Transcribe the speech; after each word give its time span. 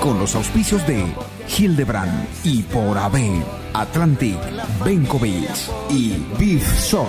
Con 0.00 0.18
los 0.18 0.34
auspicios 0.34 0.86
de 0.86 1.06
Hildebrand 1.58 2.26
y 2.44 2.62
por 2.62 2.98
AB, 2.98 3.42
Atlantic, 3.72 4.38
Benkovic 4.84 5.50
y 5.90 6.14
Beef 6.38 6.80
Shop. 6.80 7.08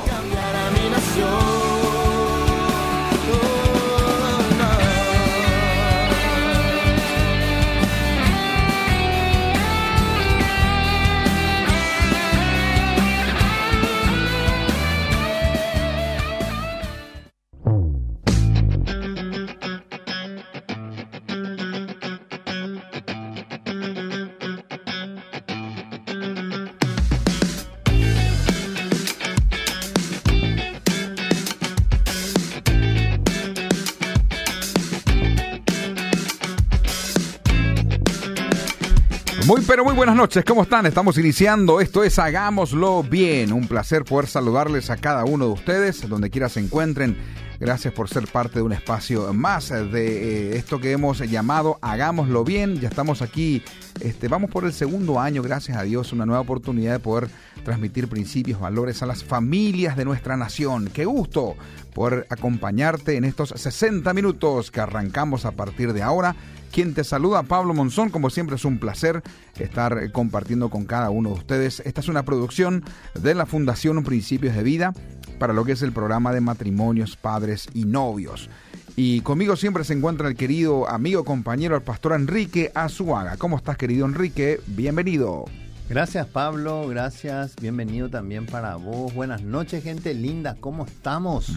Pero 39.76 39.84
muy 39.84 39.94
buenas 39.94 40.16
noches, 40.16 40.45
¿cómo 40.45 40.64
están? 40.64 40.86
Estamos 40.86 41.18
iniciando, 41.18 41.81
esto 41.81 42.06
es 42.06 42.18
Hagámoslo 42.18 43.04
Bien, 43.04 43.52
un 43.52 43.68
placer 43.68 44.06
poder 44.06 44.26
saludarles 44.26 44.90
a 44.90 44.95
cada 44.95 45.26
uno 45.26 45.48
de 45.48 45.52
ustedes, 45.52 46.08
donde 46.08 46.30
quiera 46.30 46.48
se 46.48 46.62
encuentren. 46.62 47.17
Gracias 47.59 47.94
por 47.94 48.08
ser 48.08 48.26
parte 48.28 48.59
de 48.59 48.62
un 48.62 48.72
espacio 48.72 49.34
más 49.34 49.67
de 49.67 50.54
eh, 50.54 50.58
esto 50.58 50.80
que 50.80 50.94
hemos 50.94 51.20
llamado 51.30 51.78
Hagámoslo 51.82 52.45
Bien. 52.45 52.80
Ya 52.80 52.88
estamos 52.88 53.22
aquí, 53.22 53.64
este, 54.00 54.30
vamos 54.30 54.50
por 54.50 54.64
el 54.64 54.72
segundo 54.72 55.20
año, 55.20 55.42
gracias 55.42 55.78
a 55.78 55.84
Dios, 55.84 56.14
una 56.14 56.26
nueva 56.26 56.39
oportunidad 56.39 56.94
de 56.94 57.00
poder 57.00 57.30
transmitir 57.66 58.08
principios, 58.08 58.62
valores 58.62 59.04
a 59.04 59.06
las 59.06 59.26
familias 59.26 59.98
de 59.98 60.06
nuestra 60.06 60.38
nación. 60.38 60.89
Qué 60.94 61.04
gusto 61.04 61.58
poder 61.94 62.28
acompañarte 62.30 63.17
en 63.17 63.26
estos 63.26 63.50
60 63.50 64.14
minutos 64.14 64.72
que 64.72 64.80
arrancamos 64.80 65.44
a 65.44 65.52
partir 65.52 65.92
de 65.92 66.02
ahora 66.02 66.34
quien 66.76 66.94
te 66.94 67.06
saluda, 67.06 67.44
Pablo 67.44 67.73
Monzón. 67.73 68.09
Como 68.09 68.30
siempre 68.30 68.58
es 68.58 68.66
un 68.66 68.80
placer 68.80 69.23
estar 69.58 70.12
compartiendo 70.12 70.70
con 70.70 70.84
cada 70.84 71.09
uno 71.09 71.30
de 71.30 71.36
ustedes. 71.36 71.82
Esta 71.86 72.02
es 72.02 72.09
una 72.09 72.23
producción 72.23 72.84
de 73.14 73.34
la 73.34 73.45
Fundación 73.45 74.04
Principios 74.04 74.58
de 74.58 74.62
Vida 74.62 74.94
para 75.40 75.54
lo 75.54 75.64
que 75.64 75.72
es 75.72 75.82
el 75.84 75.94
programa 75.94 76.34
de 76.34 76.42
matrimonios, 76.42 77.16
padres 77.16 77.70
y 77.73 77.86
novios. 77.86 78.50
Y 78.98 79.22
conmigo 79.22 79.56
siempre 79.56 79.86
se 79.86 79.94
encuentra 79.94 80.28
el 80.28 80.36
querido 80.36 80.90
amigo, 80.90 81.23
compañero, 81.23 81.78
el 81.78 81.82
pastor 81.82 82.12
Enrique 82.12 82.73
Azuaga. 82.76 83.38
¿Cómo 83.38 83.56
estás, 83.56 83.78
querido 83.78 84.06
Enrique? 84.06 84.60
Bienvenido. 84.67 85.45
Gracias 85.88 86.28
Pablo, 86.28 86.88
gracias, 86.89 87.56
bienvenido 87.56 88.10
también 88.10 88.48
para 88.48 88.76
vos. 88.76 89.14
Buenas 89.14 89.44
noches 89.44 89.82
gente 89.82 90.14
linda, 90.14 90.58
¿cómo 90.60 90.86
estamos? 90.86 91.54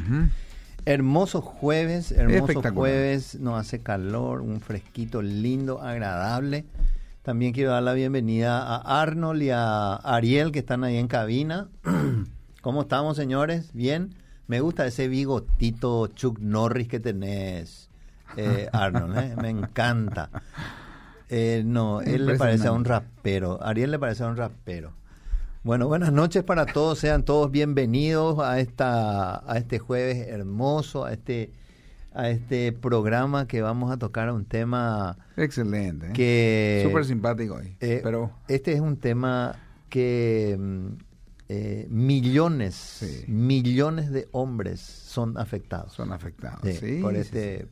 Hermoso 0.85 1.43
jueves, 1.43 2.13
hermoso 2.13 2.63
jueves, 2.73 3.39
nos 3.39 3.61
hace 3.61 3.81
calor, 3.81 4.41
un 4.41 4.61
fresquito 4.61 5.21
lindo, 5.21 5.83
agradable. 5.83 6.65
También 7.23 7.53
quiero 7.53 7.73
dar 7.73 7.83
la 7.83 7.93
bienvenida 7.93 8.63
a 8.63 9.03
Arnold 9.03 9.43
y 9.43 9.51
a 9.51 9.95
Ariel 9.95 10.51
que 10.51 10.61
están 10.61 10.85
ahí 10.85 10.97
en 10.97 11.09
cabina. 11.09 11.69
¿Cómo 12.63 12.83
estamos, 12.83 13.17
señores? 13.17 13.71
¿Bien? 13.75 14.15
Me 14.47 14.61
gusta 14.61 14.87
ese 14.87 15.09
bigotito 15.09 16.07
Chuck 16.07 16.39
Norris 16.39 16.89
que 16.89 17.01
tenés, 17.01 17.91
eh, 18.39 18.69
Arnold, 18.73 19.19
¿eh? 19.19 19.37
me 19.37 19.51
encanta. 19.51 20.31
Eh, 21.29 21.63
no, 21.67 22.01
él 22.01 22.25
le 22.25 22.39
parece 22.39 22.69
a 22.69 22.73
un 22.73 22.87
rapero, 22.87 23.63
Ariel 23.63 23.91
le 23.91 23.99
parece 23.99 24.25
a 24.25 24.29
un 24.29 24.37
rapero. 24.39 24.93
Bueno, 25.65 25.89
buenas 25.89 26.13
noches 26.13 26.45
para 26.45 26.67
todos, 26.67 27.01
sean 27.01 27.25
todos 27.25 27.51
bienvenidos 27.51 28.39
a 28.39 28.61
esta 28.61 29.43
a 29.51 29.59
este 29.59 29.81
jueves 29.81 30.29
hermoso, 30.29 31.05
a 31.05 31.13
este 31.13 31.51
a 32.15 32.31
este 32.31 32.73
programa 32.73 33.49
que 33.49 33.61
vamos 33.61 33.91
a 33.91 33.97
tocar 33.97 34.31
un 34.31 34.45
tema 34.45 35.19
excelente, 35.37 36.07
¿eh? 36.07 36.13
que 36.13 36.83
súper 36.87 37.05
simpático 37.05 37.57
hoy. 37.57 37.77
Eh, 37.81 38.01
pero 38.05 38.31
este 38.47 38.73
es 38.73 38.81
un 38.81 38.99
tema 38.99 39.57
que 39.89 40.57
mm, 40.59 40.87
eh, 41.49 41.87
millones, 41.91 42.75
sí. 42.77 43.25
millones 43.27 44.13
de 44.13 44.29
hombres 44.31 44.81
son 44.81 45.37
afectados. 45.39 45.93
Son 45.93 46.13
afectados, 46.13 46.61
sí, 46.63 46.73
sí 46.75 46.99
por 47.03 47.17
este 47.17 47.67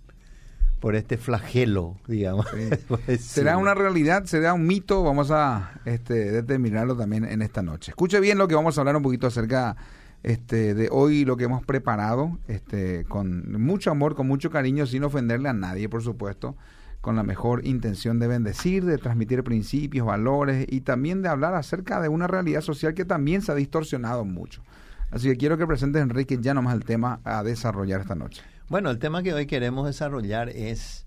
por 0.87 0.95
este 0.95 1.17
flagelo, 1.17 1.97
digamos. 2.07 2.47
Sí. 2.55 3.19
¿Será 3.19 3.59
una 3.59 3.75
realidad? 3.75 4.25
¿Será 4.27 4.55
un 4.55 4.69
mito? 4.69 5.03
Vamos 5.03 5.33
a 5.33 5.81
este, 5.85 6.31
determinarlo 6.31 6.97
también 6.97 7.25
en 7.25 7.43
esta 7.43 7.61
noche. 7.61 7.91
Escuche 7.91 8.21
bien 8.21 8.39
lo 8.39 8.47
que 8.47 8.55
vamos 8.55 8.79
a 8.79 8.83
hablar 8.83 8.95
un 8.95 9.03
poquito 9.03 9.27
acerca 9.27 9.75
este, 10.23 10.75
de 10.75 10.89
hoy, 10.93 11.25
lo 11.25 11.37
que 11.37 11.43
hemos 11.43 11.65
preparado, 11.65 12.39
este, 12.47 13.05
con 13.07 13.61
mucho 13.61 13.91
amor, 13.91 14.15
con 14.15 14.29
mucho 14.29 14.49
cariño, 14.49 14.87
sin 14.87 15.03
ofenderle 15.03 15.49
a 15.49 15.53
nadie, 15.55 15.89
por 15.89 16.05
supuesto, 16.05 16.55
con 17.01 17.17
la 17.17 17.25
mejor 17.25 17.67
intención 17.67 18.21
de 18.21 18.29
bendecir, 18.29 18.85
de 18.85 18.99
transmitir 18.99 19.43
principios, 19.43 20.07
valores 20.07 20.67
y 20.71 20.83
también 20.83 21.21
de 21.21 21.29
hablar 21.29 21.55
acerca 21.55 22.01
de 22.01 22.09
una 22.09 22.29
realidad 22.29 22.61
social 22.61 22.95
que 22.95 23.05
también 23.05 23.43
se 23.43 23.51
ha 23.51 23.57
distorsionado 23.57 24.25
mucho. 24.25 24.63
Así 25.11 25.27
que 25.27 25.37
quiero 25.37 25.59
que 25.59 25.67
presentes, 25.67 26.01
Enrique, 26.01 26.39
ya 26.41 26.55
nomás 26.55 26.75
el 26.77 26.85
tema 26.85 27.19
a 27.25 27.43
desarrollar 27.43 28.03
esta 28.03 28.15
noche. 28.15 28.45
Bueno, 28.69 28.91
el 28.91 28.99
tema 28.99 29.23
que 29.23 29.33
hoy 29.33 29.47
queremos 29.47 29.87
desarrollar 29.87 30.49
es 30.49 31.05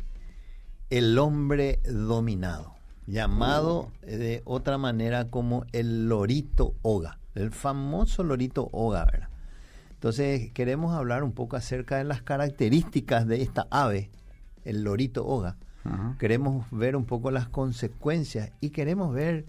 el 0.89 1.17
hombre 1.17 1.81
dominado, 1.83 2.73
llamado 3.05 3.91
de 4.01 4.41
otra 4.45 4.77
manera 4.77 5.29
como 5.29 5.65
el 5.73 6.07
lorito 6.07 6.75
oga, 6.83 7.19
el 7.35 7.51
famoso 7.51 8.23
lorito 8.23 8.69
oga, 8.71 9.03
¿verdad? 9.03 9.27
Entonces 9.89 10.53
queremos 10.53 10.95
hablar 10.95 11.21
un 11.21 11.33
poco 11.33 11.57
acerca 11.57 11.97
de 11.97 12.05
las 12.05 12.21
características 12.21 13.27
de 13.27 13.41
esta 13.41 13.67
ave, 13.71 14.09
el 14.63 14.83
lorito 14.83 15.27
oga. 15.27 15.57
Queremos 16.17 16.65
ver 16.71 16.95
un 16.95 17.03
poco 17.03 17.29
las 17.29 17.49
consecuencias 17.49 18.53
y 18.61 18.69
queremos 18.69 19.13
ver 19.13 19.47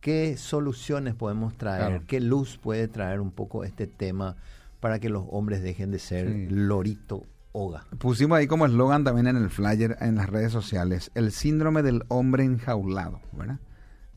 qué 0.00 0.38
soluciones 0.38 1.14
podemos 1.14 1.54
traer, 1.58 1.88
claro. 1.88 2.04
qué 2.06 2.20
luz 2.20 2.56
puede 2.56 2.88
traer 2.88 3.20
un 3.20 3.30
poco 3.30 3.62
este 3.64 3.86
tema 3.86 4.36
para 4.80 5.00
que 5.00 5.10
los 5.10 5.24
hombres 5.30 5.62
dejen 5.62 5.90
de 5.90 5.98
ser 5.98 6.28
sí. 6.28 6.46
lorito 6.48 7.26
Oga. 7.52 7.84
Pusimos 7.98 8.38
ahí 8.38 8.46
como 8.46 8.66
eslogan 8.66 9.04
también 9.04 9.26
en 9.26 9.36
el 9.36 9.50
flyer 9.50 9.96
en 10.00 10.16
las 10.16 10.28
redes 10.28 10.52
sociales, 10.52 11.10
el 11.14 11.32
síndrome 11.32 11.82
del 11.82 12.02
hombre 12.08 12.44
enjaulado, 12.44 13.20
¿verdad? 13.32 13.58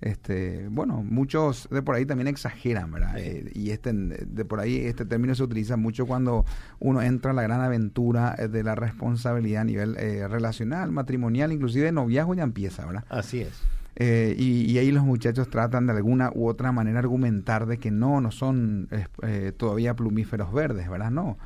Este, 0.02 0.68
bueno, 0.70 1.04
muchos 1.04 1.68
de 1.72 1.82
por 1.82 1.96
ahí 1.96 2.06
también 2.06 2.28
exageran, 2.28 2.92
¿verdad? 2.92 3.16
Sí. 3.16 3.22
Eh, 3.24 3.52
y 3.54 3.70
este 3.72 3.92
de 3.94 4.46
por 4.46 4.60
ahí 4.60 4.78
este 4.78 5.06
término 5.06 5.34
se 5.36 5.44
utiliza 5.44 5.78
mucho 5.78 6.06
cuando 6.06 6.46
uno 6.80 7.02
entra 7.02 7.32
a 7.32 7.34
la 7.34 7.42
gran 7.42 7.62
aventura 7.62 8.36
de 8.36 8.64
la 8.64 8.76
responsabilidad 8.76 9.62
a 9.62 9.66
nivel 9.66 9.98
eh, 9.98 10.28
relacional, 10.28 10.92
matrimonial, 10.92 11.52
inclusive 11.52 11.86
de 11.86 11.92
noviazgo 11.92 12.36
ya 12.36 12.44
empieza, 12.44 12.86
¿verdad? 12.86 13.06
Así 13.10 13.42
es. 13.42 13.62
Eh, 13.98 14.36
y, 14.38 14.70
y, 14.70 14.78
ahí 14.78 14.92
los 14.92 15.06
muchachos 15.06 15.50
tratan 15.50 15.88
de 15.88 15.94
alguna 15.94 16.30
u 16.36 16.50
otra 16.50 16.74
manera 16.74 17.00
argumentar 17.00 17.66
de 17.66 17.78
que 17.78 17.92
no, 17.92 18.20
no 18.20 18.30
son 18.30 18.90
eh, 18.92 19.54
todavía 19.56 19.96
plumíferos 19.96 20.52
verdes, 20.54 20.90
¿verdad? 20.90 21.12
No. 21.12 21.38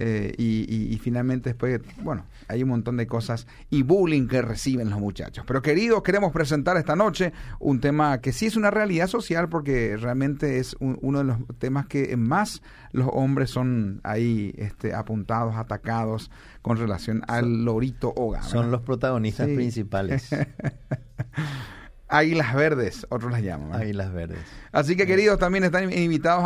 Eh, 0.00 0.32
y, 0.38 0.64
y, 0.72 0.94
y, 0.94 0.98
finalmente 0.98 1.50
después, 1.50 1.80
bueno, 2.04 2.24
hay 2.46 2.62
un 2.62 2.68
montón 2.68 2.96
de 2.96 3.08
cosas 3.08 3.48
y 3.68 3.82
bullying 3.82 4.28
que 4.28 4.42
reciben 4.42 4.90
los 4.90 5.00
muchachos. 5.00 5.44
Pero 5.44 5.60
queridos, 5.60 6.04
queremos 6.04 6.30
presentar 6.32 6.76
esta 6.76 6.94
noche 6.94 7.32
un 7.58 7.80
tema 7.80 8.20
que 8.20 8.32
sí 8.32 8.46
es 8.46 8.54
una 8.54 8.70
realidad 8.70 9.08
social 9.08 9.48
porque 9.48 9.96
realmente 9.96 10.60
es 10.60 10.76
un, 10.78 11.00
uno 11.02 11.18
de 11.18 11.24
los 11.24 11.38
temas 11.58 11.86
que 11.86 12.16
más 12.16 12.62
los 12.92 13.08
hombres 13.12 13.50
son 13.50 14.00
ahí 14.04 14.54
este, 14.56 14.94
apuntados, 14.94 15.56
atacados 15.56 16.30
con 16.62 16.76
relación 16.76 17.22
al 17.26 17.64
lorito 17.64 18.12
hogar. 18.14 18.44
Son 18.44 18.70
los 18.70 18.82
protagonistas 18.82 19.48
sí. 19.48 19.56
principales. 19.56 20.30
Águilas 22.08 22.54
Verdes, 22.54 23.06
otros 23.10 23.30
las 23.30 23.42
llaman. 23.42 23.78
Águilas 23.78 24.12
Verdes. 24.12 24.38
Así 24.72 24.96
que 24.96 25.06
queridos, 25.06 25.38
también 25.38 25.64
están 25.64 25.92
invitados 25.92 26.44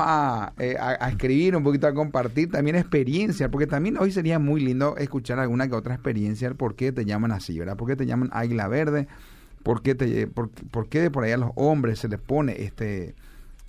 eh, 0.59 0.76
a, 0.79 1.09
escribir 1.09 1.56
un 1.56 1.62
poquito, 1.62 1.87
a 1.87 1.94
compartir 1.94 2.50
también 2.50 2.76
experiencias, 2.76 3.49
porque 3.49 3.67
también 3.67 3.97
hoy 3.99 4.11
sería 4.11 4.38
muy 4.38 4.61
lindo 4.61 4.97
escuchar 4.97 5.38
alguna 5.38 5.69
que 5.69 5.75
otra 5.75 5.94
experiencia, 5.94 6.53
por 6.55 6.75
qué 6.75 6.91
te 6.91 7.05
llaman 7.05 7.31
así, 7.31 7.59
¿verdad? 7.59 7.76
¿Por 7.76 7.88
qué 7.88 7.97
te 7.97 8.06
llaman 8.06 8.29
Águila 8.32 8.67
Verde? 8.67 9.06
¿Por 9.62 9.82
qué, 9.82 9.94
te, 9.94 10.26
por, 10.26 10.50
por 10.50 10.88
qué 10.88 11.11
por 11.11 11.23
ahí 11.23 11.32
a 11.32 11.37
los 11.37 11.53
hombres 11.55 12.00
se 12.00 12.09
les 12.09 12.19
pone 12.19 12.64
este, 12.64 13.14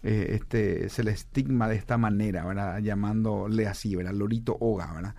eh, 0.01 0.35
este, 0.35 0.89
se 0.89 1.03
les 1.03 1.15
estigma 1.15 1.69
de 1.69 1.75
esta 1.75 1.97
manera, 1.97 2.45
¿verdad? 2.45 2.79
Llamándole 2.79 3.67
así, 3.67 3.95
¿verdad? 3.95 4.13
Lorito 4.13 4.57
Oga, 4.59 4.91
¿verdad? 4.93 5.15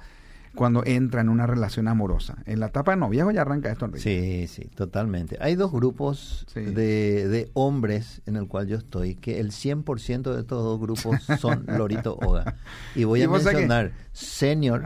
Cuando 0.55 0.83
entra 0.85 1.21
en 1.21 1.29
una 1.29 1.47
relación 1.47 1.89
amorosa. 1.89 2.39
En 2.47 2.61
la 2.61 2.67
etapa 2.67 2.93
de 2.93 2.99
noviazgo 2.99 3.31
ya 3.31 3.43
arranca 3.43 3.71
esto, 3.71 3.87
Enrique. 3.87 4.47
Sí, 4.49 4.63
sí, 4.63 4.69
totalmente. 4.75 5.37
Hay 5.41 5.55
dos 5.55 5.73
grupos 5.73 6.47
de, 6.55 7.29
de, 7.29 7.51
hombres 7.55 8.23
en 8.27 8.37
el 8.37 8.49
cual 8.49 8.67
yo 8.67 8.77
estoy, 8.77 9.15
que 9.15 9.41
el 9.41 9.51
100% 9.51 10.35
de 10.35 10.41
estos 10.41 10.63
dos 10.63 10.81
grupos 10.81 11.23
son 11.39 11.65
Lorito 11.79 12.17
Oga. 12.17 12.57
Y 12.95 13.05
voy 13.05 13.23
a 13.23 13.29
mencionar 13.29 13.93
senior, 14.13 14.85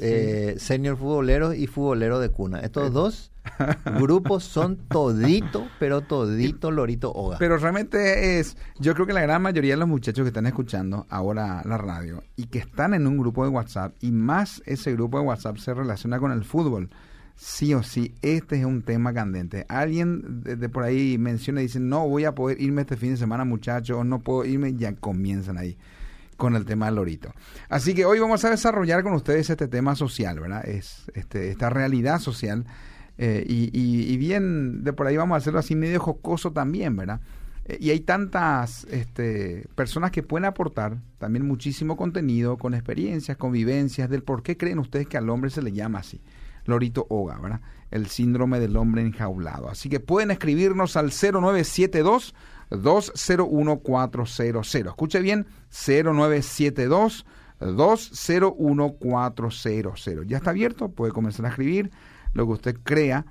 eh, 0.00 0.54
senior 0.58 0.96
futbolero 0.96 1.54
y 1.54 1.66
futbolero 1.66 2.20
de 2.20 2.30
cuna. 2.30 2.60
Estos 2.60 2.92
dos 2.92 3.31
grupos 3.98 4.44
son 4.44 4.76
todito, 4.88 5.66
pero 5.78 6.02
todito 6.02 6.70
Lorito 6.70 7.12
Oga. 7.12 7.38
Pero 7.38 7.56
realmente 7.56 8.38
es, 8.38 8.56
yo 8.78 8.94
creo 8.94 9.06
que 9.06 9.12
la 9.12 9.22
gran 9.22 9.42
mayoría 9.42 9.74
de 9.74 9.78
los 9.78 9.88
muchachos 9.88 10.24
que 10.24 10.28
están 10.28 10.46
escuchando 10.46 11.06
ahora 11.08 11.62
la 11.64 11.78
radio 11.78 12.22
y 12.36 12.46
que 12.46 12.58
están 12.58 12.94
en 12.94 13.06
un 13.06 13.18
grupo 13.18 13.44
de 13.44 13.50
WhatsApp 13.50 13.94
y 14.00 14.12
más 14.12 14.62
ese 14.66 14.92
grupo 14.92 15.18
de 15.18 15.26
WhatsApp 15.26 15.56
se 15.58 15.74
relaciona 15.74 16.18
con 16.18 16.32
el 16.32 16.44
fútbol. 16.44 16.90
Sí 17.34 17.74
o 17.74 17.82
sí, 17.82 18.14
este 18.22 18.60
es 18.60 18.64
un 18.64 18.82
tema 18.82 19.12
candente. 19.12 19.64
Alguien 19.68 20.42
de, 20.42 20.68
por 20.68 20.84
ahí 20.84 21.18
menciona 21.18 21.60
y 21.60 21.64
dice, 21.64 21.80
no 21.80 22.06
voy 22.08 22.24
a 22.24 22.34
poder 22.34 22.60
irme 22.60 22.82
este 22.82 22.96
fin 22.96 23.12
de 23.12 23.16
semana 23.16 23.44
muchachos, 23.44 24.04
no 24.04 24.20
puedo 24.20 24.44
irme, 24.44 24.74
ya 24.74 24.94
comienzan 24.94 25.58
ahí 25.58 25.76
con 26.36 26.54
el 26.56 26.64
tema 26.64 26.86
del 26.86 26.96
lorito. 26.96 27.32
Así 27.68 27.94
que 27.94 28.04
hoy 28.04 28.18
vamos 28.18 28.44
a 28.44 28.50
desarrollar 28.50 29.02
con 29.02 29.14
ustedes 29.14 29.48
este 29.48 29.66
tema 29.68 29.96
social, 29.96 30.40
¿verdad? 30.40 30.68
Es 30.68 31.10
este, 31.14 31.50
esta 31.50 31.70
realidad 31.70 32.18
social 32.18 32.66
eh, 33.24 33.44
y, 33.46 34.16
bien, 34.16 34.82
de 34.82 34.92
por 34.92 35.06
ahí 35.06 35.16
vamos 35.16 35.36
a 35.36 35.38
hacerlo 35.38 35.60
así 35.60 35.76
medio 35.76 36.00
jocoso 36.00 36.50
también, 36.50 36.96
¿verdad? 36.96 37.20
Eh, 37.66 37.78
y 37.80 37.90
hay 37.90 38.00
tantas 38.00 38.82
este, 38.90 39.68
personas 39.76 40.10
que 40.10 40.24
pueden 40.24 40.44
aportar 40.44 40.98
también 41.18 41.46
muchísimo 41.46 41.96
contenido 41.96 42.58
con 42.58 42.74
experiencias, 42.74 43.36
convivencias 43.36 44.10
del 44.10 44.24
por 44.24 44.42
qué 44.42 44.56
creen 44.56 44.80
ustedes 44.80 45.06
que 45.06 45.18
al 45.18 45.30
hombre 45.30 45.50
se 45.50 45.62
le 45.62 45.70
llama 45.70 46.00
así. 46.00 46.20
Lorito 46.64 47.06
Oga, 47.10 47.38
¿verdad? 47.38 47.60
El 47.92 48.08
síndrome 48.08 48.58
del 48.58 48.76
hombre 48.76 49.02
enjaulado. 49.02 49.70
Así 49.70 49.88
que 49.88 50.00
pueden 50.00 50.32
escribirnos 50.32 50.96
al 50.96 51.12
0972 51.12 52.34
201400. 52.70 54.74
Escuche 54.74 55.20
bien, 55.20 55.46
0972 55.70 57.24
201400. 57.60 60.10
Ya 60.26 60.38
está 60.38 60.50
abierto, 60.50 60.88
puede 60.88 61.12
comenzar 61.12 61.46
a 61.46 61.50
escribir 61.50 61.92
lo 62.34 62.46
que 62.46 62.52
usted 62.52 62.76
crea 62.82 63.26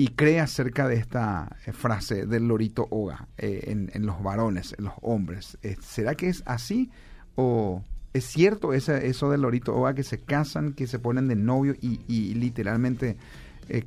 y 0.00 0.08
crea 0.08 0.44
acerca 0.44 0.88
de 0.88 0.94
esta 0.94 1.56
eh, 1.66 1.72
frase 1.72 2.24
del 2.24 2.48
lorito 2.48 2.86
Oga 2.90 3.28
eh, 3.36 3.88
en, 3.92 4.06
los 4.06 4.22
varones, 4.22 4.74
en 4.78 4.84
los 4.84 4.94
hombres. 5.02 5.58
Eh, 5.62 5.76
¿Será 5.82 6.14
que 6.14 6.28
es 6.28 6.42
así 6.46 6.90
o 7.34 7.82
es 8.14 8.24
cierto 8.24 8.72
eso 8.72 9.30
del 9.30 9.42
lorito 9.42 9.74
Oga 9.76 9.92
que 9.94 10.02
se 10.02 10.18
casan, 10.18 10.72
que 10.72 10.86
se 10.86 10.98
ponen 10.98 11.28
de 11.28 11.36
novio 11.36 11.74
y, 11.82 12.34
literalmente 12.34 13.18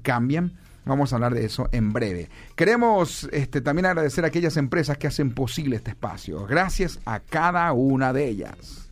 cambian? 0.04 0.54
Vamos 0.86 1.14
a 1.14 1.16
hablar 1.16 1.34
de 1.34 1.46
eso 1.46 1.68
en 1.72 1.94
breve. 1.94 2.30
Queremos 2.56 3.28
este, 3.32 3.62
también 3.62 3.88
agradecer 3.88 4.24
a 4.24 4.28
aquellas 4.28 4.56
empresas 4.58 5.00
que 5.00 5.08
hacen 5.08 5.34
posible 5.34 5.78
este 5.78 5.92
espacio. 5.92 6.46
Gracias 6.46 7.00
a 7.06 7.22
cada 7.22 7.74
una 7.74 8.14
de 8.14 8.28
ellas. 8.28 8.88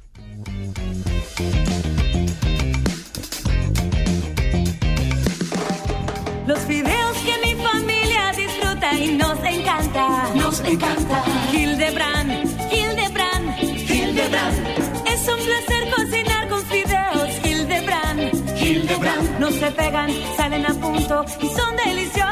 Los 6.51 6.67
videos 6.67 7.17
que 7.19 7.37
mi 7.47 7.63
familia 7.63 8.33
disfruta 8.35 8.93
y 8.99 9.13
nos 9.13 9.39
encanta. 9.41 10.33
Nos 10.35 10.59
encanta. 10.59 11.23
Hildebrand, 11.53 12.29
Hildebrand, 12.69 13.57
Hildebrand. 13.89 15.07
Es 15.07 15.29
un 15.29 15.45
placer 15.45 15.89
cocinar 15.95 16.49
con 16.49 16.61
fideos 16.65 17.45
Hildebrand. 17.45 18.61
Hildebrand. 18.61 19.39
No 19.39 19.49
se 19.49 19.71
pegan, 19.71 20.11
salen 20.35 20.65
a 20.65 20.73
punto 20.73 21.23
y 21.41 21.47
son 21.47 21.73
deliciosos. 21.85 22.27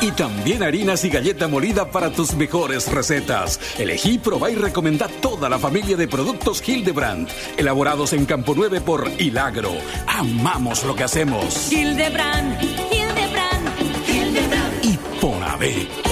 Y 0.00 0.10
también 0.12 0.62
harinas 0.62 1.04
y 1.04 1.10
galleta 1.10 1.48
molida 1.48 1.90
para 1.90 2.10
tus 2.12 2.34
mejores 2.34 2.90
recetas. 2.90 3.60
Elegí, 3.78 4.16
probá 4.16 4.50
y 4.50 4.54
recomendá 4.54 5.08
toda 5.20 5.50
la 5.50 5.58
familia 5.58 5.98
de 5.98 6.08
productos 6.08 6.66
Hildebrand, 6.66 7.28
elaborados 7.58 8.14
en 8.14 8.24
Campo 8.24 8.54
9 8.56 8.80
por 8.80 9.10
Hilagro. 9.18 9.72
Amamos 10.06 10.82
lo 10.84 10.96
que 10.96 11.04
hacemos. 11.04 11.70
Hildebrand 11.70 12.81
me. 15.62 16.11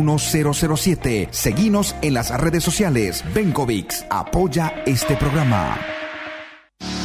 1007. 0.00 1.28
Seguinos 1.30 1.94
en 2.02 2.14
las 2.14 2.30
redes 2.30 2.64
sociales. 2.64 3.24
Benkovics 3.34 4.04
apoya 4.10 4.82
este 4.86 5.16
programa. 5.16 5.78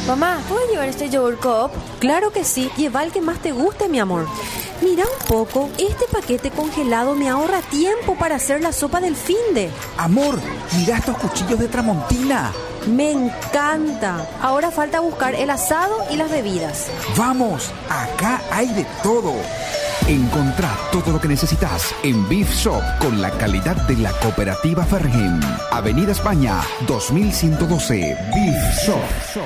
Mamá, 0.06 0.38
¿puedo 0.48 0.60
llevar 0.70 0.88
este 0.88 1.08
yogurt 1.08 1.40
cup? 1.40 1.70
Claro 1.98 2.30
que 2.30 2.44
sí. 2.44 2.70
Lleva 2.76 3.02
el 3.04 3.10
que 3.10 3.22
más 3.22 3.38
te 3.38 3.52
guste, 3.52 3.88
mi 3.88 3.98
amor. 3.98 4.26
Mira 4.82 5.04
un 5.04 5.26
poco, 5.26 5.70
este 5.78 6.04
paquete 6.12 6.50
congelado 6.50 7.14
me 7.14 7.30
ahorra 7.30 7.62
tiempo 7.62 8.14
para 8.14 8.34
hacer 8.36 8.60
la 8.60 8.72
sopa 8.72 9.00
del 9.00 9.16
finde. 9.16 9.70
Amor, 9.96 10.38
mira 10.76 10.98
estos 10.98 11.16
cuchillos 11.16 11.58
de 11.58 11.68
Tramontina. 11.68 12.52
Me 12.86 13.12
encanta. 13.12 14.28
Ahora 14.42 14.70
falta 14.70 15.00
buscar 15.00 15.34
el 15.34 15.48
asado 15.48 16.04
y 16.10 16.16
las 16.16 16.30
bebidas. 16.30 16.88
Vamos, 17.16 17.72
acá 17.88 18.42
hay 18.50 18.68
de 18.74 18.84
todo. 19.02 19.32
Encontrá 20.08 20.76
todo 20.92 21.12
lo 21.12 21.20
que 21.20 21.28
necesitas 21.28 21.94
en 22.02 22.28
Beef 22.28 22.50
Shop 22.54 22.82
con 23.00 23.22
la 23.22 23.30
calidad 23.30 23.76
de 23.88 23.96
la 23.96 24.12
cooperativa 24.20 24.84
Fergen. 24.84 25.40
Avenida 25.70 26.12
España, 26.12 26.60
2112. 26.86 28.16
Beef 28.34 28.84
Shop. 28.84 29.42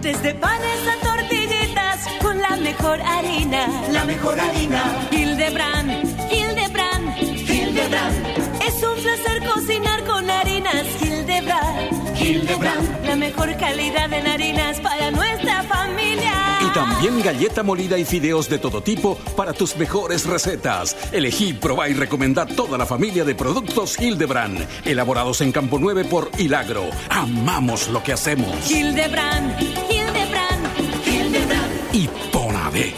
Desde 0.00 0.34
panes 0.34 0.78
a 0.88 1.04
tortillitas 1.04 2.08
con 2.22 2.40
la 2.40 2.56
mejor 2.56 3.02
harina. 3.02 3.66
La 3.90 4.04
mejor 4.04 4.38
harina. 4.38 5.08
Hildebrand, 5.10 5.90
Hildebrand, 6.32 7.18
Hildebrand. 7.18 8.62
Es 8.66 8.82
un 8.82 9.02
placer 9.02 9.42
cocinar 9.52 10.04
con 10.04 10.30
harinas 10.30 10.86
Hildebrand. 11.02 12.16
Hildebrand. 12.18 13.04
La 13.04 13.16
mejor 13.16 13.56
calidad 13.56 14.12
en 14.12 14.26
harinas 14.26 14.80
para 14.80 15.10
nuestra 15.10 15.64
familia. 15.64 16.49
También 16.80 17.20
galleta 17.22 17.62
molida 17.62 17.98
y 17.98 18.06
fideos 18.06 18.48
de 18.48 18.58
todo 18.58 18.82
tipo 18.82 19.18
para 19.36 19.52
tus 19.52 19.76
mejores 19.76 20.24
recetas. 20.24 20.96
Elegí, 21.12 21.52
probá 21.52 21.90
y 21.90 21.92
recomendá 21.92 22.46
toda 22.46 22.78
la 22.78 22.86
familia 22.86 23.22
de 23.22 23.34
productos 23.34 24.00
Hildebrand, 24.00 24.66
elaborados 24.86 25.42
en 25.42 25.52
Campo 25.52 25.78
9 25.78 26.06
por 26.06 26.30
Hilagro. 26.38 26.88
Amamos 27.10 27.88
lo 27.88 28.02
que 28.02 28.14
hacemos. 28.14 28.70
Hildebrand, 28.70 29.60
Hildebrand, 29.60 31.06
Hildebrand. 31.06 31.94
Y 31.94 32.08
Ponave. 32.32 32.94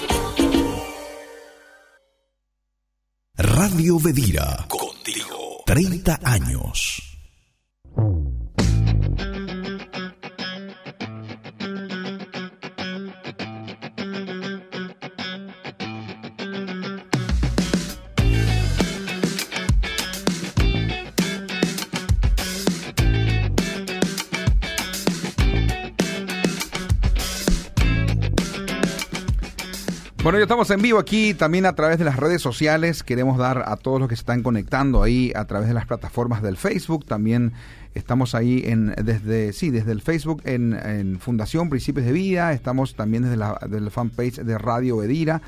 Radio 3.36 3.98
Vedira. 3.98 4.64
Contigo. 4.68 5.64
30 5.66 6.20
años. 6.22 7.11
Estamos 30.42 30.68
en 30.70 30.82
vivo 30.82 30.98
aquí 30.98 31.34
también 31.34 31.66
a 31.66 31.74
través 31.74 32.00
de 32.00 32.04
las 32.04 32.16
redes 32.16 32.42
sociales. 32.42 33.04
Queremos 33.04 33.38
dar 33.38 33.62
a 33.64 33.76
todos 33.76 34.00
los 34.00 34.08
que 34.08 34.16
se 34.16 34.22
están 34.22 34.42
conectando 34.42 35.00
ahí 35.00 35.30
a 35.36 35.44
través 35.44 35.68
de 35.68 35.74
las 35.74 35.86
plataformas 35.86 36.42
del 36.42 36.56
Facebook. 36.56 37.06
También 37.06 37.52
estamos 37.94 38.34
ahí 38.34 38.60
en 38.66 38.92
desde 39.04 39.52
sí 39.52 39.70
desde 39.70 39.92
el 39.92 40.02
Facebook 40.02 40.42
en, 40.44 41.20
Fundación 41.20 41.70
Principios 41.70 42.06
de 42.06 42.12
Vida. 42.12 42.52
Estamos 42.52 42.96
también 42.96 43.22
desde 43.22 43.36
la 43.36 43.56
fanpage 43.88 44.38
de 44.38 44.58
Radio 44.58 45.00
Edira, 45.04 45.42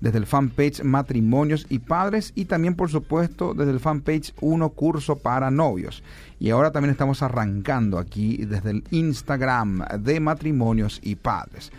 desde 0.00 0.18
el 0.18 0.26
fanpage 0.26 0.82
Matrimonios 0.82 1.64
y 1.68 1.78
Padres 1.78 2.32
y 2.34 2.46
también 2.46 2.74
por 2.74 2.90
supuesto 2.90 3.54
desde 3.54 3.70
el 3.70 3.78
fanpage 3.78 4.34
Uno 4.40 4.70
Curso 4.70 5.14
para 5.14 5.52
Novios. 5.52 6.02
Y 6.40 6.50
ahora 6.50 6.72
también 6.72 6.90
estamos 6.90 7.22
arrancando 7.22 7.98
aquí 7.98 8.38
desde 8.46 8.70
el 8.72 8.84
Instagram 8.90 9.84
de 10.00 10.18
Matrimonios 10.18 10.98
y 11.04 11.14
Padres. 11.14 11.70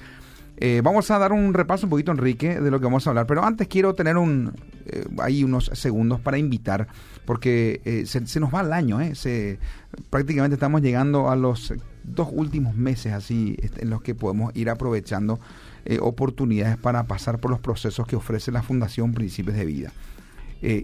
Eh, 0.64 0.82
vamos 0.84 1.10
a 1.10 1.18
dar 1.18 1.34
un 1.34 1.56
repaso 1.56 1.88
un 1.88 1.90
poquito, 1.90 2.12
Enrique, 2.12 2.62
de 2.62 2.70
lo 2.70 2.80
que 2.80 2.86
vamos 2.86 3.08
a 3.08 3.10
hablar, 3.10 3.26
pero 3.26 3.44
antes 3.44 3.68
quiero 3.68 3.96
tener 3.96 4.16
un, 4.16 4.54
eh, 4.86 5.06
ahí 5.18 5.44
unos 5.44 5.72
segundos 5.74 6.20
para 6.20 6.38
invitar, 6.38 6.88
porque 7.26 7.82
eh, 7.84 8.06
se, 8.06 8.40
nos 8.40 8.54
va 8.54 8.62
el 8.62 8.72
año, 8.72 9.00
se, 9.16 9.58
prácticamente 10.12 10.54
estamos 10.54 10.84
llegando 10.84 11.32
a 11.32 11.36
los 11.36 11.74
dos 12.04 12.30
últimos 12.32 12.76
meses 12.76 13.12
así 13.12 13.58
en 13.78 13.90
los 13.90 14.04
que 14.04 14.14
podemos 14.14 14.56
ir 14.56 14.70
aprovechando 14.70 15.40
oportunidades 16.00 16.78
para 16.78 17.06
pasar 17.06 17.40
por 17.40 17.50
los 17.50 17.60
procesos 17.60 18.06
que 18.06 18.16
ofrece 18.16 18.52
la 18.52 18.62
Fundación 18.62 19.14
Principios 19.16 19.58
de 19.58 19.66
Vida. 19.66 19.92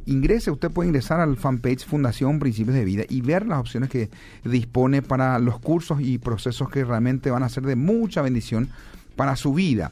ingrese, 0.07 0.49
usted 0.49 0.71
puede 0.71 0.89
ingresar 0.89 1.19
al 1.19 1.37
fanpage 1.37 1.85
Fundación 1.85 2.39
Principios 2.39 2.75
de 2.75 2.83
Vida 2.83 3.03
y 3.07 3.21
ver 3.21 3.45
las 3.45 3.59
opciones 3.59 3.91
que 3.91 4.09
dispone 4.43 5.03
para 5.03 5.37
los 5.37 5.59
cursos 5.59 6.01
y 6.01 6.17
procesos 6.17 6.67
que 6.71 6.83
realmente 6.83 7.29
van 7.29 7.43
a 7.43 7.49
ser 7.49 7.63
de 7.63 7.75
mucha 7.75 8.23
bendición 8.23 8.69
para 9.17 9.35
su 9.35 9.53
vida. 9.53 9.91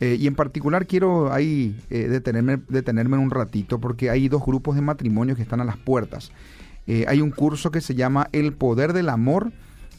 Eh, 0.00 0.18
y 0.20 0.26
en 0.26 0.34
particular 0.34 0.86
quiero 0.86 1.32
ahí 1.32 1.80
eh, 1.88 2.08
detenerme, 2.08 2.58
detenerme 2.68 3.16
un 3.16 3.30
ratito 3.30 3.80
porque 3.80 4.10
hay 4.10 4.28
dos 4.28 4.44
grupos 4.44 4.74
de 4.74 4.82
matrimonios 4.82 5.36
que 5.36 5.42
están 5.42 5.62
a 5.62 5.64
las 5.64 5.78
puertas. 5.78 6.30
Eh, 6.86 7.06
hay 7.08 7.22
un 7.22 7.30
curso 7.30 7.70
que 7.70 7.80
se 7.80 7.94
llama 7.94 8.28
El 8.32 8.52
Poder 8.52 8.92
del 8.92 9.08
Amor 9.08 9.52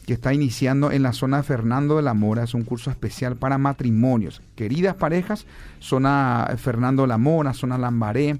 que 0.06 0.12
está 0.12 0.32
iniciando 0.32 0.92
en 0.92 1.02
la 1.02 1.12
zona 1.12 1.42
Fernando 1.42 1.96
de 1.96 2.02
la 2.02 2.14
Mora. 2.14 2.44
Es 2.44 2.54
un 2.54 2.62
curso 2.62 2.90
especial 2.90 3.34
para 3.34 3.58
matrimonios. 3.58 4.40
Queridas 4.54 4.94
parejas, 4.94 5.46
zona 5.80 6.54
Fernando 6.58 7.02
de 7.02 7.08
la 7.08 7.18
Mora, 7.18 7.54
zona 7.54 7.76
Lambaré, 7.76 8.38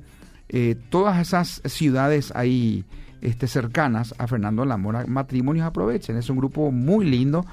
todas 0.90 1.18
esas 1.18 1.60
ciudades 1.64 2.32
ahí 2.36 2.84
este, 3.20 3.48
cercanas 3.48 4.14
a 4.18 4.28
Fernando 4.28 4.62
de 4.62 4.68
la 4.68 4.76
Mora, 4.76 5.04
matrimonios 5.08 5.66
aprovechen. 5.66 6.16
Es 6.16 6.30
un 6.30 6.36
grupo 6.36 6.70
muy 6.70 7.04
lindo 7.04 7.44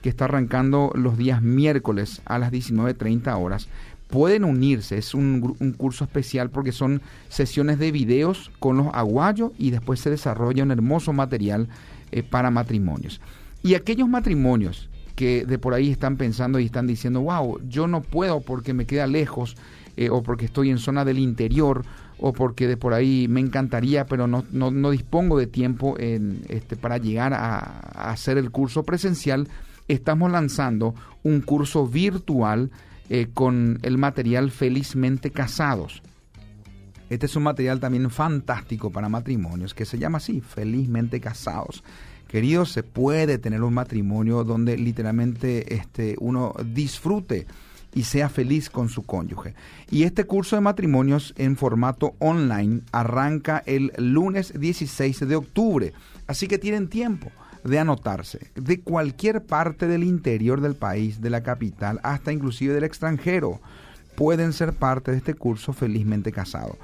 que 0.00 0.08
está 0.08 0.24
arrancando 0.26 0.90
los 0.94 1.16
días 1.18 1.42
miércoles 1.42 2.22
a 2.24 2.38
las 2.38 2.52
19.30 2.52 3.38
horas. 3.38 3.68
Pueden 4.08 4.44
unirse, 4.44 4.98
es 4.98 5.14
un, 5.14 5.54
curso 5.76 6.04
especial 6.04 6.50
porque 6.50 6.72
son 6.72 7.00
sesiones 7.28 7.78
de 7.78 7.92
videos 7.92 8.50
con 8.58 8.76
los 8.76 8.88
aguayos 8.92 9.52
y 9.56 9.70
después 9.70 10.00
se 10.00 10.10
desarrolla 10.10 10.64
un 10.64 10.72
hermoso 10.72 11.12
material 11.12 11.68
eh, 12.10 12.22
para 12.24 12.50
matrimonios. 12.50 13.20
Y 13.62 13.74
aquellos 13.74 14.08
matrimonios 14.08 14.88
que 15.14 15.44
de 15.44 15.58
por 15.58 15.74
ahí 15.74 15.90
están 15.90 16.16
pensando 16.16 16.58
y 16.58 16.64
están 16.64 16.86
diciendo, 16.86 17.20
wow, 17.20 17.60
yo 17.68 17.86
no 17.86 18.00
puedo 18.00 18.40
porque 18.40 18.74
me 18.74 18.86
queda 18.86 19.06
lejos 19.06 19.54
eh, 19.96 20.08
o 20.10 20.22
porque 20.22 20.46
estoy 20.46 20.70
en 20.70 20.78
zona 20.78 21.04
del 21.04 21.18
interior 21.18 21.84
o 22.18 22.32
porque 22.32 22.66
de 22.66 22.76
por 22.76 22.94
ahí 22.94 23.26
me 23.28 23.40
encantaría, 23.40 24.06
pero 24.06 24.26
no, 24.26 24.44
no, 24.50 24.90
dispongo 24.90 25.38
de 25.38 25.46
tiempo 25.46 25.96
en, 25.98 26.42
este, 26.48 26.76
para 26.76 26.98
llegar 26.98 27.32
a 27.32 28.10
hacer 28.10 28.38
el 28.38 28.50
curso 28.50 28.82
presencial, 28.82 29.48
estamos 29.92 30.30
lanzando 30.30 30.94
un 31.22 31.40
curso 31.40 31.86
virtual 31.86 32.70
eh, 33.08 33.28
con 33.32 33.78
el 33.82 33.98
material 33.98 34.50
Felizmente 34.50 35.30
Casados. 35.30 36.02
Este 37.08 37.26
es 37.26 37.34
un 37.34 37.42
material 37.42 37.80
también 37.80 38.08
fantástico 38.10 38.90
para 38.90 39.08
matrimonios 39.08 39.74
que 39.74 39.84
se 39.84 39.98
llama 39.98 40.18
así, 40.18 40.40
Felizmente 40.40 41.20
Casados. 41.20 41.82
Queridos, 42.28 42.70
se 42.70 42.84
puede 42.84 43.38
tener 43.38 43.64
un 43.64 43.74
matrimonio 43.74 44.44
donde 44.44 44.76
literalmente 44.78 45.74
este, 45.74 46.14
uno 46.20 46.54
disfrute 46.64 47.48
y 47.92 48.04
sea 48.04 48.28
feliz 48.28 48.70
con 48.70 48.88
su 48.88 49.02
cónyuge. 49.02 49.54
Y 49.90 50.04
este 50.04 50.22
curso 50.22 50.54
de 50.54 50.62
matrimonios 50.62 51.34
en 51.36 51.56
formato 51.56 52.14
online 52.20 52.82
arranca 52.92 53.60
el 53.66 53.90
lunes 53.98 54.52
16 54.56 55.26
de 55.26 55.34
octubre. 55.34 55.92
Así 56.28 56.46
que 56.46 56.58
tienen 56.58 56.86
tiempo 56.86 57.32
de 57.64 57.78
anotarse 57.78 58.50
de 58.54 58.80
cualquier 58.80 59.44
parte 59.44 59.86
del 59.86 60.04
interior 60.04 60.60
del 60.60 60.74
país, 60.74 61.20
de 61.20 61.30
la 61.30 61.42
capital, 61.42 62.00
hasta 62.02 62.32
inclusive 62.32 62.74
del 62.74 62.84
extranjero. 62.84 63.60
Pueden 64.16 64.52
ser 64.52 64.72
parte 64.74 65.10
de 65.10 65.16
este 65.16 65.34
curso 65.34 65.72
felizmente 65.72 66.32
casado. 66.32 66.76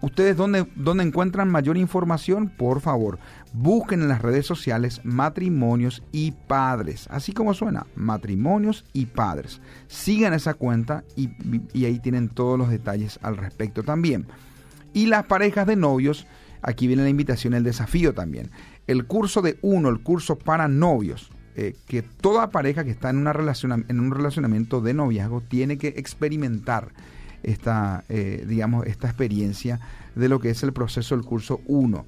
¿Ustedes 0.00 0.36
dónde, 0.36 0.66
dónde 0.76 1.02
encuentran 1.02 1.50
mayor 1.50 1.78
información? 1.78 2.50
Por 2.50 2.82
favor, 2.82 3.18
busquen 3.54 4.02
en 4.02 4.08
las 4.08 4.20
redes 4.20 4.44
sociales 4.44 5.00
matrimonios 5.02 6.02
y 6.12 6.32
padres. 6.32 7.06
Así 7.10 7.32
como 7.32 7.54
suena, 7.54 7.86
matrimonios 7.96 8.84
y 8.92 9.06
padres. 9.06 9.62
Sigan 9.88 10.34
esa 10.34 10.54
cuenta 10.54 11.04
y, 11.16 11.30
y 11.72 11.86
ahí 11.86 11.98
tienen 12.00 12.28
todos 12.28 12.58
los 12.58 12.68
detalles 12.68 13.18
al 13.22 13.38
respecto 13.38 13.82
también. 13.82 14.26
Y 14.92 15.06
las 15.06 15.24
parejas 15.24 15.66
de 15.66 15.76
novios, 15.76 16.26
aquí 16.60 16.86
viene 16.86 17.02
la 17.02 17.08
invitación, 17.08 17.54
el 17.54 17.64
desafío 17.64 18.12
también 18.12 18.50
el 18.86 19.06
curso 19.06 19.42
de 19.42 19.58
uno, 19.62 19.88
el 19.88 20.00
curso 20.00 20.36
para 20.36 20.68
novios, 20.68 21.30
eh, 21.56 21.76
que 21.86 22.02
toda 22.02 22.50
pareja 22.50 22.84
que 22.84 22.90
está 22.90 23.10
en, 23.10 23.18
una 23.18 23.32
en 23.32 24.00
un 24.00 24.10
relacionamiento 24.10 24.80
de 24.80 24.94
noviazgo 24.94 25.40
tiene 25.40 25.78
que 25.78 25.88
experimentar 25.88 26.88
esta, 27.44 28.04
eh, 28.08 28.44
digamos, 28.48 28.86
esta 28.86 29.06
experiencia 29.06 29.80
de 30.14 30.28
lo 30.28 30.40
que 30.40 30.50
es 30.50 30.62
el 30.62 30.72
proceso 30.72 31.16
del 31.16 31.24
curso 31.24 31.60
1. 31.66 32.04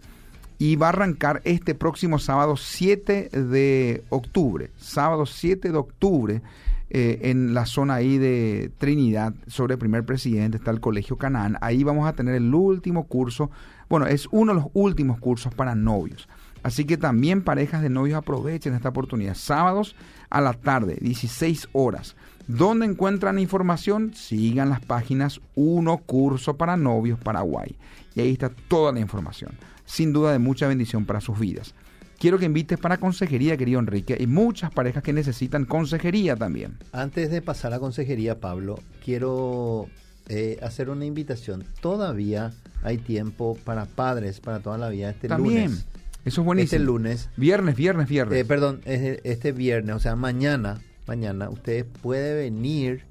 Y 0.59 0.76
va 0.76 0.87
a 0.87 0.88
arrancar 0.88 1.42
este 1.45 1.75
próximo 1.75 2.18
sábado 2.18 2.56
7 2.56 3.28
de 3.28 4.04
octubre. 4.09 4.71
Sábado 4.78 5.26
7 5.26 5.71
de 5.71 5.76
octubre 5.76 6.42
eh, 6.88 7.30
en 7.30 7.52
la 7.52 7.66
zona 7.66 7.97
ahí 7.97 8.16
de 8.16 8.71
Trinidad, 8.78 9.35
sobre 9.49 9.75
el 9.75 9.78
primer 9.78 10.04
presidente, 10.04 10.56
está 10.56 10.71
el 10.71 10.80
Colegio 10.80 11.16
Canaán. 11.18 11.59
Ahí 11.61 11.85
vamos 11.85 12.09
a 12.09 12.14
tener 12.14 12.35
el 12.35 12.54
último 12.54 13.04
curso. 13.06 13.50
Bueno, 13.88 14.06
es 14.06 14.28
uno 14.30 14.54
de 14.54 14.61
los 14.61 14.71
últimos 14.73 15.18
cursos 15.18 15.52
para 15.54 15.75
novios. 15.75 16.28
Así 16.67 16.85
que 16.85 16.97
también 16.97 17.43
parejas 17.43 17.81
de 17.81 17.91
novios 17.91 18.19
aprovechen 18.19 18.75
esta 18.75 18.89
oportunidad. 18.89 19.37
Sábados 19.37 19.95
a 20.31 20.41
la 20.41 20.53
tarde, 20.53 20.99
16 21.01 21.69
horas. 21.71 22.17
¿Dónde 22.49 22.87
encuentran 22.87 23.39
información? 23.39 24.15
Sigan 24.15 24.71
las 24.71 24.81
páginas 24.81 25.41
Uno 25.55 25.99
Curso 25.99 26.57
para 26.57 26.77
Novios 26.77 27.21
Paraguay. 27.21 27.77
Y 28.17 28.21
ahí 28.21 28.33
está 28.33 28.49
toda 28.49 28.91
la 28.91 28.99
información. 28.99 29.53
Sin 29.85 30.13
duda 30.13 30.33
de 30.33 30.41
mucha 30.41 30.67
bendición 30.67 31.05
para 31.05 31.21
sus 31.21 31.39
vidas. 31.39 31.73
Quiero 32.19 32.37
que 32.37 32.47
invites 32.47 32.81
para 32.81 32.99
consejería, 32.99 33.57
querido 33.57 33.79
Enrique, 33.79 34.17
y 34.19 34.27
muchas 34.27 34.73
parejas 34.73 35.05
que 35.05 35.13
necesitan 35.13 35.67
consejería 35.67 36.35
también. 36.35 36.79
Antes 36.91 37.31
de 37.31 37.43
pasar 37.43 37.75
a 37.75 37.79
consejería, 37.79 38.41
Pablo, 38.41 38.81
quiero 39.05 39.87
eh, 40.29 40.59
hacer 40.63 40.91
una 40.91 41.05
invitación. 41.05 41.65
Todavía 41.81 42.51
hay 42.83 42.99
tiempo 42.99 43.57
para 43.65 43.85
padres, 43.85 44.41
para 44.41 44.59
toda 44.59 44.79
la 44.79 44.89
vida 44.89 45.11
este 45.11 45.29
también. 45.29 45.71
lunes. 45.71 45.87
Eso 46.26 46.40
es 46.40 46.45
buenísimo. 46.45 46.76
Este 46.76 46.78
lunes. 46.80 47.30
Viernes, 47.37 47.76
viernes, 47.76 48.09
viernes. 48.09 48.37
Eh, 48.37 48.45
perdón, 48.45 48.80
este 48.85 49.52
viernes, 49.52 49.95
o 49.95 50.00
sea, 50.00 50.16
mañana, 50.16 50.80
mañana, 51.06 51.49
usted 51.49 51.87
puede 52.02 52.35
venir 52.35 53.04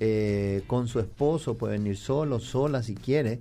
eh, 0.00 0.62
con 0.66 0.88
su 0.88 0.98
esposo, 0.98 1.58
puede 1.58 1.74
venir 1.74 1.98
solo, 1.98 2.40
sola 2.40 2.82
si 2.82 2.94
quiere. 2.94 3.40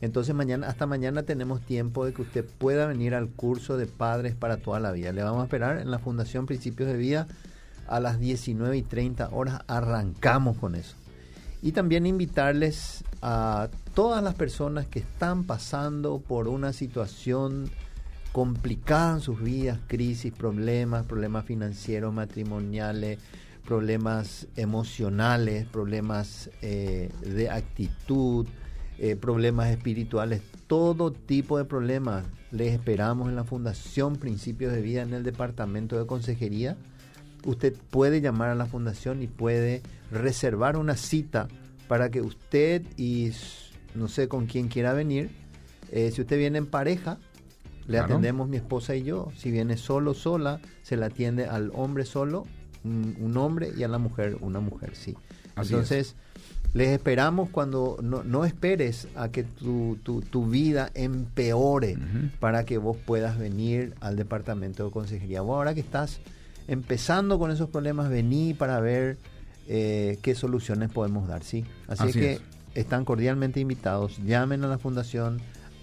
Entonces 0.00 0.36
mañana, 0.36 0.68
hasta 0.68 0.86
mañana 0.86 1.24
tenemos 1.24 1.62
tiempo 1.62 2.06
de 2.06 2.12
que 2.12 2.22
usted 2.22 2.44
pueda 2.44 2.86
venir 2.86 3.16
al 3.16 3.28
curso 3.28 3.76
de 3.76 3.86
padres 3.86 4.36
para 4.36 4.58
toda 4.58 4.78
la 4.78 4.92
vida. 4.92 5.12
Le 5.12 5.24
vamos 5.24 5.40
a 5.40 5.44
esperar 5.44 5.78
en 5.78 5.90
la 5.90 5.98
Fundación 5.98 6.46
Principios 6.46 6.88
de 6.88 6.96
Vida 6.96 7.26
a 7.88 7.98
las 7.98 8.20
19 8.20 8.76
y 8.76 8.82
30 8.82 9.30
horas. 9.32 9.62
Arrancamos 9.66 10.58
con 10.58 10.76
eso. 10.76 10.94
Y 11.60 11.72
también 11.72 12.06
invitarles 12.06 13.02
a 13.20 13.68
todas 13.94 14.22
las 14.22 14.36
personas 14.36 14.86
que 14.86 15.00
están 15.00 15.42
pasando 15.42 16.20
por 16.20 16.46
una 16.46 16.72
situación 16.72 17.68
complicaban 18.34 19.20
sus 19.20 19.40
vidas, 19.40 19.78
crisis, 19.86 20.32
problemas, 20.32 21.06
problemas 21.06 21.44
financieros, 21.44 22.12
matrimoniales, 22.12 23.20
problemas 23.64 24.48
emocionales, 24.56 25.66
problemas 25.66 26.50
eh, 26.60 27.10
de 27.20 27.48
actitud, 27.48 28.44
eh, 28.98 29.14
problemas 29.14 29.70
espirituales, 29.70 30.42
todo 30.66 31.12
tipo 31.12 31.58
de 31.58 31.64
problemas. 31.64 32.24
Les 32.50 32.72
esperamos 32.72 33.28
en 33.28 33.36
la 33.36 33.44
Fundación 33.44 34.16
Principios 34.16 34.72
de 34.72 34.82
Vida 34.82 35.02
en 35.02 35.14
el 35.14 35.22
Departamento 35.22 35.96
de 35.96 36.04
Consejería. 36.04 36.76
Usted 37.46 37.76
puede 37.90 38.20
llamar 38.20 38.48
a 38.48 38.56
la 38.56 38.66
Fundación 38.66 39.22
y 39.22 39.28
puede 39.28 39.80
reservar 40.10 40.76
una 40.76 40.96
cita 40.96 41.46
para 41.86 42.10
que 42.10 42.20
usted 42.20 42.82
y 42.96 43.30
no 43.94 44.08
sé 44.08 44.26
con 44.26 44.46
quién 44.46 44.66
quiera 44.66 44.92
venir, 44.92 45.30
eh, 45.92 46.10
si 46.10 46.22
usted 46.22 46.36
viene 46.36 46.58
en 46.58 46.66
pareja, 46.66 47.20
le 47.86 47.98
atendemos 47.98 48.48
mi 48.48 48.56
esposa 48.56 48.94
y 48.94 49.04
yo. 49.04 49.30
Si 49.36 49.50
viene 49.50 49.76
solo, 49.76 50.14
sola, 50.14 50.60
se 50.82 50.96
le 50.96 51.06
atiende 51.06 51.46
al 51.46 51.70
hombre 51.74 52.04
solo 52.04 52.46
un, 52.84 53.36
hombre 53.36 53.72
y 53.76 53.82
a 53.82 53.88
la 53.88 53.98
mujer 53.98 54.36
una 54.40 54.60
mujer, 54.60 54.94
sí. 54.94 55.16
Entonces, 55.56 56.16
les 56.74 56.88
esperamos 56.88 57.48
cuando 57.50 57.98
no, 58.02 58.44
esperes 58.44 59.08
a 59.14 59.28
que 59.28 59.44
tu, 59.44 59.96
tu, 60.02 60.46
vida 60.46 60.90
empeore 60.94 61.96
para 62.40 62.64
que 62.64 62.78
vos 62.78 62.96
puedas 62.96 63.38
venir 63.38 63.94
al 64.00 64.16
departamento 64.16 64.84
de 64.84 64.90
consejería. 64.90 65.38
ahora 65.38 65.74
que 65.74 65.80
estás 65.80 66.20
empezando 66.66 67.38
con 67.38 67.50
esos 67.50 67.68
problemas, 67.70 68.08
vení 68.08 68.54
para 68.54 68.80
ver 68.80 69.18
eh, 69.68 70.18
qué 70.22 70.34
soluciones 70.34 70.90
podemos 70.90 71.28
dar, 71.28 71.42
¿sí? 71.42 71.64
Así, 71.88 72.12
que 72.12 72.40
están 72.74 73.04
cordialmente 73.04 73.60
invitados, 73.60 74.18
llamen 74.24 74.64
a 74.64 74.66
la 74.66 74.78
fundación, 74.78 75.40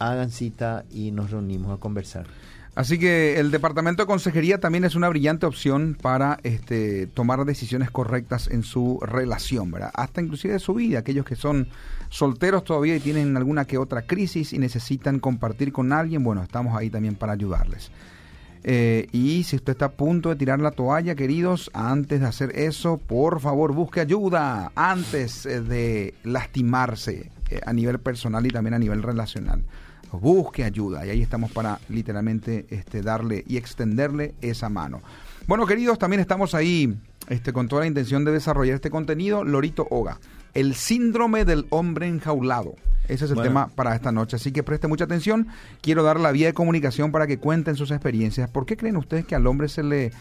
hagan 0.09 0.31
cita 0.31 0.85
y 0.91 1.11
nos 1.11 1.31
reunimos 1.31 1.77
a 1.77 1.79
conversar. 1.79 2.25
Así 2.73 2.97
que 2.97 3.37
el 3.37 3.51
departamento 3.51 4.03
de 4.03 4.07
consejería 4.07 4.59
también 4.59 4.85
es 4.85 4.95
una 4.95 5.09
brillante 5.09 5.45
opción 5.45 5.97
para 6.01 6.39
este, 6.43 7.05
tomar 7.07 7.43
decisiones 7.43 7.91
correctas 7.91 8.47
en 8.47 8.63
su 8.63 8.99
relación, 9.01 9.71
¿verdad? 9.71 9.91
Hasta 9.93 10.21
inclusive 10.21 10.53
de 10.53 10.59
su 10.59 10.75
vida, 10.75 10.99
aquellos 10.99 11.25
que 11.25 11.35
son 11.35 11.67
solteros 12.09 12.63
todavía 12.63 12.95
y 12.95 13.01
tienen 13.01 13.35
alguna 13.35 13.65
que 13.65 13.77
otra 13.77 14.03
crisis 14.03 14.53
y 14.53 14.57
necesitan 14.57 15.19
compartir 15.19 15.73
con 15.73 15.91
alguien, 15.91 16.23
bueno, 16.23 16.43
estamos 16.43 16.77
ahí 16.77 16.89
también 16.89 17.15
para 17.15 17.33
ayudarles. 17.33 17.91
Eh, 18.63 19.07
y 19.11 19.43
si 19.43 19.57
usted 19.57 19.73
está 19.73 19.85
a 19.85 19.91
punto 19.91 20.29
de 20.29 20.35
tirar 20.37 20.59
la 20.59 20.71
toalla, 20.71 21.15
queridos, 21.15 21.71
antes 21.73 22.21
de 22.21 22.27
hacer 22.27 22.57
eso, 22.57 22.97
por 22.97 23.41
favor 23.41 23.73
busque 23.73 23.99
ayuda 23.99 24.71
antes 24.75 25.45
eh, 25.45 25.61
de 25.61 26.13
lastimarse 26.23 27.31
eh, 27.49 27.59
a 27.65 27.73
nivel 27.73 27.99
personal 27.99 28.45
y 28.45 28.49
también 28.49 28.75
a 28.75 28.79
nivel 28.79 29.03
relacional 29.03 29.63
busque 30.19 30.63
ayuda 30.63 31.05
y 31.05 31.09
ahí 31.09 31.21
estamos 31.21 31.51
para 31.51 31.79
literalmente 31.89 32.65
este, 32.69 33.01
darle 33.01 33.43
y 33.47 33.57
extenderle 33.57 34.35
esa 34.41 34.69
mano. 34.69 35.01
Bueno, 35.47 35.65
queridos, 35.65 35.99
también 35.99 36.19
estamos 36.19 36.53
ahí 36.53 36.95
este, 37.29 37.53
con 37.53 37.67
toda 37.67 37.81
la 37.81 37.87
intención 37.87 38.25
de 38.25 38.31
desarrollar 38.31 38.75
este 38.75 38.89
contenido. 38.89 39.43
Lorito 39.43 39.87
Oga, 39.89 40.19
el 40.53 40.75
síndrome 40.75 41.45
del 41.45 41.65
hombre 41.69 42.07
enjaulado. 42.07 42.75
Ese 43.07 43.25
es 43.25 43.31
el 43.31 43.41
tema 43.41 43.67
para 43.67 43.95
esta 43.95 44.11
noche, 44.11 44.37
así 44.37 44.51
que 44.51 44.63
preste 44.63 44.87
mucha 44.87 45.03
atención. 45.03 45.47
Quiero 45.81 46.03
dar 46.03 46.19
la 46.19 46.31
vía 46.31 46.47
de 46.47 46.53
comunicación 46.53 47.11
para 47.11 47.27
que 47.27 47.39
cuenten 47.39 47.75
sus 47.75 47.91
experiencias. 47.91 48.49
¿Por 48.49 48.65
qué 48.65 48.77
creen 48.77 48.95
ustedes 48.95 49.25
que 49.25 49.35
al 49.35 49.47
hombre 49.47 49.67
se 49.67 49.83
le 49.83 50.11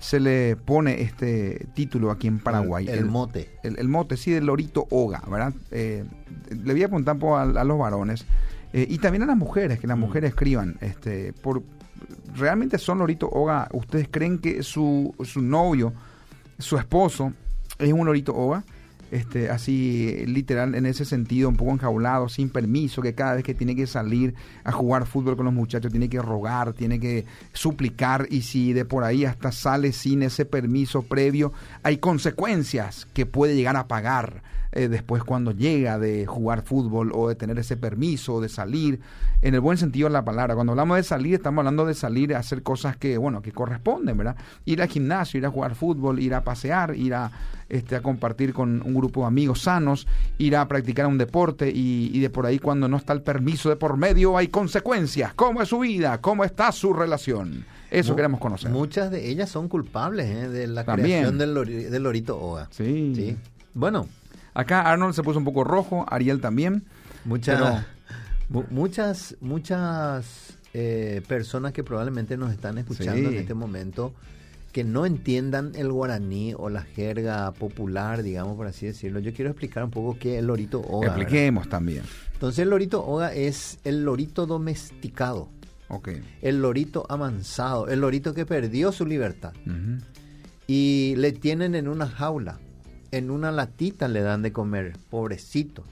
se 0.00 0.18
le 0.18 0.56
pone 0.56 1.02
este 1.02 1.66
título 1.74 2.10
aquí 2.10 2.26
en 2.26 2.38
Paraguay? 2.38 2.88
El, 2.88 3.04
mote. 3.04 3.50
El, 3.62 3.86
mote, 3.88 4.16
sí, 4.16 4.32
del 4.32 4.46
Lorito 4.46 4.86
Oga, 4.90 5.22
¿verdad? 5.30 5.52
Eh, 5.70 6.04
le 6.50 6.72
voy 6.72 6.82
a 6.82 6.86
apuntar 6.86 7.16
a 7.22 7.64
los 7.64 7.78
varones. 7.78 8.24
Eh, 8.72 8.86
y 8.88 8.98
también 8.98 9.22
a 9.22 9.26
las 9.26 9.36
mujeres, 9.36 9.80
que 9.80 9.86
las 9.86 9.96
mm. 9.96 10.00
mujeres 10.00 10.30
escriban. 10.30 10.76
Este, 10.80 11.32
por, 11.32 11.62
¿Realmente 12.36 12.78
son 12.78 12.98
Lorito 12.98 13.28
Oga? 13.28 13.68
¿Ustedes 13.72 14.08
creen 14.10 14.38
que 14.38 14.62
su, 14.62 15.14
su 15.24 15.42
novio, 15.42 15.92
su 16.58 16.76
esposo, 16.76 17.32
es 17.78 17.92
un 17.92 18.06
Lorito 18.06 18.34
Oga? 18.34 18.64
Este, 19.10 19.50
así 19.50 20.24
literal 20.26 20.76
en 20.76 20.86
ese 20.86 21.04
sentido, 21.04 21.48
un 21.48 21.56
poco 21.56 21.72
enjaulado, 21.72 22.28
sin 22.28 22.48
permiso, 22.48 23.02
que 23.02 23.12
cada 23.12 23.34
vez 23.34 23.42
que 23.42 23.54
tiene 23.54 23.74
que 23.74 23.88
salir 23.88 24.34
a 24.62 24.70
jugar 24.70 25.04
fútbol 25.04 25.36
con 25.36 25.46
los 25.46 25.54
muchachos 25.54 25.90
tiene 25.90 26.08
que 26.08 26.22
rogar, 26.22 26.74
tiene 26.74 27.00
que 27.00 27.24
suplicar 27.52 28.28
y 28.30 28.42
si 28.42 28.72
de 28.72 28.84
por 28.84 29.02
ahí 29.02 29.24
hasta 29.24 29.50
sale 29.50 29.90
sin 29.92 30.22
ese 30.22 30.44
permiso 30.44 31.02
previo, 31.02 31.52
hay 31.82 31.98
consecuencias 31.98 33.08
que 33.12 33.26
puede 33.26 33.56
llegar 33.56 33.76
a 33.76 33.88
pagar 33.88 34.44
eh, 34.72 34.88
después 34.88 35.24
cuando 35.24 35.52
llega 35.52 35.98
de 35.98 36.26
jugar 36.26 36.62
fútbol 36.62 37.10
o 37.14 37.28
de 37.28 37.34
tener 37.34 37.58
ese 37.58 37.76
permiso 37.76 38.40
de 38.40 38.48
salir, 38.48 39.00
en 39.42 39.54
el 39.54 39.60
buen 39.60 39.78
sentido 39.78 40.08
de 40.08 40.12
la 40.12 40.24
palabra. 40.24 40.54
Cuando 40.54 40.72
hablamos 40.72 40.96
de 40.96 41.02
salir, 41.02 41.34
estamos 41.34 41.62
hablando 41.62 41.86
de 41.86 41.94
salir 41.94 42.34
a 42.34 42.38
hacer 42.38 42.62
cosas 42.62 42.96
que, 42.96 43.16
bueno, 43.18 43.42
que 43.42 43.52
corresponden, 43.52 44.16
¿verdad? 44.16 44.36
Ir 44.64 44.82
al 44.82 44.88
gimnasio, 44.88 45.38
ir 45.38 45.46
a 45.46 45.50
jugar 45.50 45.74
fútbol, 45.74 46.20
ir 46.20 46.34
a 46.34 46.44
pasear, 46.44 46.94
ir 46.94 47.14
a, 47.14 47.30
este, 47.68 47.96
a 47.96 48.02
compartir 48.02 48.52
con 48.52 48.82
un 48.82 48.94
grupo 48.94 49.22
de 49.22 49.28
amigos 49.28 49.62
sanos, 49.62 50.06
ir 50.38 50.56
a 50.56 50.68
practicar 50.68 51.06
un 51.06 51.18
deporte 51.18 51.70
y, 51.72 52.20
de 52.20 52.30
por 52.30 52.46
ahí 52.46 52.58
cuando 52.58 52.88
no 52.88 52.96
está 52.96 53.12
el 53.12 53.22
permiso 53.22 53.68
de 53.70 53.76
por 53.76 53.96
medio 53.96 54.36
hay 54.36 54.48
consecuencias. 54.48 55.32
¿Cómo 55.34 55.62
es 55.62 55.68
su 55.68 55.78
vida? 55.78 56.20
¿Cómo 56.20 56.44
está 56.44 56.70
su 56.72 56.92
relación? 56.92 57.64
Eso 57.90 58.14
queremos 58.14 58.38
conocer. 58.38 58.70
Muchas 58.70 59.10
de 59.10 59.28
ellas 59.28 59.48
son 59.48 59.68
culpables 59.68 60.28
¿eh? 60.28 60.48
de 60.48 60.68
la 60.68 60.84
creación 60.84 61.38
del, 61.38 61.54
del, 61.90 62.02
lorito 62.02 62.38
OA. 62.38 62.68
Sí. 62.70 63.12
sí. 63.16 63.36
Bueno, 63.74 64.06
Acá 64.54 64.82
Arnold 64.82 65.14
se 65.14 65.22
puso 65.22 65.38
un 65.38 65.44
poco 65.44 65.64
rojo, 65.64 66.06
Ariel 66.08 66.40
también. 66.40 66.84
muchas, 68.70 69.36
muchas 69.40 70.58
eh, 70.74 71.22
personas 71.28 71.72
que 71.72 71.84
probablemente 71.84 72.36
nos 72.36 72.52
están 72.52 72.78
escuchando 72.78 73.30
en 73.30 73.36
este 73.36 73.54
momento 73.54 74.14
que 74.72 74.84
no 74.84 75.04
entiendan 75.04 75.72
el 75.74 75.90
guaraní 75.90 76.54
o 76.56 76.68
la 76.68 76.82
jerga 76.82 77.50
popular, 77.52 78.22
digamos 78.22 78.56
por 78.56 78.66
así 78.66 78.86
decirlo. 78.86 79.18
Yo 79.18 79.32
quiero 79.32 79.50
explicar 79.50 79.84
un 79.84 79.90
poco 79.90 80.16
qué 80.18 80.34
es 80.34 80.38
el 80.38 80.46
lorito 80.46 80.80
oga. 80.80 81.08
Expliquemos 81.08 81.68
también. 81.68 82.02
Entonces 82.34 82.60
el 82.60 82.70
lorito 82.70 83.04
oga 83.04 83.34
es 83.34 83.78
el 83.84 84.04
lorito 84.04 84.46
domesticado. 84.46 85.48
Okay. 85.88 86.22
El 86.40 86.62
lorito 86.62 87.04
amansado, 87.08 87.88
el 87.88 88.00
lorito 88.00 88.32
que 88.32 88.46
perdió 88.46 88.92
su 88.92 89.06
libertad. 89.06 89.52
Y 90.68 91.14
le 91.16 91.32
tienen 91.32 91.74
en 91.74 91.88
una 91.88 92.06
jaula 92.06 92.60
en 93.10 93.30
una 93.30 93.50
latita 93.50 94.08
le 94.08 94.22
dan 94.22 94.42
de 94.42 94.52
comer, 94.52 94.96
pobrecito. 95.10 95.84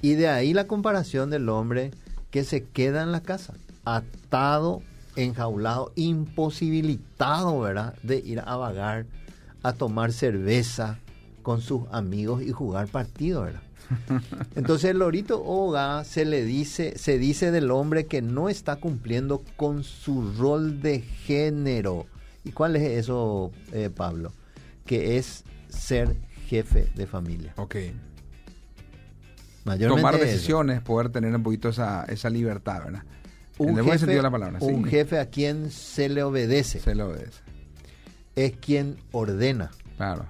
Y 0.00 0.14
de 0.14 0.28
ahí 0.28 0.52
la 0.52 0.66
comparación 0.66 1.30
del 1.30 1.48
hombre 1.48 1.92
que 2.30 2.44
se 2.44 2.64
queda 2.64 3.02
en 3.02 3.12
la 3.12 3.20
casa, 3.20 3.54
atado, 3.84 4.82
enjaulado, 5.16 5.92
imposibilitado, 5.94 7.60
¿verdad? 7.60 7.94
De 8.02 8.18
ir 8.18 8.40
a 8.40 8.56
vagar, 8.56 9.06
a 9.62 9.72
tomar 9.72 10.12
cerveza 10.12 10.98
con 11.42 11.60
sus 11.60 11.82
amigos 11.92 12.42
y 12.42 12.50
jugar 12.50 12.88
partido, 12.88 13.42
¿verdad? 13.42 13.62
Entonces 14.56 14.90
el 14.90 14.98
lorito 14.98 15.42
Oga 15.44 16.04
se 16.04 16.24
le 16.24 16.44
dice, 16.44 16.98
se 16.98 17.18
dice 17.18 17.50
del 17.50 17.70
hombre 17.70 18.06
que 18.06 18.22
no 18.22 18.48
está 18.48 18.76
cumpliendo 18.76 19.42
con 19.56 19.84
su 19.84 20.32
rol 20.32 20.80
de 20.80 21.00
género. 21.00 22.06
¿Y 22.44 22.52
cuál 22.52 22.76
es 22.76 22.82
eso, 22.82 23.52
eh, 23.72 23.90
Pablo? 23.94 24.32
Que 24.86 25.18
es 25.18 25.44
ser 25.72 26.16
jefe 26.46 26.88
de 26.94 27.06
familia. 27.06 27.54
Ok. 27.56 27.76
Tomar 29.64 30.18
decisiones, 30.18 30.80
poder 30.80 31.10
tener 31.10 31.34
un 31.34 31.42
poquito 31.42 31.68
esa, 31.68 32.04
esa 32.04 32.28
libertad, 32.30 32.84
¿verdad? 32.84 33.02
Un 33.58 33.70
en 33.70 33.78
el 33.78 33.82
buen 33.84 33.98
sentido 33.98 34.18
de 34.18 34.22
la 34.22 34.30
palabra. 34.30 34.58
Un 34.60 34.84
jefe 34.84 35.18
a 35.18 35.26
quien 35.26 35.70
se 35.70 36.08
le 36.08 36.22
obedece. 36.22 36.80
Se 36.80 36.94
le 36.94 37.02
obedece. 37.02 37.40
Es 38.34 38.52
quien 38.56 38.96
ordena. 39.12 39.70
Claro. 39.96 40.26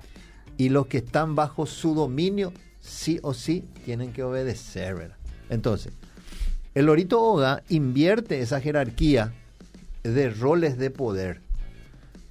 Y 0.58 0.68
los 0.68 0.86
que 0.86 0.98
están 0.98 1.34
bajo 1.34 1.66
su 1.66 1.94
dominio, 1.94 2.52
sí 2.80 3.20
o 3.22 3.32
sí, 3.32 3.64
tienen 3.84 4.12
que 4.12 4.22
obedecer, 4.22 4.94
¿verdad? 4.94 5.16
Entonces, 5.48 5.92
el 6.74 6.86
Lorito 6.86 7.22
Oga 7.22 7.62
invierte 7.68 8.40
esa 8.40 8.60
jerarquía 8.60 9.32
de 10.02 10.30
roles 10.30 10.78
de 10.78 10.90
poder 10.90 11.41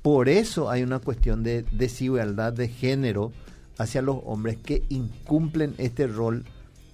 por 0.01 0.29
eso 0.29 0.69
hay 0.69 0.83
una 0.83 0.99
cuestión 0.99 1.43
de 1.43 1.63
desigualdad 1.71 2.53
de 2.53 2.67
género 2.67 3.31
hacia 3.77 4.01
los 4.01 4.17
hombres 4.25 4.57
que 4.57 4.83
incumplen 4.89 5.75
este 5.77 6.07
rol 6.07 6.45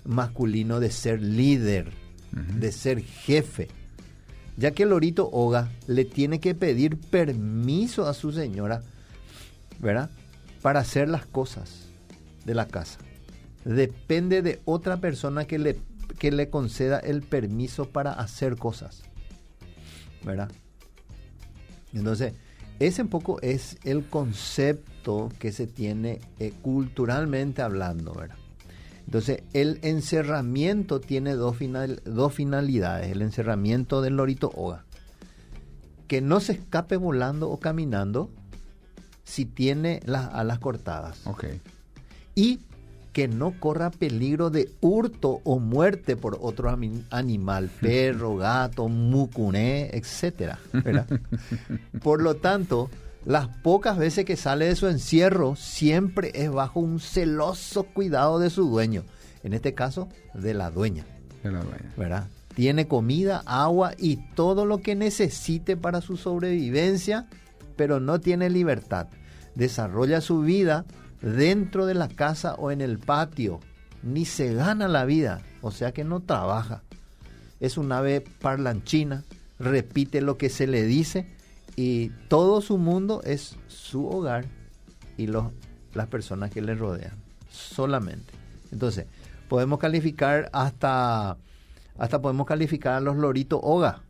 masculino 0.04 0.80
de 0.80 0.92
ser 0.92 1.22
líder, 1.22 1.92
de 2.32 2.72
ser 2.72 3.02
jefe. 3.02 3.70
Ya 4.58 4.72
que 4.72 4.86
Lorito 4.86 5.30
Oga 5.32 5.70
le 5.88 6.04
tiene 6.04 6.40
que 6.40 6.56
pedir 6.56 6.98
permiso 6.98 8.08
a 8.08 8.14
su 8.14 8.32
señora, 8.32 8.82
¿verdad? 9.80 10.10
Para 10.62 10.80
hacer 10.80 11.08
las 11.08 11.26
cosas 11.26 11.90
de 12.46 12.56
la 12.56 12.68
casa. 12.68 13.00
Depende 13.64 14.42
de 14.42 14.62
otra 14.66 14.98
persona 14.98 15.46
que 15.46 15.60
le, 15.60 15.80
que 16.20 16.32
le 16.32 16.50
conceda 16.50 17.00
el 17.00 17.22
permiso 17.22 17.90
para 17.90 18.14
hacer 18.14 18.56
cosas. 18.56 19.04
¿Verdad? 20.24 20.52
Entonces, 21.94 22.34
ese 22.80 23.02
un 23.02 23.08
poco 23.08 23.42
es 23.42 23.78
el 23.84 24.06
concepto 24.06 25.30
que 25.40 25.52
se 25.52 25.68
tiene 25.68 26.22
eh, 26.40 26.54
culturalmente 26.62 27.62
hablando, 27.62 28.14
¿verdad? 28.14 28.38
Entonces, 29.06 29.44
el 29.54 29.80
encerramiento 29.84 31.00
tiene 31.00 31.34
dos, 31.36 31.56
dos 32.04 32.34
finalidades. 32.34 33.10
El 33.10 33.22
encerramiento 33.22 34.02
del 34.02 34.18
lorito 34.18 34.52
oga. 34.54 34.84
Que 36.08 36.20
no 36.20 36.42
se 36.42 36.54
escape 36.54 36.98
volando 36.98 37.50
o 37.50 37.58
caminando 37.58 38.30
si 39.24 39.46
tiene 39.46 40.02
las 40.06 40.34
alas 40.34 40.60
cortadas. 40.60 41.26
Okay. 41.26 41.62
Y 42.36 42.60
que 43.18 43.28
no 43.28 43.60
corra 43.60 43.90
peligro 43.90 44.52
de 44.52 44.70
hurto 44.80 45.42
o 45.44 45.58
muerte 45.58 46.16
por 46.16 46.38
otro 46.40 46.70
animal, 47.10 47.72
perro, 47.82 48.38
gato, 48.38 48.90
mucuné, 48.90 49.90
etcétera, 49.92 50.60
Por 52.04 52.22
lo 52.22 52.36
tanto, 52.36 52.92
las 53.26 53.48
pocas 53.48 53.98
veces 53.98 54.24
que 54.24 54.36
sale 54.36 54.66
de 54.66 54.76
su 54.76 54.88
encierro 54.88 55.56
siempre 55.56 56.32
es 56.36 56.52
bajo 56.52 56.80
un 56.80 57.00
celoso 57.00 57.86
cuidado 57.86 58.38
de 58.38 58.52
su 58.52 58.70
dueño, 58.70 59.04
en 59.42 59.54
este 59.54 59.74
caso 59.74 60.10
de 60.36 60.54
la 60.54 60.70
dueña. 60.70 61.04
De 61.42 61.52
la 61.52 61.64
dueña. 61.64 61.92
¿verdad? 61.98 62.28
Tiene 62.54 62.88
comida, 62.88 63.42
agua 63.48 63.94
y 63.98 64.18
todo 64.36 64.68
lo 64.68 64.78
que 64.84 64.94
necesite 64.94 65.76
para 65.76 66.02
su 66.02 66.18
sobrevivencia, 66.18 67.26
pero 67.76 68.00
no 68.00 68.20
tiene 68.20 68.52
libertad 68.52 69.08
desarrolla 69.58 70.22
su 70.22 70.42
vida 70.42 70.86
dentro 71.22 71.86
de 71.86 71.94
la 71.94 72.08
casa 72.08 72.56
o 72.56 72.72
en 72.72 72.82
el 72.82 73.00
patio, 73.00 73.60
ni 74.04 74.26
se 74.26 74.54
gana 74.54 74.88
la 74.88 75.06
vida, 75.06 75.42
o 75.62 75.72
sea 75.72 75.92
que 75.92 76.04
no 76.04 76.22
trabaja. 76.22 76.84
Es 77.60 77.78
un 77.78 77.92
ave 77.92 78.22
parlanchina, 78.22 79.24
repite 79.60 80.22
lo 80.22 80.38
que 80.38 80.50
se 80.50 80.68
le 80.68 80.84
dice 80.84 81.28
y 81.76 82.10
todo 82.28 82.62
su 82.62 82.78
mundo 82.78 83.22
es 83.24 83.58
su 83.68 84.08
hogar 84.08 84.46
y 85.18 85.28
las 85.28 86.08
personas 86.10 86.52
que 86.52 86.62
le 86.62 86.76
rodean, 86.76 87.14
solamente. 87.50 88.34
Entonces, 88.72 89.06
podemos 89.48 89.80
calificar 89.80 90.50
hasta, 90.54 91.38
hasta 91.98 92.22
podemos 92.22 92.46
calificar 92.46 92.94
a 92.94 93.00
los 93.00 93.16
loritos 93.16 93.60
hoga. 93.64 94.02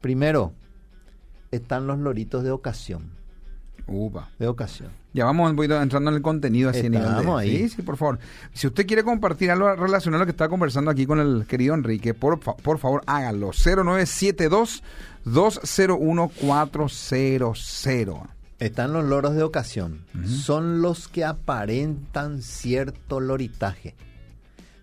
Primero, 0.00 0.52
están 1.50 1.86
los 1.86 1.98
loritos 1.98 2.44
de 2.44 2.50
ocasión. 2.50 3.19
Upa. 3.86 4.30
De 4.38 4.46
ocasión. 4.46 4.90
Ya 5.12 5.24
vamos 5.24 5.50
entrando 5.50 6.10
en 6.10 6.16
el 6.16 6.22
contenido 6.22 6.70
así 6.70 6.86
Estamos 6.86 7.40
ahí. 7.40 7.68
Sí, 7.68 7.68
sí, 7.70 7.82
por 7.82 7.96
favor. 7.96 8.18
Si 8.52 8.66
usted 8.66 8.86
quiere 8.86 9.02
compartir 9.02 9.50
algo 9.50 9.74
relacionado 9.74 10.18
a 10.18 10.24
lo 10.24 10.26
que 10.26 10.32
está 10.32 10.48
conversando 10.48 10.90
aquí 10.90 11.04
con 11.06 11.18
el 11.18 11.46
querido 11.46 11.74
Enrique, 11.74 12.14
por, 12.14 12.38
por 12.38 12.78
favor 12.78 13.02
hágalo. 13.06 13.50
0972 13.52 14.82
201 15.24 16.30
400. 16.40 18.20
Están 18.60 18.92
los 18.92 19.04
loros 19.04 19.34
de 19.34 19.42
ocasión. 19.42 20.04
Son 20.26 20.82
los 20.82 21.08
que 21.08 21.24
aparentan 21.24 22.42
cierto 22.42 23.18
loritaje. 23.18 23.94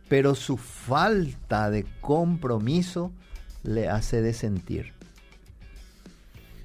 Pero 0.10 0.36
su 0.36 0.58
falta 0.58 1.70
de 1.70 1.86
compromiso 2.02 3.12
le 3.64 3.88
hace 3.88 4.22
desentir. 4.22 4.94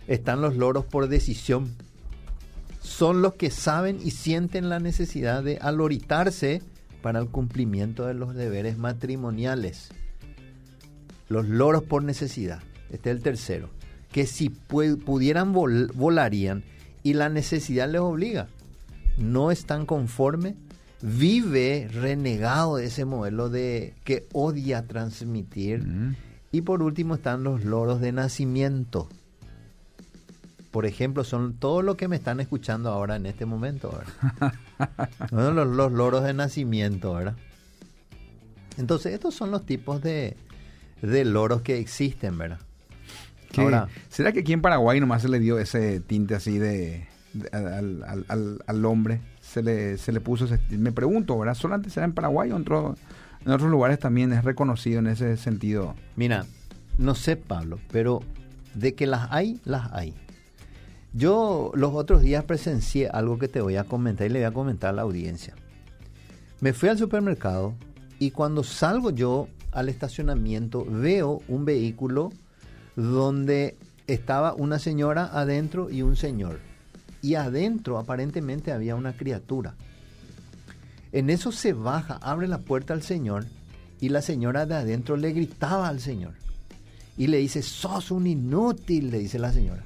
Están 0.06 0.40
los 0.40 0.56
loros 0.56 0.84
por 0.86 1.08
decisión. 1.08 1.74
Son 2.82 3.22
los 3.22 3.34
que 3.34 3.50
saben 3.50 3.98
y 4.02 4.10
sienten 4.10 4.68
la 4.68 4.80
necesidad 4.80 5.44
de 5.44 5.58
aloritarse 5.58 6.62
para 7.00 7.20
el 7.20 7.28
cumplimiento 7.28 8.06
de 8.06 8.14
los 8.14 8.34
deberes 8.34 8.76
matrimoniales. 8.76 9.90
Los 11.28 11.48
loros 11.48 11.84
por 11.84 12.02
necesidad. 12.02 12.60
Este 12.90 13.10
es 13.10 13.16
el 13.16 13.22
tercero. 13.22 13.70
Que 14.10 14.26
si 14.26 14.50
pudieran 14.50 15.52
volarían 15.52 16.64
y 17.02 17.14
la 17.14 17.28
necesidad 17.28 17.88
les 17.88 18.00
obliga. 18.00 18.48
No 19.16 19.50
están 19.50 19.86
conformes. 19.86 20.54
Vive 21.00 21.88
renegado 21.92 22.76
de 22.76 22.86
ese 22.86 23.04
modelo 23.04 23.48
de 23.48 23.94
que 24.04 24.26
odia 24.32 24.86
transmitir. 24.86 25.84
Y 26.50 26.62
por 26.62 26.82
último 26.82 27.14
están 27.14 27.44
los 27.44 27.64
loros 27.64 28.00
de 28.00 28.12
nacimiento 28.12 29.08
por 30.72 30.86
ejemplo, 30.86 31.22
son 31.22 31.54
todo 31.54 31.82
lo 31.82 31.96
que 31.98 32.08
me 32.08 32.16
están 32.16 32.40
escuchando 32.40 32.90
ahora 32.90 33.16
en 33.16 33.26
este 33.26 33.44
momento, 33.44 33.92
¿verdad? 33.92 34.54
los, 35.30 35.66
los, 35.68 35.92
loros 35.92 36.24
de 36.24 36.32
nacimiento, 36.32 37.12
¿verdad? 37.12 37.36
Entonces, 38.78 39.12
estos 39.12 39.34
son 39.34 39.50
los 39.50 39.66
tipos 39.66 40.02
de, 40.02 40.34
de 41.02 41.24
loros 41.26 41.60
que 41.60 41.78
existen, 41.78 42.38
¿verdad? 42.38 42.58
Ahora, 43.58 43.88
¿Será 44.08 44.32
que 44.32 44.40
aquí 44.40 44.54
en 44.54 44.62
Paraguay 44.62 44.98
nomás 44.98 45.20
se 45.20 45.28
le 45.28 45.38
dio 45.38 45.58
ese 45.58 46.00
tinte 46.00 46.34
así 46.34 46.58
de, 46.58 47.06
al, 47.52 48.02
al, 48.28 48.62
al, 48.66 48.84
hombre? 48.86 49.20
Se 49.42 49.62
le, 49.62 49.98
se 49.98 50.10
le 50.10 50.22
puso 50.22 50.46
ese, 50.46 50.58
me 50.70 50.90
pregunto, 50.90 51.38
¿verdad? 51.38 51.54
¿Solamente 51.54 51.90
será 51.90 52.06
en 52.06 52.14
Paraguay 52.14 52.50
o 52.50 52.56
en, 52.56 52.64
en 52.64 53.52
otros 53.52 53.70
lugares 53.70 53.98
también 53.98 54.32
es 54.32 54.42
reconocido 54.42 55.00
en 55.00 55.08
ese 55.08 55.36
sentido? 55.36 55.94
Mira, 56.16 56.46
no 56.96 57.14
sé, 57.14 57.36
Pablo, 57.36 57.78
pero 57.90 58.20
de 58.72 58.94
que 58.94 59.06
las 59.06 59.30
hay, 59.30 59.60
las 59.64 59.92
hay. 59.92 60.14
Yo 61.14 61.72
los 61.74 61.92
otros 61.94 62.22
días 62.22 62.44
presencié 62.44 63.08
algo 63.08 63.38
que 63.38 63.48
te 63.48 63.60
voy 63.60 63.76
a 63.76 63.84
comentar 63.84 64.26
y 64.26 64.30
le 64.30 64.38
voy 64.40 64.46
a 64.46 64.52
comentar 64.52 64.90
a 64.90 64.94
la 64.94 65.02
audiencia. 65.02 65.54
Me 66.60 66.72
fui 66.72 66.88
al 66.88 66.96
supermercado 66.96 67.74
y 68.18 68.30
cuando 68.30 68.64
salgo 68.64 69.10
yo 69.10 69.48
al 69.72 69.88
estacionamiento 69.88 70.86
veo 70.88 71.42
un 71.48 71.64
vehículo 71.64 72.30
donde 72.96 73.76
estaba 74.06 74.54
una 74.54 74.78
señora 74.78 75.30
adentro 75.32 75.90
y 75.90 76.02
un 76.02 76.16
señor. 76.16 76.60
Y 77.20 77.34
adentro 77.34 77.98
aparentemente 77.98 78.72
había 78.72 78.94
una 78.94 79.12
criatura. 79.12 79.74
En 81.12 81.28
eso 81.28 81.52
se 81.52 81.74
baja, 81.74 82.18
abre 82.22 82.48
la 82.48 82.58
puerta 82.58 82.94
al 82.94 83.02
señor 83.02 83.44
y 84.00 84.08
la 84.08 84.22
señora 84.22 84.64
de 84.64 84.76
adentro 84.76 85.16
le 85.16 85.32
gritaba 85.32 85.88
al 85.88 86.00
señor. 86.00 86.34
Y 87.18 87.26
le 87.26 87.36
dice, 87.36 87.62
sos 87.62 88.10
un 88.10 88.26
inútil, 88.26 89.10
le 89.10 89.18
dice 89.18 89.38
la 89.38 89.52
señora. 89.52 89.84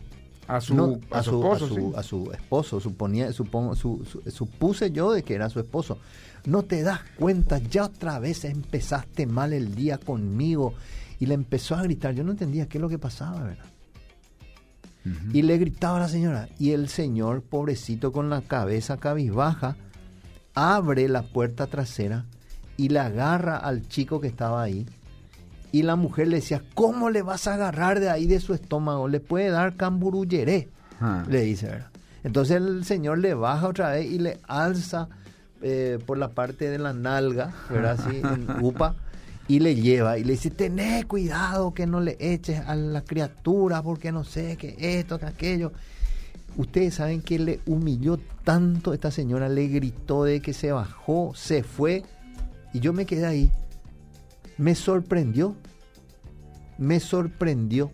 A 0.49 0.61
su, 0.61 1.01
a, 1.11 1.23
su, 1.23 1.31
esposo, 1.31 1.93
a, 1.97 2.03
su, 2.03 2.31
esposo, 2.33 2.81
suponía, 2.81 3.33
supongo, 3.33 3.75
supuse 3.75 4.93
yo 4.93 5.11
de 5.13 5.25
que 5.25 5.35
era 5.35 5.51
su 5.51 5.59
esposo. 5.59 5.99
No 6.45 6.63
te 6.63 6.83
das 6.83 7.01
cuenta, 7.19 7.59
ya 7.59 7.87
otra 7.87 8.21
vez 8.21 8.45
empezaste 8.45 9.27
mal 9.27 9.53
el 9.53 9.75
día 9.75 9.99
conmigo. 9.99 10.75
Y 11.19 11.27
le 11.27 11.35
empezó 11.35 11.75
a 11.75 11.83
gritar, 11.83 12.15
yo 12.15 12.23
no 12.23 12.33
entendía 12.33 12.69
qué 12.69 12.79
es 12.79 12.83
lo 12.83 12.89
que 12.89 12.99
pasaba, 12.99 13.43
¿verdad? 13.43 13.65
Y 15.33 15.43
le 15.43 15.57
gritaba 15.59 15.99
a 15.99 16.01
la 16.01 16.09
señora. 16.09 16.49
Y 16.59 16.73
el 16.73 16.89
señor, 16.89 17.43
pobrecito, 17.43 18.13
con 18.13 18.29
la 18.29 18.43
cabeza 18.43 18.97
cabizbaja, 18.97 19.77
abre 20.55 21.09
la 21.09 21.23
puerta 21.23 21.67
trasera 21.67 22.25
y 22.77 22.89
le 22.89 22.99
agarra 22.99 23.57
al 23.57 23.89
chico 23.89 24.21
que 24.21 24.29
estaba 24.29 24.63
ahí 24.63 24.87
y 25.73 25.83
la 25.83 25.97
mujer 25.97 26.29
le 26.29 26.37
decía, 26.37 26.63
¿cómo 26.75 27.11
le 27.11 27.23
vas 27.23 27.47
a 27.47 27.55
agarrar 27.55 28.01
de 28.01 28.11
ahí 28.11 28.27
de 28.27 28.41
su 28.41 28.55
estómago? 28.55 29.09
Le 29.09 29.21
puede 29.21 29.51
dar 29.51 29.77
camburullere, 29.77 30.69
ah. 31.01 31.25
le 31.29 31.43
dice, 31.43 31.67
¿verdad? 31.67 31.91
Entonces 32.25 32.57
el 32.57 32.85
señor 32.85 33.19
le 33.19 33.35
baja 33.35 33.69
otra 33.69 33.91
vez 33.91 34.07
y 34.07 34.19
le 34.19 34.41
alza 34.49 35.09
eh, 35.63 35.99
por 36.05 36.19
la 36.19 36.29
parte 36.29 36.69
de 36.69 36.79
la 36.79 36.93
nalga, 36.93 37.55
¿verdad? 37.71 37.99
Así, 38.01 38.17
en 38.25 38.65
upa, 38.65 38.97
y 39.49 39.61
le 39.61 39.77
lleva 39.77 40.19
y 40.19 40.25
le 40.25 40.33
dice, 40.33 40.51
tené 40.51 41.05
cuidado 41.05 41.73
que 41.73 41.87
no 41.87 42.01
le 42.01 42.17
eches 42.19 42.61
a 42.67 42.75
la 42.75 43.03
criatura 43.03 43.83
porque 43.83 44.11
no 44.11 44.25
sé 44.25 44.57
qué 44.57 44.77
esto, 44.99 45.19
que 45.19 45.27
aquello. 45.27 45.73
Ustedes 46.57 46.95
saben 46.95 47.21
que 47.21 47.39
le 47.39 47.61
humilló 47.67 48.19
tanto 48.43 48.93
esta 48.93 49.11
señora, 49.11 49.49
le 49.49 49.69
gritó 49.69 50.25
de 50.25 50.41
que 50.41 50.53
se 50.53 50.73
bajó, 50.73 51.33
se 51.35 51.63
fue, 51.63 52.03
y 52.73 52.81
yo 52.81 52.93
me 52.93 53.07
quedé 53.07 53.27
ahí 53.27 53.53
me 54.59 54.75
sorprendió. 54.75 55.55
Me 56.79 57.01
sorprendió. 57.01 57.91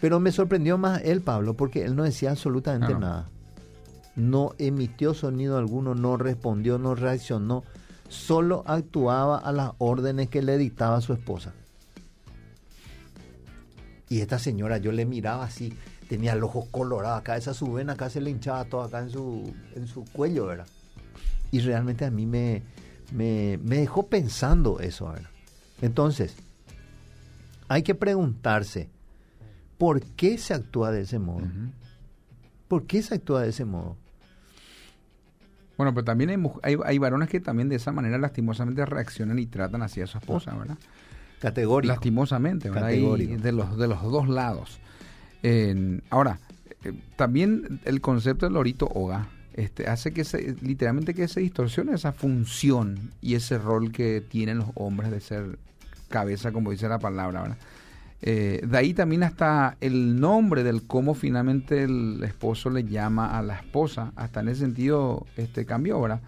Pero 0.00 0.20
me 0.20 0.32
sorprendió 0.32 0.78
más 0.78 1.02
él, 1.02 1.22
Pablo, 1.22 1.54
porque 1.54 1.84
él 1.84 1.96
no 1.96 2.04
decía 2.04 2.30
absolutamente 2.30 2.94
nada. 2.94 3.28
No 4.14 4.52
emitió 4.58 5.14
sonido 5.14 5.58
alguno, 5.58 5.94
no 5.94 6.16
respondió, 6.16 6.78
no 6.78 6.94
reaccionó. 6.94 7.64
Solo 8.08 8.62
actuaba 8.66 9.38
a 9.38 9.52
las 9.52 9.72
órdenes 9.78 10.28
que 10.28 10.42
le 10.42 10.56
dictaba 10.56 11.00
su 11.00 11.12
esposa. 11.12 11.52
Y 14.08 14.20
esta 14.20 14.38
señora, 14.38 14.78
yo 14.78 14.92
le 14.92 15.04
miraba 15.04 15.44
así, 15.44 15.74
tenía 16.08 16.32
el 16.32 16.42
ojo 16.42 16.66
colorado, 16.70 17.16
acá 17.16 17.36
esa 17.36 17.52
su 17.52 17.72
vena, 17.72 17.92
acá 17.92 18.08
se 18.08 18.20
le 18.20 18.30
hinchaba 18.30 18.64
todo 18.64 18.82
acá 18.82 19.00
en 19.00 19.10
su, 19.10 19.52
en 19.74 19.86
su 19.86 20.04
cuello, 20.04 20.46
¿verdad? 20.46 20.66
Y 21.50 21.60
realmente 21.60 22.06
a 22.06 22.10
mí 22.10 22.24
me, 22.24 22.62
me, 23.12 23.56
dejó 23.58 24.06
pensando 24.06 24.80
eso. 24.80 25.12
Entonces, 25.80 26.36
hay 27.68 27.82
que 27.82 27.94
preguntarse, 27.94 28.88
¿por 29.76 30.02
qué 30.02 30.38
se 30.38 30.54
actúa 30.54 30.90
de 30.90 31.02
ese 31.02 31.18
modo? 31.18 31.46
¿Por 32.66 32.86
qué 32.86 33.02
se 33.02 33.14
actúa 33.14 33.42
de 33.42 33.50
ese 33.50 33.64
modo? 33.64 33.96
Bueno, 35.76 35.94
pero 35.94 36.04
también 36.04 36.30
hay, 36.62 36.76
hay, 36.84 36.98
varones 36.98 37.28
que 37.28 37.38
también 37.38 37.68
de 37.68 37.76
esa 37.76 37.92
manera 37.92 38.18
lastimosamente 38.18 38.84
reaccionan 38.84 39.38
y 39.38 39.46
tratan 39.46 39.82
así 39.82 40.00
a 40.00 40.08
su 40.08 40.18
esposa, 40.18 40.52
¿verdad? 40.54 40.76
Categórico. 41.38 41.92
Lastimosamente, 41.92 42.68
¿verdad? 42.68 42.88
de, 42.88 43.52
los, 43.52 43.78
de 43.78 43.86
los 43.86 44.02
dos 44.02 44.28
lados. 44.28 44.80
ahora, 46.10 46.40
eh, 46.82 46.92
también 47.14 47.80
el 47.84 48.00
concepto 48.00 48.46
del 48.46 48.54
lorito 48.54 48.86
hoga 48.86 49.28
este, 49.58 49.88
hace 49.88 50.12
que 50.12 50.22
se, 50.22 50.54
literalmente 50.60 51.14
que 51.14 51.26
se 51.26 51.40
distorsione 51.40 51.92
esa 51.92 52.12
función 52.12 53.10
y 53.20 53.34
ese 53.34 53.58
rol 53.58 53.90
que 53.90 54.20
tienen 54.20 54.58
los 54.58 54.68
hombres 54.76 55.10
de 55.10 55.20
ser 55.20 55.58
cabeza, 56.08 56.52
como 56.52 56.70
dice 56.70 56.88
la 56.88 57.00
palabra, 57.00 57.56
eh, 58.22 58.60
de 58.64 58.78
ahí 58.78 58.94
también 58.94 59.24
hasta 59.24 59.76
el 59.80 60.20
nombre 60.20 60.62
del 60.62 60.84
cómo 60.84 61.14
finalmente 61.14 61.82
el 61.82 62.22
esposo 62.22 62.70
le 62.70 62.84
llama 62.84 63.36
a 63.36 63.42
la 63.42 63.56
esposa, 63.56 64.12
hasta 64.14 64.38
en 64.38 64.50
ese 64.50 64.60
sentido 64.60 65.26
este 65.36 65.66
cambió, 65.66 66.00
¿verdad? 66.00 66.20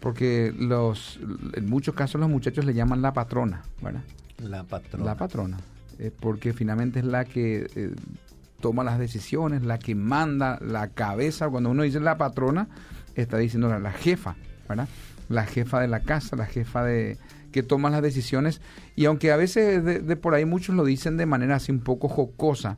Porque 0.00 0.54
los, 0.58 1.20
en 1.52 1.68
muchos 1.68 1.94
casos 1.94 2.18
los 2.18 2.30
muchachos 2.30 2.64
le 2.64 2.72
llaman 2.72 3.02
la 3.02 3.12
patrona, 3.12 3.64
¿verdad? 3.82 4.02
La 4.42 4.64
patrona. 4.64 5.04
La 5.04 5.14
patrona. 5.14 5.58
Eh, 5.98 6.10
porque 6.18 6.54
finalmente 6.54 7.00
es 7.00 7.04
la 7.04 7.26
que 7.26 7.66
eh, 7.74 7.94
toma 8.60 8.84
las 8.84 8.98
decisiones, 8.98 9.62
la 9.62 9.78
que 9.78 9.94
manda 9.94 10.58
la 10.60 10.88
cabeza. 10.88 11.48
Cuando 11.48 11.70
uno 11.70 11.82
dice 11.82 12.00
la 12.00 12.18
patrona, 12.18 12.68
está 13.14 13.38
diciendo 13.38 13.76
la, 13.78 13.92
jefa, 13.92 14.36
¿verdad? 14.68 14.88
La 15.28 15.44
jefa 15.44 15.80
de 15.80 15.88
la 15.88 16.00
casa, 16.00 16.36
la 16.36 16.46
jefa 16.46 16.84
de 16.84 17.18
que 17.52 17.62
toma 17.62 17.90
las 17.90 18.02
decisiones. 18.02 18.60
Y 18.96 19.06
aunque 19.06 19.32
a 19.32 19.36
veces 19.36 19.82
de, 19.82 20.16
por 20.16 20.34
ahí 20.34 20.44
muchos 20.44 20.74
lo 20.74 20.84
dicen 20.84 21.16
de 21.16 21.26
manera 21.26 21.56
así 21.56 21.72
un 21.72 21.80
poco 21.80 22.08
jocosa, 22.08 22.76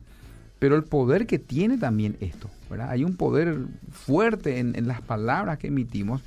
pero 0.57 0.75
el 0.75 0.83
poder 0.83 1.27
que 1.27 1.39
tiene 1.39 1.77
también 1.77 2.17
esto, 2.19 2.49
¿verdad? 2.69 2.89
Hay 2.89 3.03
un 3.03 3.15
poder 3.15 3.57
fuerte 3.91 4.59
en, 4.59 4.87
las 4.87 5.01
palabras 5.01 5.57
que 5.57 5.67
emitimos 5.67 6.21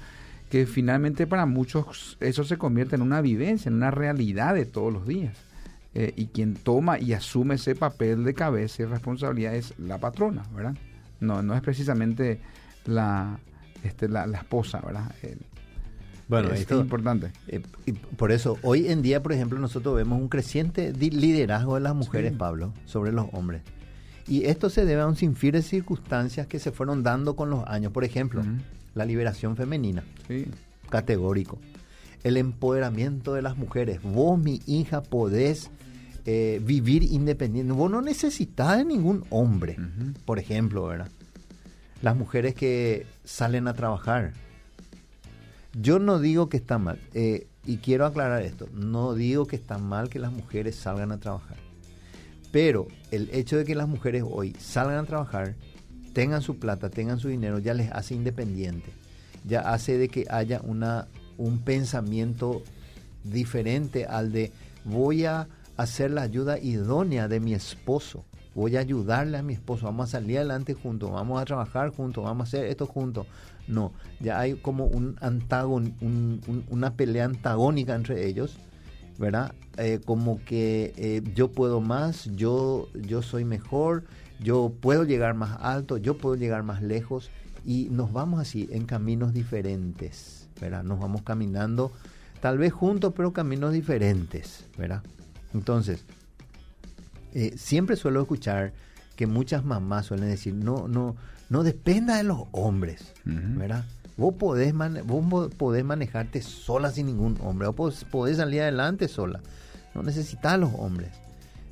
que 0.50 0.66
finalmente 0.66 1.26
para 1.26 1.46
muchos 1.46 2.18
eso 2.20 2.44
se 2.44 2.58
convierte 2.58 2.96
en 2.96 3.00
una 3.00 3.22
vivencia, 3.22 3.70
en 3.70 3.76
una 3.76 3.90
realidad 3.90 4.54
de 4.54 4.66
todos 4.66 4.92
los 4.92 5.06
días. 5.06 5.34
Eh, 5.94 6.14
y 6.16 6.26
quien 6.26 6.54
toma 6.54 6.98
y 6.98 7.12
asume 7.12 7.56
ese 7.56 7.74
papel 7.74 8.24
de 8.24 8.32
cabeza 8.32 8.82
y 8.82 8.86
responsabilidad 8.86 9.54
es 9.54 9.74
la 9.78 9.98
patrona, 9.98 10.42
¿verdad? 10.54 10.74
No, 11.20 11.42
no 11.42 11.54
es 11.54 11.60
precisamente 11.60 12.40
la, 12.86 13.38
este, 13.84 14.08
la, 14.08 14.24
esposa, 14.24 14.80
¿verdad? 14.80 15.12
bueno, 16.28 16.50
esto 16.50 16.76
es 16.76 16.80
importante. 16.80 17.30
Eh, 17.46 17.60
y 17.84 17.92
por 17.92 18.32
eso, 18.32 18.58
hoy 18.62 18.88
en 18.88 19.02
día, 19.02 19.22
por 19.22 19.32
ejemplo, 19.32 19.58
nosotros 19.58 19.94
vemos 19.94 20.18
un 20.18 20.28
creciente 20.28 20.92
liderazgo 20.92 21.74
de 21.74 21.82
las 21.82 21.94
mujeres, 21.94 22.32
Pablo, 22.32 22.72
sobre 22.86 23.12
los 23.12 23.26
hombres. 23.32 23.60
Y 24.26 24.46
esto 24.46 24.70
se 24.70 24.86
debe 24.86 25.02
a 25.02 25.06
un 25.06 25.16
sinfín 25.16 25.52
de 25.52 25.62
circunstancias 25.62 26.46
que 26.46 26.58
se 26.58 26.72
fueron 26.72 27.02
dando 27.02 27.36
con 27.36 27.50
los 27.50 27.66
años. 27.66 27.92
Por 27.92 28.04
ejemplo, 28.04 28.42
la 28.94 29.04
liberación 29.04 29.56
femenina. 29.56 30.04
Categórico. 30.88 31.58
El 32.22 32.36
empoderamiento 32.36 33.34
de 33.34 33.42
las 33.42 33.56
mujeres. 33.56 34.00
Vos, 34.02 34.38
mi 34.38 34.60
hija, 34.66 35.02
podés 35.02 35.70
eh, 36.24 36.60
vivir 36.64 37.02
independiente. 37.02 37.72
Vos 37.72 37.90
no 37.90 38.00
necesitas 38.00 38.78
de 38.78 38.84
ningún 38.84 39.24
hombre, 39.30 39.76
por 40.24 40.38
ejemplo, 40.38 40.86
¿verdad? 40.86 41.08
Las 42.00 42.16
mujeres 42.16 42.54
que 42.54 43.06
salen 43.24 43.66
a 43.66 43.74
trabajar. 43.74 44.32
Yo 45.74 45.98
no 45.98 46.20
digo 46.20 46.48
que 46.48 46.58
está 46.58 46.78
mal, 46.78 46.98
eh, 47.14 47.46
y 47.64 47.78
quiero 47.78 48.04
aclarar 48.04 48.42
esto, 48.42 48.68
no 48.72 49.14
digo 49.14 49.46
que 49.46 49.56
está 49.56 49.78
mal 49.78 50.10
que 50.10 50.18
las 50.18 50.30
mujeres 50.30 50.76
salgan 50.76 51.12
a 51.12 51.18
trabajar. 51.18 51.56
Pero 52.52 52.86
el 53.10 53.30
hecho 53.32 53.56
de 53.56 53.64
que 53.64 53.74
las 53.74 53.88
mujeres 53.88 54.22
hoy 54.28 54.54
salgan 54.60 54.98
a 54.98 55.04
trabajar, 55.04 55.54
tengan 56.12 56.42
su 56.42 56.58
plata, 56.58 56.90
tengan 56.90 57.18
su 57.18 57.28
dinero, 57.28 57.58
ya 57.58 57.74
les 57.74 57.90
hace 57.90 58.14
independiente. 58.14 58.92
Ya 59.44 59.60
hace 59.60 59.96
de 59.96 60.08
que 60.08 60.26
haya 60.28 60.60
una, 60.62 61.08
un 61.38 61.58
pensamiento 61.58 62.62
diferente 63.24 64.06
al 64.06 64.32
de 64.32 64.52
voy 64.84 65.24
a 65.24 65.48
hacer 65.76 66.10
la 66.10 66.22
ayuda 66.22 66.58
idónea 66.58 67.28
de 67.28 67.40
mi 67.40 67.54
esposo. 67.54 68.24
Voy 68.54 68.76
a 68.76 68.80
ayudarle 68.80 69.38
a 69.38 69.42
mi 69.42 69.54
esposo, 69.54 69.86
vamos 69.86 70.08
a 70.08 70.18
salir 70.18 70.36
adelante 70.36 70.74
juntos, 70.74 71.10
vamos 71.10 71.40
a 71.40 71.44
trabajar 71.46 71.88
juntos, 71.88 72.22
vamos 72.22 72.46
a 72.46 72.48
hacer 72.48 72.66
esto 72.66 72.86
juntos. 72.86 73.26
No, 73.66 73.92
ya 74.20 74.40
hay 74.40 74.54
como 74.54 74.86
un 74.86 75.16
antagon, 75.20 75.94
una 76.68 76.94
pelea 76.94 77.24
antagónica 77.24 77.94
entre 77.94 78.26
ellos 78.26 78.58
¿verdad? 79.18 79.54
Eh, 79.78 80.00
como 80.04 80.44
que 80.44 80.92
eh, 80.96 81.22
yo 81.34 81.52
puedo 81.52 81.80
más, 81.80 82.28
yo, 82.34 82.88
yo 82.94 83.22
soy 83.22 83.44
mejor, 83.44 84.04
yo 84.40 84.72
puedo 84.80 85.04
llegar 85.04 85.34
más 85.34 85.58
alto, 85.60 85.96
yo 85.96 86.18
puedo 86.18 86.34
llegar 86.34 86.62
más 86.62 86.82
lejos 86.82 87.30
y 87.64 87.88
nos 87.90 88.12
vamos 88.12 88.40
así 88.40 88.68
en 88.72 88.84
caminos 88.84 89.32
diferentes, 89.32 90.41
¿verdad? 90.62 90.82
Nos 90.82 90.98
vamos 90.98 91.22
caminando 91.22 91.92
tal 92.40 92.56
vez 92.56 92.72
juntos, 92.72 93.12
pero 93.14 93.32
caminos 93.32 93.72
diferentes, 93.72 94.64
¿verdad? 94.78 95.02
Entonces, 95.52 96.04
eh, 97.34 97.52
siempre 97.56 97.96
suelo 97.96 98.22
escuchar 98.22 98.72
que 99.16 99.26
muchas 99.26 99.64
mamás 99.64 100.06
suelen 100.06 100.28
decir, 100.28 100.54
no, 100.54 100.88
no, 100.88 101.16
no 101.50 101.62
dependa 101.62 102.16
de 102.16 102.22
los 102.22 102.44
hombres, 102.52 103.12
¿verdad? 103.24 103.84
Vos 104.16 104.34
podés, 104.34 104.74
podés 105.58 105.84
manejarte 105.84 106.40
sola 106.40 106.90
sin 106.90 107.06
ningún 107.06 107.38
hombre, 107.42 107.68
vos 107.68 108.04
podés 108.04 108.38
salir 108.38 108.62
adelante 108.62 109.08
sola. 109.08 109.40
No 109.94 110.02
necesitas 110.02 110.52
a 110.52 110.56
los 110.56 110.72
hombres. 110.74 111.10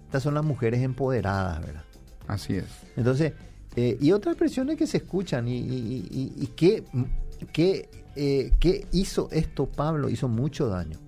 Estas 0.06 0.22
son 0.22 0.34
las 0.34 0.44
mujeres 0.44 0.82
empoderadas, 0.82 1.60
¿verdad? 1.60 1.84
Así 2.26 2.56
es. 2.56 2.66
Entonces, 2.96 3.32
eh, 3.76 3.96
y 4.00 4.12
otras 4.12 4.34
expresiones 4.34 4.76
que 4.76 4.86
se 4.86 4.98
escuchan, 4.98 5.46
y, 5.46 5.56
y, 5.56 6.46
qué, 6.56 7.88
eh, 8.16 8.52
qué, 8.60 8.86
hizo 8.92 9.28
esto 9.30 9.66
Pablo, 9.66 10.08
hizo 10.08 10.28
mucho 10.28 10.68
daño. 10.68 10.98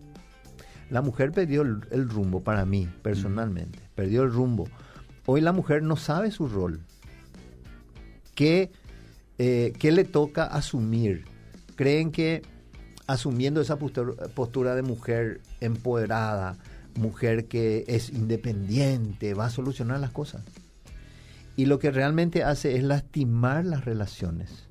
La 0.91 1.03
mujer 1.03 1.33
perdió 1.33 1.63
el, 1.63 2.09
rumbo 2.09 2.41
para 2.41 2.67
mí, 2.67 2.89
personalmente, 3.03 3.79
perdió 3.95 4.23
el 4.23 4.31
rumbo. 4.31 4.69
Hoy 5.27 5.41
la 5.41 5.53
mujer 5.53 5.83
no 5.83 5.97
sabe 5.97 6.31
su 6.31 6.49
rol. 6.49 6.81
¿Qué 8.35 8.71
eh, 9.45 9.73
¿qué 9.79 9.91
le 9.91 10.05
toca 10.05 10.45
asumir? 10.45 11.25
¿Creen 11.75 12.13
que 12.13 12.43
asumiendo 13.07 13.61
esa 13.61 13.77
postura, 13.77 14.75
de 14.75 14.83
mujer 14.83 15.41
empoderada, 15.61 16.59
mujer 16.95 17.47
que 17.47 17.85
es 17.89 18.11
independiente, 18.11 19.35
va 19.35 19.47
a 19.47 19.51
solucionar 19.51 20.01
las 20.01 20.13
cosas? 20.13 20.43
Y 21.57 21.67
lo 21.67 21.79
que 21.79 21.91
realmente 21.91 22.45
hace 22.45 22.77
es 22.77 22.85
lastimar 22.85 23.65
las 23.65 23.85
relaciones, 23.85 24.69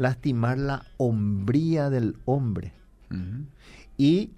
lastimar 0.00 0.56
la 0.56 0.86
hombría 0.96 1.90
del 1.90 2.16
hombre 2.24 2.72
y 3.98 4.30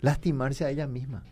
lastimarse 0.00 0.64
a 0.64 0.70
ella 0.70 0.88
misma. 0.88 1.22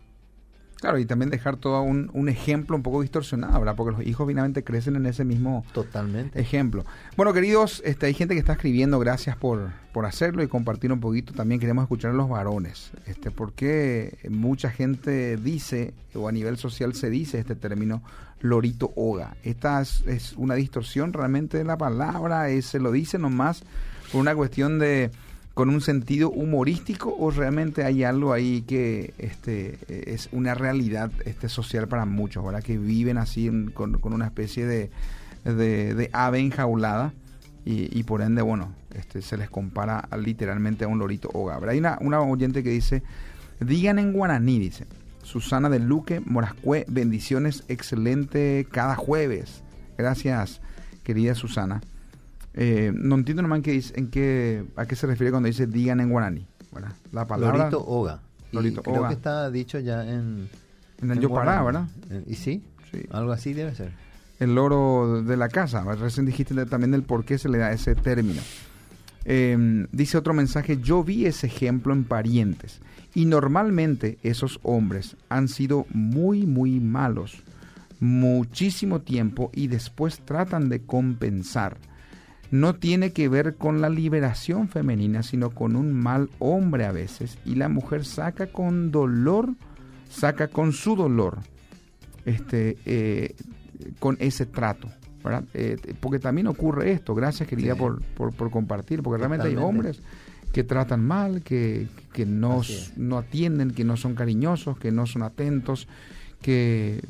Claro, 0.75 0.99
y 0.99 1.05
también 1.05 1.29
dejar 1.29 1.57
todo 1.57 1.81
un, 1.81 2.29
ejemplo 2.29 2.75
un 2.75 2.83
poco 2.83 3.01
distorsionado, 3.01 3.59
¿verdad? 3.59 3.75
Porque 3.75 3.97
los 3.97 4.07
hijos 4.07 4.27
finalmente 4.27 4.63
crecen 4.63 4.95
en 4.95 5.05
ese 5.05 5.23
mismo 5.23 5.65
Totalmente. 5.73 6.39
ejemplo. 6.39 6.85
Bueno, 7.15 7.33
queridos, 7.33 7.81
este, 7.85 8.07
hay 8.07 8.13
gente 8.13 8.33
que 8.33 8.39
está 8.39 8.53
escribiendo, 8.53 8.99
gracias 8.99 9.37
por, 9.37 9.69
por 9.93 10.05
hacerlo 10.05 10.43
y 10.43 10.47
compartir 10.47 10.91
un 10.91 10.99
poquito. 10.99 11.33
También 11.33 11.59
queremos 11.59 11.83
escuchar 11.83 12.11
a 12.11 12.13
los 12.13 12.29
varones, 12.29 12.91
este, 13.05 13.31
porque 13.31 14.17
mucha 14.29 14.69
gente 14.69 15.37
dice, 15.37 15.93
o 16.13 16.27
a 16.27 16.31
nivel 16.31 16.57
social 16.57 16.93
se 16.93 17.09
dice 17.09 17.39
este 17.39 17.55
término, 17.55 18.03
lorito 18.41 18.91
oga. 18.95 19.37
Esta 19.43 19.81
es, 19.81 20.33
una 20.37 20.55
distorsión 20.55 21.13
realmente 21.13 21.57
de 21.57 21.63
la 21.63 21.77
palabra, 21.77 22.47
se 22.61 22.79
lo 22.79 22.91
dice 22.91 23.17
nomás 23.17 23.63
por 24.11 24.21
una 24.21 24.35
cuestión 24.35 24.77
de 24.77 25.09
con 25.55 25.69
un 25.69 25.79
sentido 25.79 26.29
humorístico 26.29 27.15
o 27.17 27.31
realmente 27.31 27.85
hay 27.85 28.03
algo 28.03 28.33
ahí 28.33 28.63
que 28.63 29.13
este 29.17 29.79
es 29.87 30.27
una 30.33 30.53
realidad 30.53 31.11
este 31.23 31.47
social 31.47 31.87
para 31.87 32.05
muchos, 32.05 32.43
¿verdad? 32.43 32.61
Que 32.61 32.77
viven 32.77 33.17
así 33.17 33.49
con, 33.73 33.97
una 34.03 34.25
especie 34.25 34.65
de, 34.65 34.91
de, 35.45 36.09
ave 36.11 36.39
enjaulada 36.39 37.13
y, 37.63 38.03
por 38.03 38.21
ende, 38.21 38.43
bueno, 38.43 38.75
este 38.93 39.23
se 39.23 39.37
les 39.37 39.49
compara 39.49 40.07
literalmente 40.19 40.83
a 40.83 40.87
un 40.87 40.99
lorito 40.99 41.31
o 41.33 41.45
gabra. 41.45 41.71
Hay 41.71 41.79
una, 41.79 41.97
una 42.01 42.19
oyente 42.21 42.61
que 42.61 42.69
dice, 42.69 43.01
digan 43.59 43.97
en 43.97 44.11
guaraní, 44.11 44.59
dice, 44.59 44.85
Susana 45.23 45.69
de 45.69 45.79
Luque, 45.79 46.19
Morascue, 46.19 46.85
bendiciones, 46.89 47.63
excelente 47.69 48.67
cada 48.69 48.95
jueves. 48.95 49.63
Gracias, 49.97 50.61
querida 51.03 51.33
Susana. 51.33 51.81
Eh, 52.57 52.91
no 52.95 53.15
entiendo 53.15 53.41
nomás 53.41 53.57
en 53.57 53.63
qué, 53.63 53.83
en 53.95 54.07
qué, 54.09 54.65
a 54.75 54.85
qué 54.85 54.95
se 54.95 55.07
refiere 55.07 55.31
cuando 55.31 55.47
dice 55.47 55.67
digan 55.67 55.99
en 55.99 56.09
guaraní. 56.09 56.47
La 57.11 57.25
palabra. 57.25 57.57
Lorito 57.57 57.85
Oga. 57.85 58.21
creo 58.51 59.07
que 59.07 59.13
está 59.13 59.49
dicho 59.51 59.79
ya 59.79 60.03
en. 60.03 60.49
En 61.01 61.11
el 61.11 61.19
Yopará, 61.19 61.61
¿verdad? 61.61 61.87
Eh, 62.09 62.23
¿Y 62.27 62.35
sí? 62.35 62.63
Sí. 62.91 63.05
Algo 63.11 63.33
así 63.33 63.53
debe 63.53 63.75
ser. 63.75 63.91
El 64.39 64.55
loro 64.55 65.23
de 65.23 65.37
la 65.37 65.49
casa. 65.49 65.83
Recién 65.95 66.25
dijiste 66.25 66.65
también 66.65 66.91
del 66.91 67.03
por 67.03 67.25
qué 67.25 67.37
se 67.37 67.49
le 67.49 67.57
da 67.57 67.71
ese 67.71 67.95
término. 67.95 68.41
Em, 69.25 69.87
dice 69.91 70.17
otro 70.17 70.33
mensaje, 70.33 70.77
yo 70.81 71.03
vi 71.03 71.25
ese 71.25 71.47
ejemplo 71.47 71.93
en 71.93 72.05
parientes 72.05 72.79
y 73.13 73.25
normalmente 73.25 74.17
esos 74.23 74.59
hombres 74.63 75.17
han 75.29 75.47
sido 75.47 75.85
muy, 75.89 76.45
muy 76.45 76.79
malos 76.79 77.43
muchísimo 77.99 79.01
tiempo 79.01 79.49
y 79.53 79.67
después 79.67 80.19
tratan 80.19 80.69
de 80.69 80.81
compensar 80.81 81.77
no 82.51 82.75
tiene 82.75 83.11
que 83.11 83.29
ver 83.29 83.55
con 83.55 83.81
la 83.81 83.89
liberación 83.89 84.69
femenina, 84.69 85.23
sino 85.23 85.49
con 85.49 85.75
un 85.75 85.93
mal 85.93 86.29
hombre 86.39 86.85
a 86.85 86.91
veces. 86.91 87.37
Y 87.45 87.55
la 87.55 87.69
mujer 87.69 88.05
saca 88.05 88.47
con 88.47 88.91
dolor, 88.91 89.53
saca 90.09 90.47
con 90.47 90.71
su 90.71 90.95
dolor, 90.95 91.39
este, 92.25 92.77
eh, 92.85 93.35
con 93.99 94.17
ese 94.19 94.45
trato. 94.45 94.89
Eh, 95.55 95.77
porque 95.99 96.19
también 96.19 96.45
ocurre 96.45 96.91
esto, 96.91 97.15
gracias 97.15 97.49
querida 97.49 97.75
por, 97.75 98.03
por, 98.13 98.51
compartir, 98.51 99.01
porque 99.01 99.17
realmente 99.17 99.47
hay 99.47 99.55
hombres 99.55 99.99
que 100.53 100.63
tratan 100.63 101.03
mal, 101.03 101.41
que, 101.41 101.87
que 102.13 102.27
no, 102.27 102.61
no 102.95 103.17
atienden, 103.17 103.71
que 103.71 103.83
no 103.83 103.97
son 103.97 104.13
cariñosos, 104.13 104.77
que 104.77 104.91
no 104.91 105.07
son 105.07 105.23
atentos, 105.23 105.87
que, 106.43 107.01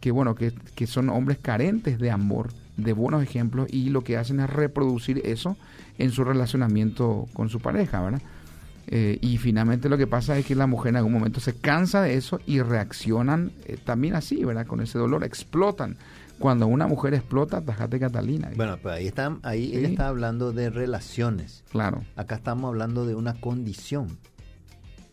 que 0.00 0.10
bueno, 0.10 0.34
que, 0.34 0.52
que 0.74 0.86
son 0.86 1.08
hombres 1.08 1.38
carentes 1.38 1.98
de 1.98 2.10
amor 2.10 2.50
de 2.76 2.92
buenos 2.92 3.22
ejemplos 3.22 3.68
y 3.70 3.90
lo 3.90 4.02
que 4.02 4.16
hacen 4.16 4.40
es 4.40 4.50
reproducir 4.50 5.20
eso 5.24 5.56
en 5.98 6.10
su 6.10 6.24
relacionamiento 6.24 7.28
con 7.32 7.48
su 7.48 7.60
pareja, 7.60 8.00
¿verdad? 8.00 8.22
Eh, 8.88 9.18
y 9.20 9.38
finalmente 9.38 9.88
lo 9.88 9.96
que 9.96 10.06
pasa 10.06 10.36
es 10.36 10.44
que 10.44 10.54
la 10.54 10.66
mujer 10.66 10.90
en 10.90 10.96
algún 10.96 11.12
momento 11.12 11.40
se 11.40 11.54
cansa 11.54 12.02
de 12.02 12.16
eso 12.16 12.40
y 12.46 12.60
reaccionan 12.60 13.52
eh, 13.64 13.78
también 13.82 14.14
así, 14.14 14.44
¿verdad? 14.44 14.66
Con 14.66 14.80
ese 14.80 14.98
dolor, 14.98 15.24
explotan. 15.24 15.96
Cuando 16.38 16.66
una 16.66 16.88
mujer 16.88 17.14
explota, 17.14 17.60
tajate 17.60 18.00
Catalina. 18.00 18.50
Bueno, 18.56 18.76
pues 18.82 18.96
ahí, 18.96 19.06
está, 19.06 19.38
ahí 19.44 19.76
ella 19.76 19.88
está 19.88 20.08
hablando 20.08 20.52
de 20.52 20.70
relaciones. 20.70 21.62
Claro. 21.70 22.02
Acá 22.16 22.34
estamos 22.34 22.68
hablando 22.68 23.06
de 23.06 23.14
una 23.14 23.34
condición, 23.34 24.18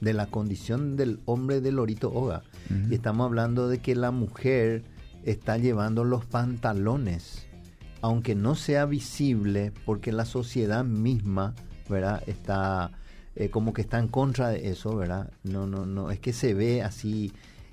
de 0.01 0.13
la 0.13 0.25
condición 0.25 0.97
del 0.97 1.19
hombre 1.25 1.61
del 1.61 1.75
Lorito 1.75 2.11
Oga. 2.11 2.41
Y 2.89 2.95
estamos 2.95 3.25
hablando 3.25 3.67
de 3.67 3.77
que 3.79 3.95
la 3.95 4.11
mujer 4.11 4.83
está 5.23 5.57
llevando 5.57 6.03
los 6.03 6.25
pantalones, 6.25 7.47
aunque 8.01 8.35
no 8.35 8.55
sea 8.55 8.85
visible, 8.85 9.71
porque 9.85 10.11
la 10.11 10.25
sociedad 10.25 10.83
misma, 10.83 11.53
¿verdad? 11.89 12.23
Está 12.27 12.91
eh, 13.39 13.49
como 13.49 13.73
que 13.73 13.81
está 13.81 13.99
en 13.99 14.09
contra 14.09 14.49
de 14.49 14.69
eso, 14.69 14.97
¿verdad? 14.97 15.31
No, 15.43 15.65
no, 15.65 15.85
no, 15.85 16.11
es 16.11 16.19
que 16.19 16.33
se 16.33 16.53
ve 16.53 16.81
así 16.81 17.31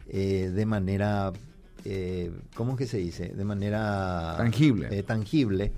eh, 0.08 0.52
de 0.54 0.64
manera, 0.64 1.32
eh, 1.84 2.30
¿cómo 2.54 2.72
es 2.72 2.78
que 2.78 2.86
se 2.86 2.98
dice? 2.98 3.30
De 3.30 3.44
manera 3.44 4.34
tangible, 4.36 5.02
tangible, 5.02 5.72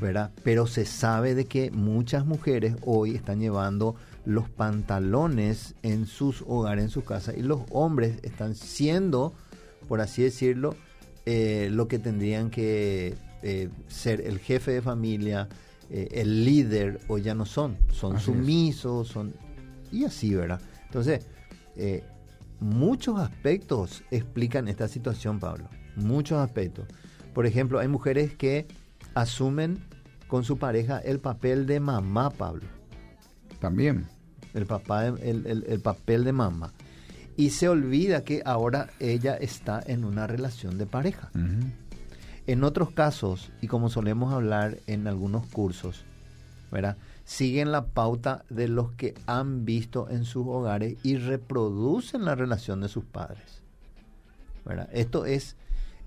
¿verdad? 0.00 0.30
Pero 0.44 0.66
se 0.66 0.86
sabe 0.86 1.34
de 1.34 1.44
que 1.44 1.70
muchas 1.70 2.24
mujeres 2.24 2.76
hoy 2.86 3.14
están 3.14 3.40
llevando 3.40 3.96
los 4.24 4.48
pantalones 4.48 5.74
en 5.82 6.06
sus 6.06 6.42
hogares, 6.46 6.84
en 6.84 6.90
su 6.90 7.04
casa, 7.04 7.34
y 7.36 7.42
los 7.42 7.60
hombres 7.70 8.20
están 8.22 8.54
siendo, 8.54 9.34
por 9.88 10.00
así 10.00 10.22
decirlo, 10.22 10.74
lo 11.26 11.88
que 11.88 11.98
tendrían 11.98 12.48
que 12.48 13.14
ser 13.88 14.22
el 14.22 14.38
jefe 14.38 14.72
de 14.72 14.82
familia, 14.82 15.48
eh, 15.90 16.08
el 16.12 16.44
líder 16.44 17.00
o 17.08 17.18
ya 17.18 17.34
no 17.34 17.44
son, 17.44 17.76
son 17.92 18.18
sumisos, 18.18 19.08
son 19.08 19.34
y 19.92 20.04
así, 20.04 20.34
¿verdad? 20.34 20.60
Entonces, 20.86 21.26
eh, 21.76 22.02
muchos 22.58 23.18
aspectos 23.20 24.02
explican 24.10 24.66
esta 24.68 24.88
situación, 24.88 25.38
Pablo, 25.38 25.68
muchos 25.96 26.38
aspectos. 26.38 26.86
Por 27.34 27.46
ejemplo, 27.46 27.78
hay 27.78 27.88
mujeres 27.88 28.34
que 28.34 28.66
asumen 29.14 29.78
con 30.26 30.42
su 30.42 30.58
pareja 30.58 30.98
el 30.98 31.20
papel 31.20 31.66
de 31.66 31.80
mamá, 31.80 32.30
Pablo. 32.30 32.66
También. 33.60 34.06
El, 34.54 34.66
papá, 34.66 35.06
el, 35.06 35.80
papel 35.82 36.24
de 36.24 36.32
mamá. 36.32 36.72
Y 37.36 37.50
se 37.50 37.68
olvida 37.68 38.24
que 38.24 38.42
ahora 38.44 38.90
ella 39.00 39.36
está 39.36 39.82
en 39.84 40.04
una 40.04 40.26
relación 40.26 40.78
de 40.78 40.86
pareja. 40.86 41.30
En 42.46 42.64
otros 42.64 42.90
casos, 42.90 43.50
y 43.60 43.68
como 43.68 43.88
solemos 43.88 44.32
hablar 44.32 44.78
en 44.86 45.06
algunos 45.06 45.46
cursos, 45.46 46.04
¿verdad? 46.70 46.96
siguen 47.24 47.72
la 47.72 47.86
pauta 47.86 48.44
de 48.50 48.68
los 48.68 48.92
que 48.92 49.14
han 49.26 49.64
visto 49.64 50.08
en 50.10 50.24
sus 50.24 50.46
hogares 50.46 50.96
y 51.02 51.16
reproducen 51.16 52.24
la 52.24 52.34
relación 52.34 52.80
de 52.80 52.88
sus 52.88 53.04
padres. 53.04 53.62
¿verdad? 54.64 54.88
Esto, 54.92 55.26
es, 55.26 55.56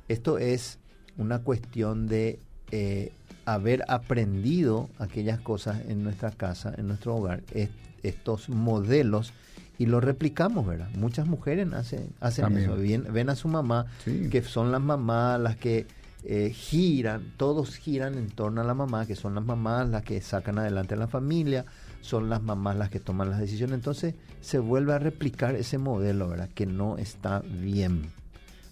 esto 0.08 0.38
es 0.38 0.80
una 1.18 1.40
cuestión 1.40 2.08
de 2.08 2.40
eh, 2.72 3.12
haber 3.46 3.84
aprendido 3.88 4.90
aquellas 5.00 5.40
cosas 5.40 5.82
en 5.88 6.04
nuestra 6.04 6.32
casa, 6.32 6.74
en 6.78 6.88
nuestro 6.88 7.16
hogar, 7.16 7.44
estos 8.04 8.50
modelos 8.50 9.34
y 9.80 9.86
lo 9.86 10.00
replicamos, 10.00 10.66
¿verdad? 10.66 10.90
Muchas 10.96 11.28
mujeres 11.28 11.72
hacen, 11.74 12.10
hacen 12.20 12.58
eso, 12.58 12.76
ven, 12.76 13.30
a 13.30 13.36
su 13.36 13.48
mamá, 13.48 13.86
que 14.06 14.42
son 14.42 14.72
las 14.72 14.82
mamás 14.82 15.40
las 15.40 15.56
que 15.56 15.86
eh, 16.24 16.52
giran, 16.52 17.34
todos 17.38 17.76
giran 17.76 18.16
en 18.16 18.30
torno 18.30 18.62
a 18.62 18.64
la 18.64 18.74
mamá, 18.74 19.06
que 19.06 19.16
son 19.16 19.36
las 19.36 19.46
mamás 19.46 19.88
las 19.90 20.04
que 20.04 20.20
sacan 20.22 20.60
adelante 20.60 20.96
a 20.96 20.98
la 20.98 21.08
familia, 21.08 21.66
son 22.02 22.30
las 22.30 22.42
mamás 22.42 22.76
las 22.76 22.90
que 22.90 23.00
toman 23.00 23.30
las 23.30 23.40
decisiones. 23.40 23.76
Entonces 23.76 24.16
se 24.42 24.60
vuelve 24.60 24.94
a 24.94 25.00
replicar 25.00 25.56
ese 25.56 25.78
modelo, 25.78 26.30
¿verdad? 26.30 26.50
Que 26.54 26.66
no 26.66 26.98
está 26.98 27.42
bien, 27.42 28.10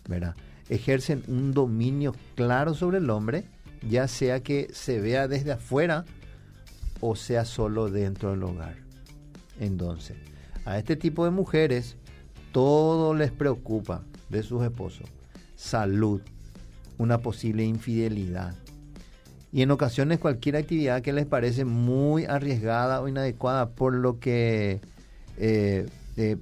¿verdad? 0.08 0.36
Ejercen 0.70 1.24
un 1.28 1.54
dominio 1.54 2.16
claro 2.36 2.74
sobre 2.74 2.98
el 2.98 3.10
hombre, 3.10 3.46
ya 3.88 4.08
sea 4.08 4.42
que 4.42 4.70
se 4.74 5.00
vea 5.00 5.28
desde 5.28 5.52
afuera 5.52 6.06
o 7.02 7.16
sea 7.16 7.46
solo 7.46 7.90
dentro 7.90 8.32
del 8.32 8.44
hogar. 8.44 8.76
Entonces, 9.60 10.18
a 10.66 10.78
este 10.78 10.96
tipo 10.96 11.24
de 11.26 11.32
mujeres 11.32 11.98
todo 12.52 13.14
les 13.14 13.32
preocupa 13.32 14.04
de 14.30 14.42
sus 14.42 14.64
esposos. 14.64 15.08
Salud, 15.56 16.22
una 16.98 17.20
posible 17.20 17.64
infidelidad. 17.64 18.56
Y 19.52 19.62
en 19.62 19.72
ocasiones 19.72 20.20
cualquier 20.20 20.58
actividad 20.58 21.02
que 21.02 21.14
les 21.14 21.26
parece 21.26 21.64
muy 21.64 22.26
arriesgada 22.26 23.02
o 23.02 23.08
inadecuada 23.08 23.70
por 23.70 23.94
lo 23.94 24.20
que 24.20 24.82
eh, 25.38 25.88
eh, 26.18 26.38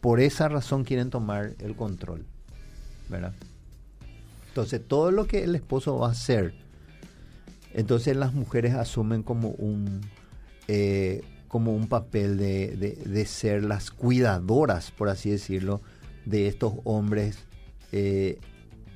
por, 0.00 0.20
esa 0.20 0.48
razón 0.48 0.84
quieren 0.84 1.10
tomar 1.10 1.52
el 1.58 1.76
control. 1.76 2.24
¿verdad? 3.10 3.34
Entonces 4.48 4.80
todo 4.86 5.10
lo 5.10 5.26
que 5.26 5.44
el 5.44 5.54
esposo 5.54 5.98
va 5.98 6.08
a 6.08 6.12
hacer, 6.12 6.54
entonces 7.74 8.16
las 8.16 8.32
mujeres 8.32 8.74
asumen 8.74 9.22
como 9.22 9.50
un, 9.50 10.00
eh, 10.68 11.22
como 11.48 11.74
un 11.74 11.86
papel 11.86 12.38
de, 12.38 12.96
de, 13.04 13.26
ser 13.26 13.62
las 13.62 13.90
cuidadoras, 13.90 14.90
por 14.90 15.08
así 15.08 15.30
decirlo, 15.30 15.82
de 16.24 16.48
estos 16.48 16.74
hombres 16.84 17.38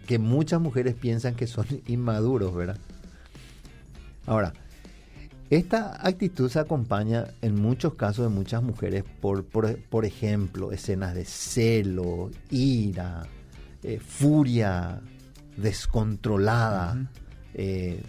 que 0.07 0.19
muchas 0.19 0.61
mujeres 0.61 0.95
piensan 0.95 1.35
que 1.35 1.47
son 1.47 1.67
inmaduros, 1.87 2.55
¿verdad? 2.55 2.79
Ahora, 4.27 4.53
esta 5.51 6.07
actitud 6.07 6.51
se 6.51 6.59
acompaña 6.59 7.27
en 7.43 7.55
muchos 7.55 7.95
casos 7.95 8.25
de 8.25 8.35
muchas 8.35 8.63
mujeres 8.63 9.05
por, 9.21 9.45
por, 9.45 10.05
ejemplo, 10.05 10.73
escenas 10.73 11.15
de 11.15 11.25
celo, 11.27 12.31
ira, 12.51 13.27
eh, 13.83 14.01
furia 14.01 15.01
descontrolada, 15.57 17.11
eh, 17.53 18.03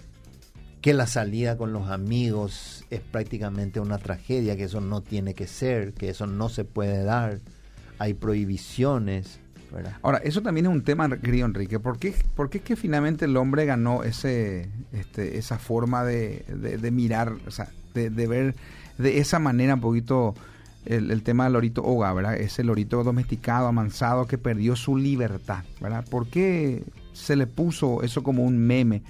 que 0.81 0.93
la 0.93 1.07
salida 1.07 1.57
con 1.57 1.73
los 1.73 1.89
amigos 1.89 2.85
es 2.89 3.01
prácticamente 3.01 3.79
una 3.79 3.97
tragedia, 3.97 4.55
que 4.55 4.63
eso 4.63 4.81
no 4.81 5.01
tiene 5.01 5.33
que 5.33 5.47
ser, 5.47 5.93
que 5.93 6.09
eso 6.09 6.27
no 6.27 6.47
se 6.47 6.63
puede 6.63 7.03
dar, 7.03 7.41
hay 7.99 8.13
prohibiciones, 8.13 9.39
Ahora, 10.01 10.19
eso 10.19 10.41
también 10.41 10.65
es 10.67 10.71
un 10.71 10.83
tema, 10.83 11.09
querido 11.17 11.45
Enrique. 11.45 11.79
¿Por 11.79 11.97
qué, 11.97 12.09
es 12.09 12.61
que 12.61 12.75
finalmente 12.75 13.25
el 13.25 13.37
hombre 13.37 13.65
ganó 13.65 14.03
ese, 14.03 14.69
este, 14.93 15.37
esa 15.37 15.57
forma 15.57 16.03
de, 16.03 16.45
mirar, 16.91 17.33
o 17.47 17.51
sea, 17.51 17.69
de, 17.93 18.09
ver 18.09 18.55
de 18.97 19.19
esa 19.19 19.39
manera 19.39 19.75
un 19.75 19.81
poquito 19.81 20.35
el, 20.85 21.23
tema 21.23 21.45
del 21.45 21.53
lorito 21.53 21.83
Oga, 21.83 22.13
¿verdad? 22.13 22.35
Ese 22.35 22.63
lorito 22.63 23.03
domesticado, 23.03 23.67
amansado, 23.67 24.27
que 24.27 24.37
perdió 24.37 24.75
su 24.75 24.97
libertad, 24.97 25.63
¿verdad? 25.81 26.05
¿Por 26.09 26.27
qué 26.27 26.83
se 27.13 27.35
le 27.35 27.47
puso 27.47 28.03
eso 28.03 28.23
como 28.23 28.43
un 28.43 28.57
meme? 28.57 29.01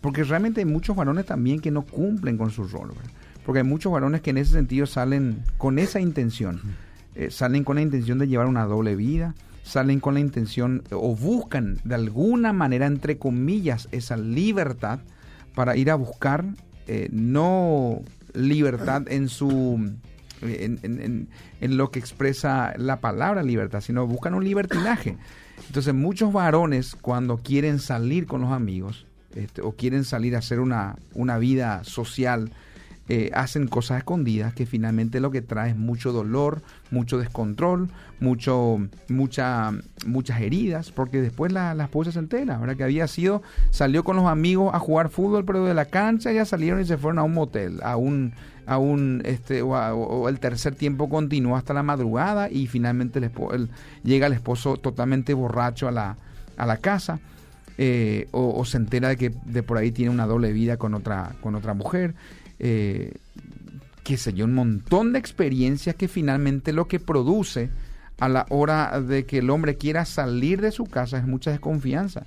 Porque 0.00 0.24
realmente 0.24 0.60
hay 0.60 0.66
muchos 0.66 0.96
varones 0.96 1.26
también 1.26 1.60
que 1.60 1.70
no 1.70 1.82
cumplen 1.82 2.36
con 2.36 2.50
su 2.50 2.66
rol, 2.66 2.88
¿verdad? 2.88 3.12
Porque 3.44 3.60
hay 3.60 3.64
muchos 3.64 3.92
varones 3.92 4.22
que 4.22 4.30
en 4.30 4.38
ese 4.38 4.52
sentido 4.52 4.86
salen 4.86 5.44
con 5.56 5.78
esa 5.78 6.00
intención. 6.00 6.60
Eh, 7.14 7.30
salen 7.30 7.62
con 7.64 7.76
la 7.76 7.82
intención 7.82 8.18
de 8.18 8.26
llevar 8.26 8.46
una 8.46 8.66
doble 8.66 8.96
vida, 8.96 9.34
salen 9.66 9.98
con 9.98 10.14
la 10.14 10.20
intención 10.20 10.84
o 10.92 11.16
buscan 11.16 11.80
de 11.82 11.96
alguna 11.96 12.52
manera, 12.52 12.86
entre 12.86 13.18
comillas, 13.18 13.88
esa 13.90 14.16
libertad 14.16 15.00
para 15.54 15.76
ir 15.76 15.90
a 15.90 15.96
buscar 15.96 16.44
eh, 16.86 17.08
no 17.10 18.00
libertad 18.32 19.02
en 19.08 19.28
su 19.28 19.90
en, 20.42 21.28
lo 21.60 21.90
que 21.90 21.98
expresa 21.98 22.74
la 22.76 23.00
palabra 23.00 23.42
libertad, 23.42 23.80
sino 23.80 24.06
buscan 24.06 24.34
un 24.34 24.44
libertinaje. 24.44 25.16
Entonces 25.66 25.94
muchos 25.94 26.32
varones 26.32 26.94
cuando 26.94 27.38
quieren 27.38 27.80
salir 27.80 28.26
con 28.26 28.42
los 28.42 28.52
amigos 28.52 29.06
este, 29.34 29.62
o 29.62 29.72
quieren 29.72 30.04
salir 30.04 30.36
a 30.36 30.40
hacer 30.40 30.60
una, 30.60 30.96
una 31.14 31.38
vida 31.38 31.82
social, 31.84 32.52
eh, 33.08 33.30
hacen 33.34 33.68
cosas 33.68 33.98
escondidas 33.98 34.52
que 34.52 34.66
finalmente 34.66 35.20
lo 35.20 35.30
que 35.30 35.40
trae 35.40 35.70
es 35.70 35.76
mucho 35.76 36.12
dolor, 36.12 36.62
mucho 36.90 37.18
descontrol, 37.18 37.88
mucho, 38.18 38.78
mucha, 39.08 39.72
muchas 40.04 40.40
heridas, 40.40 40.90
porque 40.90 41.20
después 41.20 41.52
la, 41.52 41.72
la 41.74 41.84
esposa 41.84 42.10
se 42.10 42.18
entera, 42.18 42.58
¿verdad? 42.58 42.76
Que 42.76 42.82
había 42.82 43.06
sido, 43.06 43.42
salió 43.70 44.02
con 44.02 44.16
los 44.16 44.26
amigos 44.26 44.74
a 44.74 44.80
jugar 44.80 45.08
fútbol, 45.08 45.44
pero 45.44 45.64
de 45.64 45.74
la 45.74 45.84
cancha 45.84 46.32
ya 46.32 46.44
salieron 46.44 46.80
y 46.80 46.84
se 46.84 46.98
fueron 46.98 47.20
a 47.20 47.22
un 47.22 47.34
motel, 47.34 47.80
a 47.84 47.96
un, 47.96 48.32
a 48.66 48.78
un, 48.78 49.22
este, 49.24 49.62
o, 49.62 50.28
el 50.28 50.40
tercer 50.40 50.74
tiempo 50.74 51.08
continuó 51.08 51.56
hasta 51.56 51.74
la 51.74 51.84
madrugada 51.84 52.50
y 52.50 52.66
finalmente 52.66 53.20
el, 53.20 53.70
llega 54.02 54.26
el 54.26 54.32
esposo 54.32 54.78
totalmente 54.78 55.32
borracho 55.32 55.86
a 55.86 55.92
la, 55.92 56.16
a 56.56 56.66
la 56.66 56.78
casa. 56.78 57.20
Eh, 57.78 58.28
o, 58.30 58.58
o, 58.58 58.64
se 58.64 58.78
entera 58.78 59.10
de 59.10 59.18
que 59.18 59.34
de 59.44 59.62
por 59.62 59.76
ahí 59.76 59.92
tiene 59.92 60.10
una 60.10 60.24
doble 60.24 60.50
vida 60.50 60.78
con 60.78 60.94
otra, 60.94 61.36
con 61.42 61.54
otra 61.54 61.74
mujer 61.74 62.14
eh, 62.58 63.12
qué 64.02 64.16
sé 64.16 64.32
yo, 64.32 64.44
un 64.44 64.54
montón 64.54 65.12
de 65.12 65.18
experiencias 65.18 65.96
que 65.96 66.08
finalmente 66.08 66.72
lo 66.72 66.86
que 66.86 67.00
produce 67.00 67.70
a 68.18 68.28
la 68.28 68.46
hora 68.50 69.00
de 69.00 69.26
que 69.26 69.38
el 69.38 69.50
hombre 69.50 69.76
quiera 69.76 70.04
salir 70.04 70.60
de 70.60 70.72
su 70.72 70.84
casa 70.84 71.18
es 71.18 71.26
mucha 71.26 71.50
desconfianza. 71.50 72.26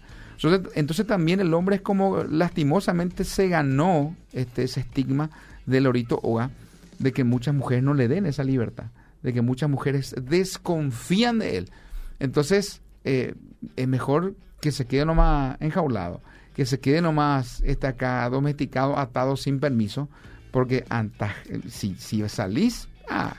Entonces, 0.76 1.06
también 1.06 1.40
el 1.40 1.54
hombre 1.54 1.78
es 1.78 1.82
como 1.82 2.24
lastimosamente 2.24 3.24
se 3.24 3.50
ganó 3.50 4.16
este, 4.32 4.64
ese 4.64 4.82
estigma 4.82 5.30
del 5.66 5.88
orito 5.88 6.20
oga 6.22 6.52
de 6.98 7.12
que 7.12 7.24
muchas 7.24 7.56
mujeres 7.56 7.84
no 7.84 7.94
le 7.94 8.08
den 8.08 8.26
esa 8.26 8.44
libertad, 8.44 8.86
de 9.22 9.34
que 9.34 9.42
muchas 9.42 9.70
mujeres 9.70 10.16
desconfían 10.22 11.40
de 11.40 11.58
él. 11.58 11.72
Entonces 12.20 12.82
eh, 13.04 13.36
es 13.76 13.88
mejor 13.88 14.36
que 14.62 14.72
se 14.72 14.86
quede 14.86 15.06
nomás 15.06 15.58
enjaulado 15.60 16.22
que 16.60 16.66
se 16.66 16.82
quede 16.82 17.02
nomás 17.02 17.64
este 17.66 17.88
acá 17.88 18.30
domesticado, 18.30 19.00
atado 19.00 19.38
sin 19.38 19.62
permiso, 19.62 20.10
porque 20.52 20.84
si, 21.70 21.96
si 21.96 22.28
salís, 22.28 22.90
ah, 23.08 23.38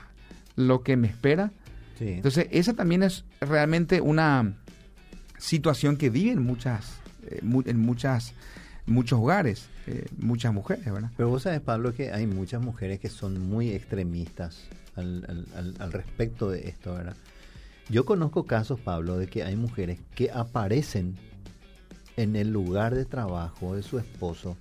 lo 0.55 0.81
que 0.81 0.97
me 0.97 1.07
espera. 1.07 1.51
Entonces, 1.99 2.47
esa 2.49 2.73
también 2.73 3.03
es 3.03 3.23
realmente 3.39 4.01
una 4.01 4.55
situación 5.37 5.97
que 5.97 6.09
viven 6.09 6.41
muchas, 6.41 6.99
eh, 7.27 7.41
en 7.67 7.79
muchas, 7.79 8.33
muchos 8.87 9.19
hogares, 9.19 9.69
eh, 9.85 10.07
muchas 10.17 10.51
mujeres, 10.51 10.91
¿verdad? 10.91 11.11
Pero 11.15 11.29
vos 11.29 11.43
sabes, 11.43 11.61
Pablo, 11.61 11.93
que 11.93 12.11
hay 12.11 12.25
muchas 12.25 12.63
mujeres 12.63 12.99
que 12.99 13.09
son 13.09 13.39
muy 13.39 13.69
extremistas 13.69 14.63
al, 14.95 15.45
al 15.77 15.91
respecto 15.93 16.49
de 16.49 16.69
esto, 16.69 16.95
¿verdad? 16.95 17.15
Yo 17.87 18.03
conozco 18.03 18.47
casos, 18.47 18.79
Pablo, 18.79 19.19
de 19.19 19.27
que 19.27 19.43
hay 19.43 19.55
mujeres 19.55 19.99
que 20.15 20.31
aparecen 20.31 21.19
en 22.17 22.35
el 22.35 22.51
lugar 22.51 22.95
de 22.95 23.05
trabajo 23.05 23.75
de 23.75 23.83
su 23.83 23.99
esposo 23.99 24.57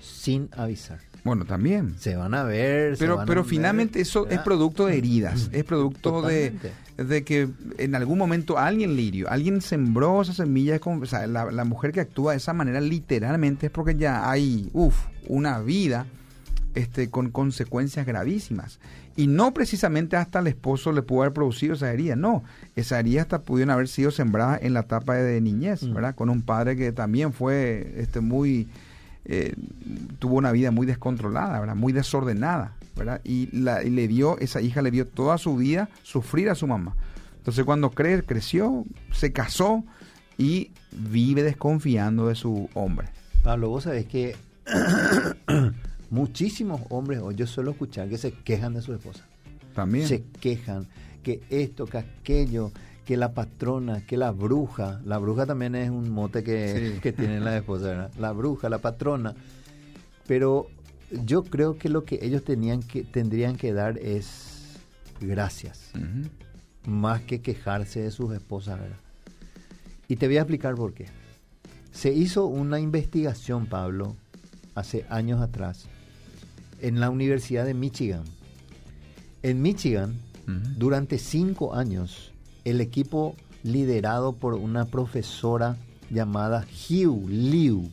sin 0.00 0.48
avisar. 0.56 0.98
Bueno, 1.24 1.44
también. 1.44 1.96
Se 1.98 2.16
van 2.16 2.34
a 2.34 2.44
ver. 2.44 2.96
Pero, 2.98 3.24
pero 3.26 3.44
finalmente 3.44 4.00
eso 4.00 4.26
es 4.28 4.40
producto 4.40 4.86
de 4.86 4.96
heridas, 4.96 5.50
es 5.52 5.64
producto 5.64 6.22
de, 6.22 6.54
de, 6.96 7.24
que 7.24 7.48
en 7.78 7.94
algún 7.94 8.18
momento 8.18 8.58
alguien 8.58 8.96
lirio, 8.96 9.28
alguien 9.28 9.60
sembró 9.60 10.22
esa 10.22 10.32
semilla. 10.32 10.80
O 10.82 11.06
sea, 11.06 11.26
la, 11.26 11.50
la, 11.50 11.64
mujer 11.64 11.92
que 11.92 12.00
actúa 12.00 12.32
de 12.32 12.38
esa 12.38 12.54
manera 12.54 12.80
literalmente 12.80 13.66
es 13.66 13.72
porque 13.72 13.96
ya 13.96 14.30
hay, 14.30 14.70
uff, 14.72 14.96
una 15.28 15.60
vida 15.60 16.06
este, 16.74 17.10
con 17.10 17.30
consecuencias 17.30 18.06
gravísimas. 18.06 18.80
Y 19.16 19.26
no 19.26 19.52
precisamente 19.52 20.16
hasta 20.16 20.38
el 20.38 20.46
esposo 20.46 20.92
le 20.92 21.02
pudo 21.02 21.22
haber 21.22 21.34
producido 21.34 21.74
esa 21.74 21.92
herida, 21.92 22.16
no. 22.16 22.44
Esa 22.76 22.98
herida 22.98 23.22
hasta 23.22 23.42
pudieron 23.42 23.70
haber 23.70 23.88
sido 23.88 24.10
sembradas 24.10 24.60
en 24.62 24.74
la 24.74 24.80
etapa 24.80 25.14
de 25.14 25.40
niñez, 25.40 25.82
mm. 25.82 25.94
¿verdad? 25.94 26.14
Con 26.14 26.30
un 26.30 26.42
padre 26.42 26.76
que 26.76 26.92
también 26.92 27.32
fue 27.32 27.94
este, 27.96 28.20
muy 28.20 28.68
eh, 29.24 29.54
tuvo 30.18 30.36
una 30.36 30.50
vida 30.52 30.70
muy 30.70 30.86
descontrolada, 30.86 31.60
¿verdad? 31.60 31.76
Muy 31.76 31.92
desordenada, 31.92 32.72
¿verdad? 32.96 33.20
Y, 33.22 33.48
la, 33.56 33.82
le 33.82 34.08
dio, 34.08 34.38
esa 34.38 34.60
hija 34.60 34.82
le 34.82 34.90
vio 34.90 35.06
toda 35.06 35.38
su 35.38 35.56
vida 35.56 35.88
sufrir 36.02 36.48
a 36.50 36.54
su 36.54 36.66
mamá. 36.66 36.94
Entonces 37.36 37.64
cuando 37.64 37.90
cre 37.90 38.22
creció, 38.22 38.84
se 39.12 39.32
casó 39.32 39.84
y 40.36 40.72
vive 40.90 41.42
desconfiando 41.42 42.28
de 42.28 42.34
su 42.34 42.68
hombre. 42.74 43.08
Pablo, 43.42 43.68
vos 43.68 43.84
sabés 43.84 44.06
que 44.06 44.36
muchísimos 46.10 46.82
hombres, 46.90 47.20
o 47.20 47.32
yo 47.32 47.46
suelo 47.46 47.70
escuchar, 47.70 48.08
que 48.08 48.18
se 48.18 48.32
quejan 48.32 48.74
de 48.74 48.82
su 48.82 48.92
esposa. 48.92 49.24
También. 49.74 50.06
Se 50.06 50.24
quejan 50.40 50.88
que 51.22 51.40
esto, 51.48 51.86
que 51.86 51.98
aquello, 51.98 52.72
que 53.04 53.16
la 53.16 53.32
patrona, 53.32 54.04
que 54.06 54.16
la 54.16 54.30
bruja, 54.30 55.00
la 55.04 55.18
bruja 55.18 55.46
también 55.46 55.74
es 55.74 55.90
un 55.90 56.10
mote 56.10 56.42
que, 56.42 56.98
que 57.02 57.12
tienen 57.12 57.44
las 57.44 57.54
esposas, 57.54 58.16
la 58.18 58.32
bruja, 58.32 58.68
la 58.68 58.78
patrona, 58.78 59.34
pero 60.26 60.68
yo 61.24 61.42
creo 61.42 61.76
que 61.76 61.88
lo 61.88 62.04
que 62.04 62.20
ellos 62.22 62.44
tenían 62.44 62.82
que, 62.82 63.02
tendrían 63.02 63.56
que 63.56 63.72
dar 63.72 63.98
es 63.98 64.78
gracias, 65.20 65.90
más 66.86 67.20
que 67.22 67.40
quejarse 67.40 68.00
de 68.00 68.10
sus 68.10 68.32
esposas, 68.32 68.80
Y 70.08 70.16
te 70.16 70.26
voy 70.26 70.38
a 70.38 70.42
explicar 70.42 70.74
por 70.74 70.94
qué. 70.94 71.06
Se 71.92 72.12
hizo 72.12 72.46
una 72.46 72.78
investigación, 72.78 73.66
Pablo, 73.66 74.16
hace 74.74 75.04
años 75.10 75.42
atrás, 75.42 75.88
en 76.82 77.00
la 77.00 77.10
Universidad 77.10 77.64
de 77.64 77.74
Michigan. 77.74 78.24
En 79.42 79.62
Michigan, 79.62 80.18
durante 80.76 81.18
cinco 81.18 81.74
años, 81.74 82.32
el 82.64 82.80
equipo 82.80 83.36
liderado 83.62 84.32
por 84.32 84.54
una 84.54 84.86
profesora 84.86 85.76
llamada 86.10 86.66
Hugh 86.88 87.28
Liu. 87.28 87.90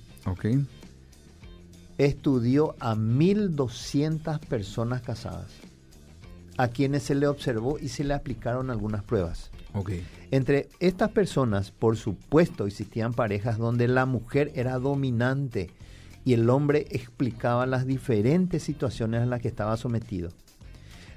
Estudió 1.98 2.76
a 2.80 2.96
1.200 2.96 4.40
personas 4.40 5.02
casadas, 5.02 5.52
a 6.58 6.68
quienes 6.68 7.04
se 7.04 7.16
le 7.16 7.28
observó 7.28 7.80
y 7.80 7.90
se 7.90 8.04
le 8.04 8.14
aplicaron 8.14 8.70
algunas 8.70 9.04
pruebas. 9.04 9.52
Entre 10.32 10.70
estas 10.80 11.12
personas, 11.12 11.72
por 11.72 11.98
supuesto, 11.98 12.66
existían 12.66 13.14
parejas 13.14 13.58
donde 13.58 13.88
la 13.88 14.06
mujer 14.06 14.52
era 14.56 14.80
dominante 14.80 15.70
y 16.28 16.34
el 16.34 16.50
hombre 16.50 16.88
explicaba 16.90 17.66
las 17.66 17.88
diferentes 17.88 18.62
situaciones 18.62 19.22
a 19.22 19.26
las 19.26 19.42
que 19.42 19.48
estaba 19.48 19.78
sometido. 19.78 20.30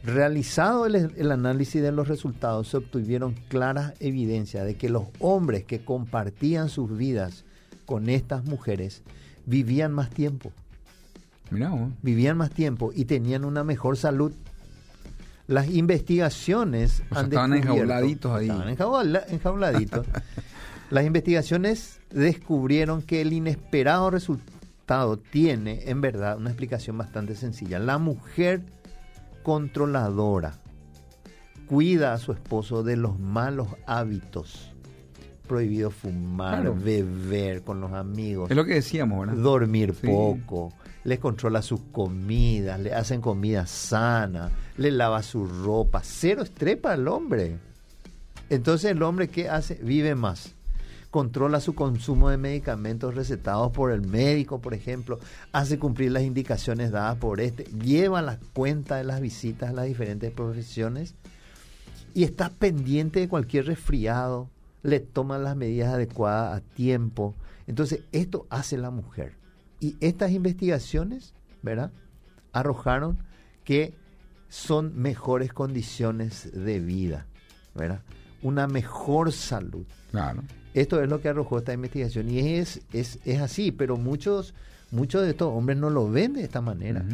Realizado 0.05 0.87
el, 0.87 1.33
análisis 1.33 1.83
de 1.83 1.91
los 1.91 2.07
resultados, 2.07 2.69
se 2.69 2.77
obtuvieron 2.77 3.35
claras 3.49 3.95
evidencias 3.99 4.65
de 4.65 4.77
que 4.77 4.89
los 4.89 5.07
hombres 5.19 5.65
que 5.65 5.85
compartían 5.85 6.69
sus 6.69 6.97
vidas 6.97 7.45
con 7.87 8.09
estas 8.09 8.45
mujeres 8.45 9.03
vivían 9.47 9.91
más 9.91 10.11
tiempo. 10.11 10.53
Vivían 12.03 12.37
más 12.37 12.51
tiempo 12.51 12.93
y 12.95 13.07
tenían 13.07 13.45
una 13.45 13.65
mejor 13.65 13.97
salud. 13.97 14.31
Las 15.49 15.71
investigaciones 15.71 17.03
estaban 17.11 17.55
enjauladitos 17.55 18.31
ahí. 18.31 18.49
Estaban 18.69 19.17
enjauladitos. 19.29 20.07
Las 20.91 21.05
investigaciones 21.05 22.01
descubrieron 22.11 23.03
que 23.03 23.21
el 23.21 23.33
inesperado 23.33 24.11
tiene, 25.31 25.89
en 25.89 26.01
verdad, 26.01 26.37
una 26.37 26.51
explicación 26.51 26.99
bastante 26.99 27.35
sencilla. 27.35 27.79
La 27.79 27.99
mujer 27.99 28.63
controladora. 29.43 30.55
Cuida 31.67 32.13
a 32.13 32.19
su 32.19 32.33
esposo 32.33 32.83
de 32.83 32.97
los 32.97 33.19
malos 33.19 33.69
hábitos. 33.87 34.73
Prohibido 35.47 35.91
fumar, 35.91 36.75
beber 36.75 37.63
con 37.63 37.81
los 37.81 37.93
amigos. 37.93 38.51
Es 38.51 38.57
lo 38.57 38.65
que 38.65 38.75
decíamos, 38.75 39.27
¿verdad? 39.27 39.41
Dormir 39.41 39.95
poco. 39.95 40.73
Les 41.05 41.19
controla 41.19 41.63
sus 41.63 41.81
comidas, 41.93 42.79
le 42.79 42.93
hacen 42.93 43.21
comida 43.21 43.67
sana, 43.67 44.51
le 44.77 44.91
lava 44.91 45.23
su 45.23 45.47
ropa. 45.47 46.03
Cero 46.03 46.43
estrepa 46.43 46.93
al 46.93 47.09
hombre. 47.09 47.59
Entonces 48.49 48.91
el 48.91 49.03
hombre, 49.03 49.29
¿qué 49.29 49.49
hace? 49.49 49.75
Vive 49.83 50.15
más 50.15 50.55
controla 51.11 51.61
su 51.61 51.75
consumo 51.75 52.31
de 52.31 52.37
medicamentos 52.37 53.15
recetados 53.15 53.73
por 53.73 53.91
el 53.91 54.03
médico, 54.03 54.61
por 54.61 54.75
ejemplo, 54.75 55.19
hace 55.53 55.79
cumplir 55.79 56.13
las 56.13 56.23
indicaciones 56.23 56.93
dadas 56.93 57.17
por 57.17 57.41
este, 57.41 57.65
lleva 57.65 58.23
la 58.23 58.39
cuenta 58.53 58.97
de 58.97 59.05
las 59.05 59.21
visitas 59.21 59.71
a 59.71 59.73
las 59.73 59.87
diferentes 59.87 60.31
profesiones 60.31 61.15
y 62.15 62.25
está 62.25 62.51
pendiente 62.51 63.21
de 63.21 63.29
cualquier 63.29 63.67
resfriado, 63.67 64.49
le 64.83 65.01
toma 65.01 65.39
las 65.39 65.57
medidas 65.57 65.95
adecuadas 65.95 66.57
a 66.57 66.61
tiempo. 66.61 67.35
Entonces, 67.67 68.01
esto 68.13 68.47
hace 68.51 68.79
la 68.79 68.91
mujer. 68.91 69.35
Y 69.81 69.97
estas 70.01 70.31
investigaciones, 70.31 71.35
¿verdad? 71.63 71.93
Arrojaron 72.53 73.19
que 73.65 73.95
son 74.49 74.97
mejores 75.01 75.53
condiciones 75.53 76.51
de 76.53 76.81
vida, 76.81 77.27
¿verdad? 77.75 78.03
Una 78.43 78.67
mejor 78.67 79.33
salud. 79.33 79.87
Claro. 80.11 80.43
Esto 80.75 81.03
es 81.03 81.09
lo 81.09 81.21
que 81.21 81.29
arrojó 81.29 81.59
esta 81.59 81.73
investigación 81.73 82.31
y 82.31 82.57
es, 82.57 82.81
es, 82.93 83.19
es 83.25 83.41
así, 83.41 83.73
pero 83.73 83.97
muchos, 83.97 84.55
muchos 84.91 85.23
de 85.23 85.31
estos 85.31 85.49
hombres 85.49 85.79
no 85.79 85.91
lo 85.91 86.11
ven 86.11 86.35
de 86.35 86.43
esta 86.43 86.61
manera. 86.61 87.05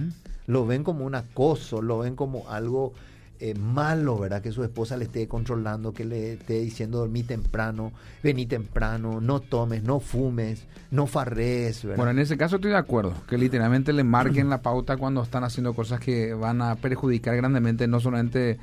Lo 0.46 0.66
ven 0.66 0.84
como 0.84 1.04
un 1.04 1.14
acoso, 1.14 1.82
lo 1.82 2.00
ven 2.00 2.16
como 2.16 2.48
algo 2.50 2.92
eh, 3.38 3.54
malo, 3.54 4.18
¿verdad? 4.18 4.40
Que 4.40 4.50
su 4.50 4.64
esposa 4.64 4.96
le 4.96 5.04
esté 5.04 5.28
controlando, 5.28 5.92
que 5.92 6.04
le 6.06 6.34
esté 6.34 6.60
diciendo 6.60 6.98
dormí 6.98 7.22
temprano, 7.22 7.92
vení 8.22 8.46
temprano, 8.46 9.20
no 9.20 9.40
tomes, 9.40 9.82
no 9.82 10.00
fumes, 10.00 10.64
no 10.90 11.06
farrees, 11.06 11.82
¿verdad? 11.82 11.96
Bueno, 11.96 12.12
en 12.12 12.18
ese 12.20 12.38
caso 12.38 12.56
estoy 12.56 12.70
de 12.70 12.78
acuerdo, 12.78 13.12
que 13.28 13.36
literalmente 13.36 13.92
le 13.92 14.04
marquen 14.04 14.48
la 14.48 14.62
pauta 14.62 14.96
cuando 14.96 15.22
están 15.22 15.44
haciendo 15.44 15.74
cosas 15.74 16.00
que 16.00 16.32
van 16.32 16.62
a 16.62 16.76
perjudicar 16.76 17.36
grandemente 17.36 17.86
no 17.86 18.00
solamente 18.00 18.58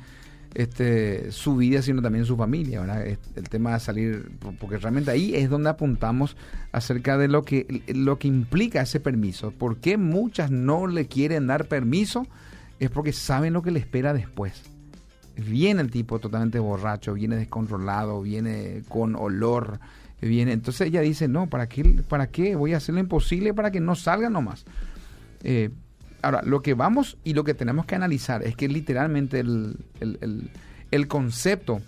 este, 0.54 1.32
su 1.32 1.56
vida, 1.56 1.82
sino 1.82 2.00
también 2.00 2.24
su 2.24 2.36
familia, 2.36 2.80
¿verdad? 2.80 3.06
El 3.06 3.48
tema 3.48 3.74
de 3.74 3.80
salir, 3.80 4.30
porque 4.60 4.78
realmente 4.78 5.10
ahí 5.10 5.34
es 5.34 5.50
donde 5.50 5.70
apuntamos 5.70 6.36
acerca 6.72 7.18
de 7.18 7.28
lo 7.28 7.42
que, 7.42 7.82
lo 7.88 8.18
que 8.18 8.28
implica 8.28 8.80
ese 8.80 9.00
permiso. 9.00 9.50
¿Por 9.50 9.78
qué 9.78 9.96
muchas 9.96 10.50
no 10.50 10.86
le 10.86 11.06
quieren 11.06 11.48
dar 11.48 11.66
permiso? 11.66 12.26
Es 12.78 12.90
porque 12.90 13.12
saben 13.12 13.52
lo 13.52 13.62
que 13.62 13.72
le 13.72 13.80
espera 13.80 14.12
después. 14.12 14.62
Viene 15.36 15.80
el 15.80 15.90
tipo 15.90 16.20
totalmente 16.20 16.60
borracho, 16.60 17.14
viene 17.14 17.34
descontrolado, 17.34 18.22
viene 18.22 18.82
con 18.88 19.16
olor, 19.16 19.80
viene. 20.20 20.52
Entonces 20.52 20.86
ella 20.86 21.00
dice, 21.00 21.26
no, 21.26 21.48
¿para 21.48 21.68
qué, 21.68 21.82
para 22.08 22.28
qué? 22.28 22.54
Voy 22.54 22.74
a 22.74 22.76
hacer 22.76 22.94
lo 22.94 23.00
imposible 23.00 23.52
para 23.52 23.72
que 23.72 23.80
no 23.80 23.96
salga 23.96 24.30
nomás. 24.30 24.64
Eh, 25.42 25.70
Ahora, 26.24 26.42
lo 26.42 26.62
que 26.62 26.74
vamos 26.74 27.16
y 27.24 27.34
lo 27.34 27.44
que 27.44 27.54
tenemos 27.54 27.86
que 27.86 27.94
analizar 27.94 28.42
es 28.42 28.56
que 28.56 28.68
literalmente 28.68 29.40
el, 29.40 29.76
el, 30.90 31.08
concepto 31.08 31.82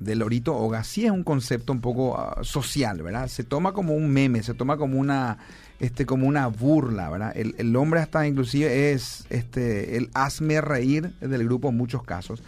del 0.00 0.18
lorito 0.18 0.56
Oga 0.56 0.82
sí 0.84 1.04
es 1.04 1.10
un 1.10 1.22
concepto 1.22 1.72
un 1.72 1.80
poco 1.80 2.18
ah, 2.18 2.40
social, 2.42 3.02
¿verdad? 3.02 3.28
Se 3.28 3.44
toma 3.44 3.72
como 3.72 3.94
un 3.94 4.10
meme, 4.10 4.42
se 4.42 4.54
toma 4.54 4.76
como 4.76 4.98
una 4.98 5.38
este 5.80 6.06
como 6.06 6.26
una 6.26 6.46
burla, 6.48 7.10
¿verdad? 7.10 7.32
El, 7.36 7.54
el 7.58 7.74
hombre 7.76 8.00
hasta 8.00 8.26
inclusive 8.26 8.92
es 8.92 9.26
este 9.30 9.96
el 9.96 10.10
hazme 10.14 10.60
reír 10.60 11.12
del 11.20 11.44
grupo 11.44 11.68
en 11.68 11.76
muchos 11.76 12.02
casos. 12.02 12.42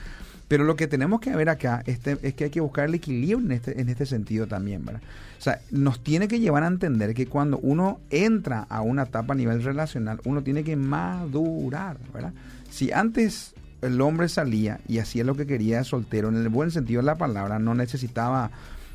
Pero 0.49 0.65
lo 0.65 0.77
que 0.77 0.87
tenemos 0.87 1.21
que 1.21 1.35
ver 1.35 1.49
acá 1.49 1.83
este, 1.87 2.19
es 2.23 2.35
que 2.35 2.45
hay 2.45 2.51
que 2.51 2.61
buscar 2.61 2.87
el 2.89 2.95
equilibrio 2.95 3.39
en 3.39 3.53
este, 3.53 3.81
en 3.81 3.89
este 3.89 4.07
sentido 4.07 4.47
también, 4.47 4.85
¿verdad? 4.85 5.03
Sea, 5.47 5.61
nos 5.71 6.03
tiene 6.03 6.27
que 6.27 6.41
llevar 6.41 6.65
a 6.65 6.67
entender 6.67 7.15
que 7.15 7.29
cuando 7.29 7.59
uno 7.59 8.01
entra 8.11 8.67
a 8.69 8.81
una 8.81 9.05
etapa 9.05 9.33
a 9.33 9.37
nivel 9.37 9.63
relacional, 9.63 10.21
uno 10.25 10.43
tiene 10.43 10.65
que 10.65 10.75
madurar, 10.75 11.99
¿verdad? 12.13 12.33
Si 12.69 12.91
antes 12.91 13.55
el 13.81 14.01
hombre 14.01 14.29
salía 14.29 14.81
y 14.89 14.99
hacía 14.99 15.23
lo 15.23 15.37
que 15.37 15.47
quería 15.47 15.85
soltero, 15.85 16.31
en 16.31 16.35
el 16.35 16.49
buen 16.49 16.73
sentido 16.73 17.01
de 17.01 17.07
la 17.07 17.15
palabra, 17.15 17.61
no 17.61 17.77
necesitaba 17.77 18.51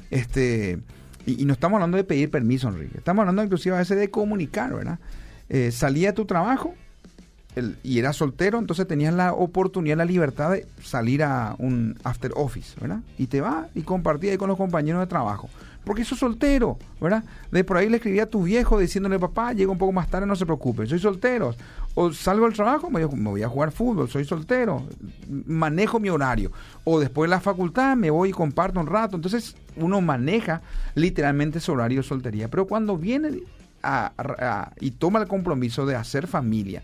este 0.10 0.80
y, 1.26 1.46
no 1.46 1.54
estamos 1.54 1.78
hablando 1.78 1.96
de 1.96 2.04
pedir 2.04 2.30
permiso, 2.30 2.68
Enrique. 2.68 2.98
Estamos 2.98 3.22
hablando 3.22 3.46
inclusive 3.46 3.78
a 3.78 3.80
veces 3.80 3.98
de 3.98 4.12
comunicar, 4.12 4.74
¿verdad? 4.74 5.00
Eh, 5.48 5.72
salía 5.72 6.10
de 6.10 6.14
tu 6.16 6.26
trabajo 6.26 6.76
y 7.82 7.98
eras 7.98 8.18
soltero, 8.18 8.60
entonces 8.60 8.86
tenías 8.88 9.14
la 9.14 9.32
oportunidad, 9.32 9.96
la 9.96 10.04
libertad 10.04 10.52
de 10.52 10.68
salir 10.84 11.24
a 11.24 11.56
un 11.60 11.98
after 12.04 12.34
office, 12.36 12.78
¿verdad? 12.82 13.00
Y 13.18 13.28
te 13.28 13.40
va 13.40 13.70
y 13.74 13.84
compartía 13.84 14.32
ahí 14.32 14.38
con 14.38 14.50
los 14.50 14.58
compañeros 14.58 15.00
de 15.00 15.08
trabajo. 15.08 15.50
Porque 15.84 16.06
sos 16.06 16.20
soltero, 16.20 16.78
¿verdad? 17.00 17.24
De 17.52 17.64
por 17.64 17.78
ahí 17.78 17.90
le 17.90 17.98
escribía 17.98 18.24
a 18.24 18.28
tu 18.28 18.44
viejo 18.44 18.78
diciéndole, 18.78 19.18
papá, 19.18 19.54
llega 19.54 19.72
un 19.72 19.78
poco 19.78 19.92
más 19.92 20.08
tarde, 20.08 20.28
no 20.28 20.36
se 20.36 20.46
preocupe, 20.46 20.86
soy 20.86 21.00
soltero. 21.00 21.56
O 21.96 22.14
salgo 22.14 22.46
del 22.46 22.54
trabajo, 22.54 22.90
me 22.90 23.04
voy 23.04 23.44
a 23.44 23.50
jugar 23.50 23.72
fútbol, 23.72 24.08
soy 24.08 24.24
soltero, 24.24 24.84
manejo 25.28 26.00
mi 26.00 26.10
horario. 26.10 26.52
O 26.84 27.00
después 27.00 27.30
de 27.30 27.36
la 27.36 27.42
facultad 27.42 27.98
me 27.98 28.12
voy 28.12 28.30
y 28.30 28.32
comparto 28.32 28.80
un 28.80 28.88
rato. 28.88 29.16
Entonces 29.16 29.56
uno 29.76 30.02
maneja 30.02 30.62
literalmente 30.96 31.60
su 31.60 31.72
horario 31.72 32.02
de 32.02 32.08
soltería. 32.08 32.48
Pero 32.48 32.68
cuando 32.68 32.96
viene 32.96 33.42
y 34.80 34.92
toma 34.92 35.20
el 35.20 35.28
compromiso 35.28 35.86
de 35.88 35.96
hacer 35.96 36.28
familia, 36.28 36.84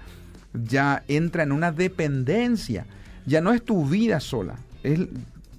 ya 0.53 1.03
entra 1.07 1.43
en 1.43 1.51
una 1.51 1.71
dependencia. 1.71 2.85
Ya 3.27 3.41
no 3.41 3.53
es 3.53 3.63
tu 3.63 3.85
vida 3.85 4.19
sola. 4.19 4.55
Es, 4.83 4.99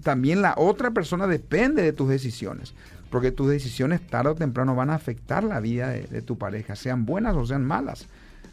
también 0.02 0.42
la 0.42 0.54
otra 0.56 0.90
persona 0.90 1.26
depende 1.26 1.82
de 1.82 1.92
tus 1.92 2.08
decisiones. 2.08 2.74
Porque 3.10 3.32
tus 3.32 3.48
decisiones 3.48 4.06
tarde 4.06 4.30
o 4.30 4.34
temprano 4.34 4.74
van 4.74 4.90
a 4.90 4.94
afectar 4.94 5.44
la 5.44 5.60
vida 5.60 5.88
de, 5.88 6.22
tu 6.22 6.36
pareja, 6.36 6.76
sean 6.76 7.06
buenas 7.06 7.36
o 7.36 7.46
sean 7.46 7.64
malas. 7.64 8.06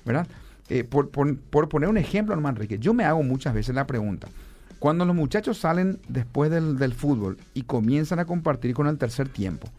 ¿Verdad? 0.06 0.28
Eh, 0.70 0.84
por, 0.84 1.10
poner 1.10 1.90
un 1.90 1.98
ejemplo, 1.98 2.34
hermano 2.34 2.58
Enrique, 2.58 2.80
yo 2.80 2.94
me 2.94 3.04
hago 3.04 3.22
muchas 3.24 3.54
veces 3.54 3.76
la 3.76 3.86
pregunta. 3.86 4.28
Cuando 4.80 5.06
los 5.06 5.16
muchachos 5.16 5.60
salen 5.60 6.00
después 6.08 6.50
del, 6.52 6.94
fútbol 6.94 7.38
y 7.54 7.64
comienzan 7.64 8.20
a 8.20 8.26
compartir 8.26 8.74
con 8.74 8.88
el 8.88 8.98
tercer 8.98 9.30
tiempo, 9.30 9.70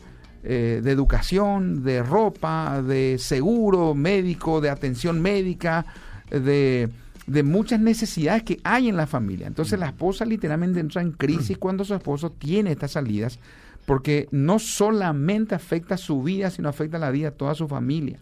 Eh, 0.48 0.80
de 0.80 0.92
educación, 0.92 1.82
de 1.82 2.04
ropa, 2.04 2.80
de 2.80 3.16
seguro 3.18 3.96
médico, 3.96 4.60
de 4.60 4.70
atención 4.70 5.20
médica, 5.20 5.84
de, 6.30 6.88
de, 7.26 7.42
muchas 7.42 7.80
necesidades 7.80 8.44
que 8.44 8.60
hay 8.62 8.88
en 8.88 8.96
la 8.96 9.08
familia. 9.08 9.48
Entonces 9.48 9.76
la 9.76 9.86
esposa 9.86 10.24
literalmente 10.24 10.78
entra 10.78 11.02
en 11.02 11.10
crisis 11.10 11.58
cuando 11.58 11.84
su 11.84 11.94
esposo 11.94 12.30
tiene 12.30 12.70
estas 12.70 12.92
salidas, 12.92 13.40
porque 13.86 14.28
no 14.30 14.60
solamente 14.60 15.56
afecta 15.56 15.96
su 15.96 16.22
vida, 16.22 16.48
sino 16.50 16.68
afecta 16.68 16.96
la 16.96 17.10
vida 17.10 17.30
de 17.30 17.36
toda 17.36 17.56
su 17.56 17.66
familia. 17.66 18.20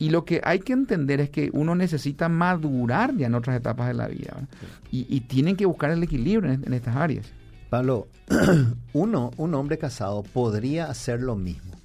Y 0.00 0.10
lo 0.10 0.24
que 0.24 0.40
hay 0.42 0.58
que 0.58 0.72
entender 0.72 1.20
es 1.20 1.30
que 1.30 1.50
uno 1.52 1.76
necesita 1.76 2.28
madurar 2.28 3.14
ya 3.16 3.28
en 3.28 3.36
otras 3.36 3.54
etapas 3.54 3.86
de 3.86 3.94
la 3.94 4.08
vida. 4.08 4.34
Y, 4.90 5.20
tienen 5.20 5.54
que 5.54 5.66
buscar 5.66 5.92
el 5.92 6.02
equilibrio 6.02 6.50
en, 6.50 6.72
estas 6.72 6.96
áreas. 6.96 7.30
Pablo, 7.70 8.08
uno, 8.92 9.30
un 9.36 9.54
hombre 9.54 9.78
casado 9.78 10.24
podría 10.24 10.90
hacer 10.90 11.20
lo 11.20 11.36
mismo. 11.36 11.76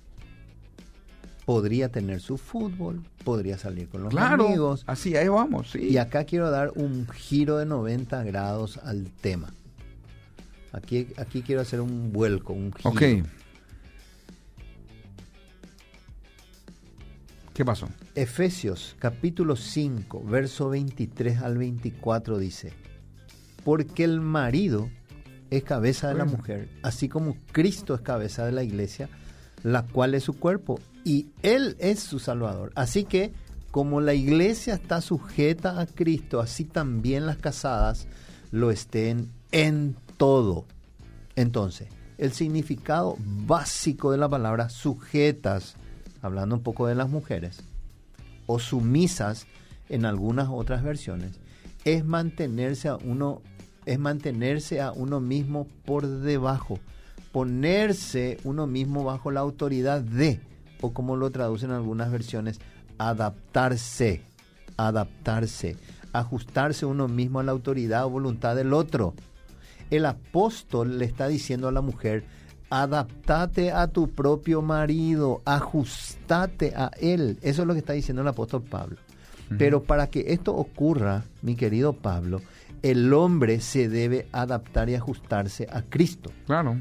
Podría 1.45 1.89
tener 1.89 2.21
su 2.21 2.39
fútbol, 2.39 3.03
podría 3.23 3.59
salir 3.59 3.87
con 3.87 4.01
los 4.01 4.09
claro, 4.09 4.47
amigos. 4.47 4.83
Así, 4.87 5.15
ahí 5.15 5.27
vamos. 5.27 5.69
Sí. 5.71 5.89
Y 5.89 5.97
acá 5.97 6.23
quiero 6.23 6.49
dar 6.49 6.71
un 6.73 7.07
giro 7.09 7.57
de 7.57 7.67
90 7.67 8.23
grados 8.23 8.79
al 8.79 9.11
tema. 9.21 9.53
Aquí, 10.71 11.07
aquí 11.17 11.43
quiero 11.43 11.61
hacer 11.61 11.81
un 11.81 12.11
vuelco, 12.11 12.53
un 12.53 12.73
giro. 12.73 12.89
Ok. 12.89 13.01
¿Qué 17.53 17.63
pasó? 17.63 17.87
Efesios 18.15 18.95
capítulo 18.97 19.55
5, 19.55 20.23
verso 20.25 20.69
23 20.69 21.41
al 21.41 21.59
24 21.59 22.39
dice, 22.39 22.73
porque 23.63 24.03
el 24.03 24.19
marido 24.19 24.89
es 25.57 25.63
cabeza 25.63 26.07
de 26.09 26.15
la 26.15 26.25
mujer, 26.25 26.69
así 26.83 27.09
como 27.09 27.37
Cristo 27.51 27.95
es 27.95 28.01
cabeza 28.01 28.45
de 28.45 28.51
la 28.51 28.63
iglesia, 28.63 29.09
la 29.63 29.83
cual 29.83 30.13
es 30.13 30.23
su 30.23 30.33
cuerpo, 30.33 30.79
y 31.03 31.27
Él 31.41 31.75
es 31.79 31.99
su 31.99 32.19
Salvador. 32.19 32.71
Así 32.75 33.03
que, 33.03 33.31
como 33.71 34.01
la 34.01 34.13
iglesia 34.13 34.75
está 34.75 35.01
sujeta 35.01 35.79
a 35.79 35.85
Cristo, 35.85 36.39
así 36.39 36.63
también 36.65 37.25
las 37.25 37.37
casadas 37.37 38.07
lo 38.51 38.71
estén 38.71 39.29
en 39.51 39.95
todo. 40.17 40.65
Entonces, 41.35 41.89
el 42.17 42.31
significado 42.31 43.17
básico 43.19 44.11
de 44.11 44.17
la 44.17 44.29
palabra 44.29 44.69
sujetas 44.69 45.75
hablando 46.25 46.55
un 46.55 46.63
poco 46.63 46.87
de 46.87 46.95
las 46.95 47.09
mujeres, 47.09 47.59
o 48.47 48.59
sumisas 48.59 49.45
en 49.89 50.05
algunas 50.05 50.49
otras 50.49 50.83
versiones, 50.83 51.39
es 51.83 52.03
mantenerse 52.03 52.87
a 52.87 52.95
uno, 52.95 53.41
es 53.85 53.99
mantenerse 53.99 54.81
a 54.81 54.91
uno 54.91 55.19
mismo 55.19 55.67
por 55.85 56.07
debajo, 56.07 56.79
ponerse 57.31 58.37
uno 58.43 58.67
mismo 58.67 59.03
bajo 59.03 59.31
la 59.31 59.41
autoridad 59.41 60.01
de, 60.01 60.39
o 60.81 60.93
como 60.93 61.15
lo 61.15 61.29
traducen 61.31 61.71
algunas 61.71 62.11
versiones, 62.11 62.59
adaptarse, 62.97 64.21
adaptarse, 64.77 65.77
ajustarse 66.13 66.85
uno 66.85 67.07
mismo 67.07 67.39
a 67.39 67.43
la 67.43 67.51
autoridad 67.51 68.05
o 68.05 68.09
voluntad 68.09 68.55
del 68.55 68.73
otro. 68.73 69.13
El 69.91 70.05
apóstol 70.05 70.97
le 70.97 71.05
está 71.05 71.27
diciendo 71.27 71.67
a 71.67 71.71
la 71.71 71.81
mujer, 71.81 72.23
adaptate 72.69 73.71
a 73.71 73.87
tu 73.87 74.09
propio 74.09 74.61
marido, 74.61 75.41
ajustate 75.45 76.73
a 76.75 76.91
él. 76.99 77.37
Eso 77.41 77.61
es 77.61 77.67
lo 77.67 77.73
que 77.73 77.79
está 77.79 77.93
diciendo 77.93 78.21
el 78.21 78.27
apóstol 78.27 78.63
Pablo. 78.63 78.97
Pero 79.59 79.83
para 79.83 80.07
que 80.07 80.33
esto 80.33 80.55
ocurra, 80.55 81.23
mi 81.43 81.55
querido 81.55 81.93
Pablo, 81.93 82.41
el 82.85 83.11
hombre 83.13 83.61
se 83.61 83.89
debe 83.89 84.27
adaptar 84.31 84.89
y 84.89 84.95
ajustarse 84.95 85.67
a 85.71 85.81
Cristo. 85.81 86.31
Claro. 86.45 86.77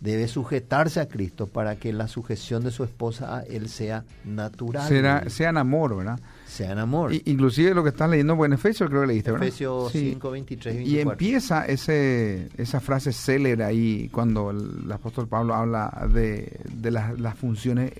Debe 0.00 0.28
sujetarse 0.28 1.00
a 1.00 1.08
Cristo 1.08 1.46
para 1.46 1.76
que 1.76 1.94
la 1.94 2.08
sujeción 2.08 2.62
de 2.62 2.70
su 2.70 2.84
esposa 2.84 3.38
a 3.38 3.42
él 3.42 3.70
sea 3.70 4.04
natural. 4.26 4.86
Será, 4.86 5.30
sea 5.30 5.48
en 5.48 5.56
amor, 5.56 5.96
¿verdad? 5.96 6.20
Sea 6.46 6.72
en 6.72 6.78
amor. 6.78 7.14
inclusive 7.24 7.74
lo 7.74 7.82
que 7.82 7.88
estás 7.88 8.10
leyendo 8.10 8.44
en 8.44 8.52
Efesios, 8.52 8.90
creo 8.90 9.00
que 9.00 9.06
leíste, 9.06 9.32
¿verdad? 9.32 9.48
Efesios 9.48 9.90
5, 9.92 10.30
23 10.30 10.74
y 10.74 10.78
24. 10.78 10.94
Y 10.94 11.00
empieza 11.00 11.64
ese, 11.64 12.50
esa 12.58 12.80
frase 12.80 13.14
célebre 13.14 13.64
ahí 13.64 14.10
cuando 14.12 14.50
el, 14.50 14.92
apóstol 14.92 15.26
Pablo 15.26 15.54
habla 15.54 16.06
de, 16.12 16.60
de 16.70 16.90
las, 16.90 17.38
funciones. 17.38 17.92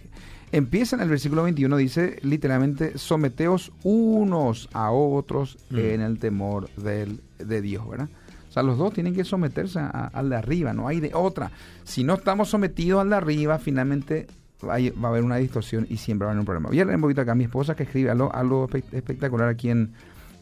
Empieza 0.53 0.97
en 0.97 1.03
el 1.03 1.09
versículo 1.09 1.43
21, 1.43 1.77
dice 1.77 2.19
literalmente, 2.23 2.99
someteos 2.99 3.73
unos 3.83 4.69
a 4.73 4.91
otros 4.91 5.59
mm. 5.71 5.79
en 5.79 6.01
el 6.01 6.19
temor 6.19 6.71
del, 6.77 7.21
de 7.39 7.61
Dios, 7.61 7.89
¿verdad? 7.89 8.09
sea, 8.57 8.63
los 8.63 8.79
dos 8.79 8.95
tienen 8.95 9.15
que 9.15 9.23
someterse 9.25 9.79
al 9.79 10.31
de 10.31 10.37
arriba, 10.37 10.73
no 10.73 10.89
hay 10.89 10.99
de 10.99 11.13
otra. 11.15 11.51
Si 11.85 12.05
no 12.05 12.15
estamos 12.15 12.49
sometidos 12.49 13.03
al 13.03 13.11
de 13.11 13.17
arriba, 13.17 13.59
finalmente 13.59 14.27
va 14.65 14.77
a 14.77 15.11
haber 15.11 15.25
una 15.25 15.37
distorsión 15.37 15.87
y 15.91 15.99
siempre 15.99 16.25
va 16.25 16.31
a 16.31 16.33
haber 16.33 16.41
un 16.41 16.47
problema. 16.47 16.69
Voy 16.71 16.81
a 16.81 16.87
leer 16.87 16.97
un 16.97 17.03
poquito 17.03 17.21
acá 17.21 17.33
a 17.33 17.35
mi 17.35 17.45
esposa 17.45 17.77
que 17.77 17.83
escribe 17.83 18.11
algo, 18.11 18.35
algo 18.35 18.67
espectacular 18.93 19.51
aquí 19.51 19.69
en, 19.69 19.93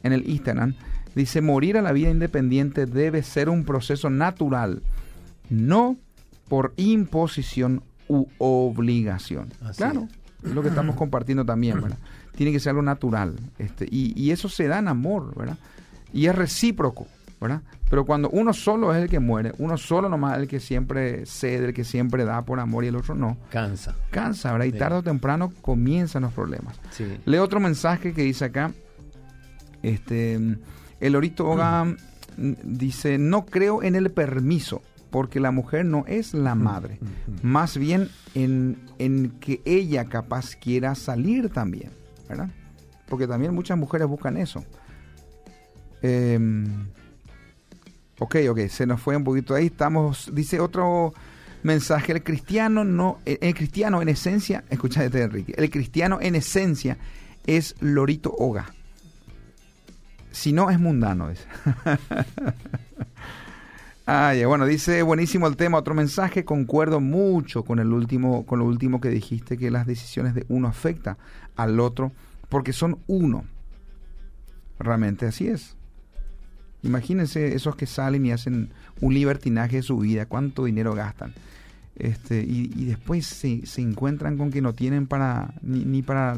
en 0.05 0.13
el 0.13 0.29
Instagram. 0.29 0.75
Dice, 1.17 1.41
morir 1.41 1.77
a 1.77 1.83
la 1.83 1.91
vida 1.91 2.09
independiente 2.09 2.87
debe 2.87 3.25
ser 3.25 3.49
un 3.49 3.65
proceso 3.65 4.11
natural, 4.11 4.83
no 5.51 5.97
por 6.49 6.73
imposición 6.77 7.83
u 8.09 8.27
obligación. 8.39 9.53
claro, 9.77 10.09
es. 10.43 10.53
lo 10.53 10.63
que 10.63 10.69
estamos 10.69 10.97
compartiendo 10.97 11.45
también, 11.45 11.81
¿verdad? 11.81 11.99
Tiene 12.37 12.53
que 12.53 12.61
ser 12.61 12.71
algo 12.71 12.83
natural. 12.83 13.37
Este, 13.59 13.87
y, 13.91 14.13
y 14.21 14.31
eso 14.31 14.49
se 14.49 14.67
da 14.67 14.79
en 14.79 14.89
amor, 14.89 15.35
¿verdad? 15.37 15.59
Y 16.13 16.27
es 16.27 16.35
recíproco. 16.35 17.07
Pero 17.91 18.05
cuando 18.05 18.31
uno 18.31 18.53
solo 18.53 18.95
es 18.95 19.03
el 19.03 19.09
que 19.09 19.21
muere, 19.21 19.53
uno 19.59 19.77
solo 19.77 20.09
nomás 20.09 20.37
es 20.37 20.43
el 20.43 20.49
que 20.49 20.61
siempre 20.61 21.27
cede, 21.27 21.67
el 21.67 21.75
que 21.75 21.85
siempre 21.85 22.25
da 22.25 22.43
por 22.43 22.59
amor 22.59 22.85
y 22.85 22.89
el 22.89 22.97
otro 22.97 23.15
no. 23.15 23.37
Cansa. 23.51 23.95
Cansa, 24.11 24.53
¿verdad? 24.53 24.67
Y 24.67 24.73
tarde 24.73 24.99
o 24.99 25.03
temprano 25.03 25.53
comienzan 25.61 26.23
los 26.23 26.33
problemas. 26.33 26.77
Sí. 26.91 27.05
Leo 27.25 27.45
otro 27.45 27.61
mensaje 27.61 28.13
que 28.13 28.23
dice 28.23 28.47
acá, 28.47 28.73
este, 29.83 30.41
el 31.01 31.17
Orito 31.17 31.55
dice, 32.37 33.19
no 33.19 33.45
creo 33.45 33.83
en 33.83 33.95
el 33.95 34.11
permiso, 34.11 34.83
porque 35.15 35.39
la 35.39 35.53
mujer 35.53 35.85
no 35.85 36.05
es 36.09 36.35
la 36.35 36.57
madre, 36.57 36.99
más 37.41 37.79
bien 37.79 38.09
en, 38.35 38.81
en 38.99 39.31
que 39.39 39.63
ella 39.65 40.07
capaz 40.07 40.57
quiera 40.57 40.97
salir 40.97 41.51
también, 41.51 41.93
¿verdad? 42.29 42.51
Porque 43.09 43.29
también 43.29 43.55
muchas 43.55 43.79
mujeres 43.79 44.09
buscan 44.09 44.37
eso. 44.37 44.65
Eh, 46.03 46.67
Ok, 48.19 48.37
ok, 48.49 48.59
se 48.69 48.87
nos 48.87 49.01
fue 49.01 49.17
un 49.17 49.25
poquito 49.25 49.55
ahí. 49.55 49.67
Estamos, 49.67 50.31
dice 50.33 50.61
otro 50.61 51.15
mensaje, 51.63 52.13
el 52.13 52.23
cristiano 52.23 52.85
no, 52.85 53.19
el 53.25 53.55
cristiano 53.55 54.03
en 54.03 54.09
esencia, 54.09 54.65
escúchate 54.71 55.23
Enrique, 55.23 55.55
el 55.57 55.71
cristiano 55.71 56.19
en 56.21 56.35
esencia 56.35 56.99
es 57.47 57.77
Lorito 57.81 58.35
Oga. 58.37 58.67
Si 60.31 60.53
no 60.53 60.71
es 60.71 60.81
mundano, 60.81 61.31
es. 61.31 61.47
Ay, 64.07 64.45
bueno, 64.45 64.67
dice 64.67 65.03
buenísimo 65.03 65.47
el 65.47 65.57
tema. 65.57 65.79
Otro 65.79 65.95
mensaje, 65.95 66.45
concuerdo 66.45 67.01
mucho 67.01 67.65
con 67.65 67.79
el 67.79 67.93
último, 67.93 68.45
con 68.45 68.59
lo 68.59 68.67
último 68.67 69.01
que 69.01 69.09
dijiste, 69.09 69.57
que 69.57 69.71
las 69.71 69.87
decisiones 69.87 70.35
de 70.35 70.45
uno 70.49 70.69
afectan 70.69 71.17
al 71.57 71.81
otro, 71.81 72.13
porque 72.51 72.73
son 72.73 72.99
uno. 73.07 73.45
Realmente 74.79 75.27
así 75.27 75.49
es. 75.49 75.77
Imagínense 76.83 77.55
esos 77.55 77.77
que 77.77 77.87
salen 77.87 78.27
y 78.27 78.33
hacen 78.33 78.71
un 79.01 79.15
libertinaje 79.15 79.77
de 79.77 79.83
su 79.83 79.99
vida, 79.99 80.27
cuánto 80.27 80.67
dinero 80.67 80.95
gastan. 80.95 81.33
Este, 81.97 82.43
y, 82.43 82.85
después 82.85 83.25
se, 83.25 83.65
se, 83.67 83.81
encuentran 83.81 84.37
con 84.37 84.51
que 84.51 84.61
no 84.61 84.75
tienen 84.75 85.07
para, 85.07 85.55
ni, 85.63 86.03
para, 86.03 86.37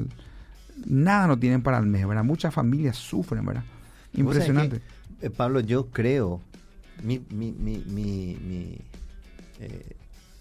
nada 0.84 1.26
no 1.26 1.38
tienen 1.38 1.62
para 1.62 1.78
el 1.78 1.86
mes, 1.86 2.06
¿verdad? 2.06 2.24
Muchas 2.24 2.54
familias 2.54 2.96
sufren, 2.96 3.44
¿verdad? 3.44 3.64
Impresionante. 4.12 4.82
Eh, 5.22 5.30
Pablo, 5.30 5.60
yo 5.60 5.86
creo, 5.86 6.42
mi, 7.02 7.20
mi, 7.30 7.52
mi, 7.52 7.78
mi 7.78 8.78
eh, 9.60 9.96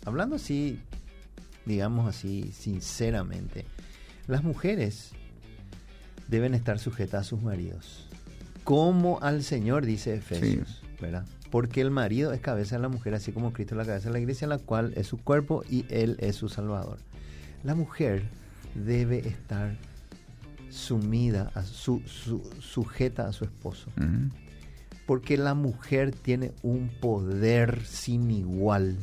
hablando 0.05 0.35
así, 0.35 0.79
digamos 1.65 2.07
así, 2.07 2.51
sinceramente, 2.53 3.65
las 4.27 4.43
mujeres 4.43 5.11
deben 6.27 6.53
estar 6.53 6.79
sujetas 6.79 7.21
a 7.21 7.23
sus 7.23 7.41
maridos 7.41 8.05
como 8.65 9.19
al 9.21 9.43
Señor, 9.43 9.85
dice 9.85 10.15
Efesios, 10.15 10.81
¿verdad? 10.99 11.23
Porque 11.51 11.81
el 11.81 11.91
marido 11.91 12.33
es 12.33 12.41
cabeza 12.41 12.75
de 12.75 12.81
la 12.81 12.89
mujer, 12.89 13.13
así 13.13 13.31
como 13.31 13.53
Cristo 13.53 13.75
es 13.75 13.77
la 13.77 13.85
cabeza 13.85 14.09
de 14.09 14.13
la 14.13 14.19
iglesia, 14.19 14.47
la 14.47 14.57
cual 14.57 14.91
es 14.97 15.07
su 15.07 15.17
cuerpo 15.17 15.63
y 15.69 15.85
Él 15.89 16.17
es 16.19 16.35
su 16.35 16.49
Salvador. 16.49 16.97
La 17.63 17.75
mujer 17.75 18.23
debe 18.73 19.19
estar 19.19 19.75
sumida, 20.71 21.51
a 21.53 21.63
su, 21.63 22.01
sujeta 22.59 23.27
a 23.27 23.33
su 23.33 23.45
esposo. 23.45 23.91
Porque 25.05 25.37
la 25.37 25.53
mujer 25.53 26.11
tiene 26.11 26.51
un 26.63 26.89
poder 26.89 27.85
sin 27.85 28.31
igual. 28.31 28.97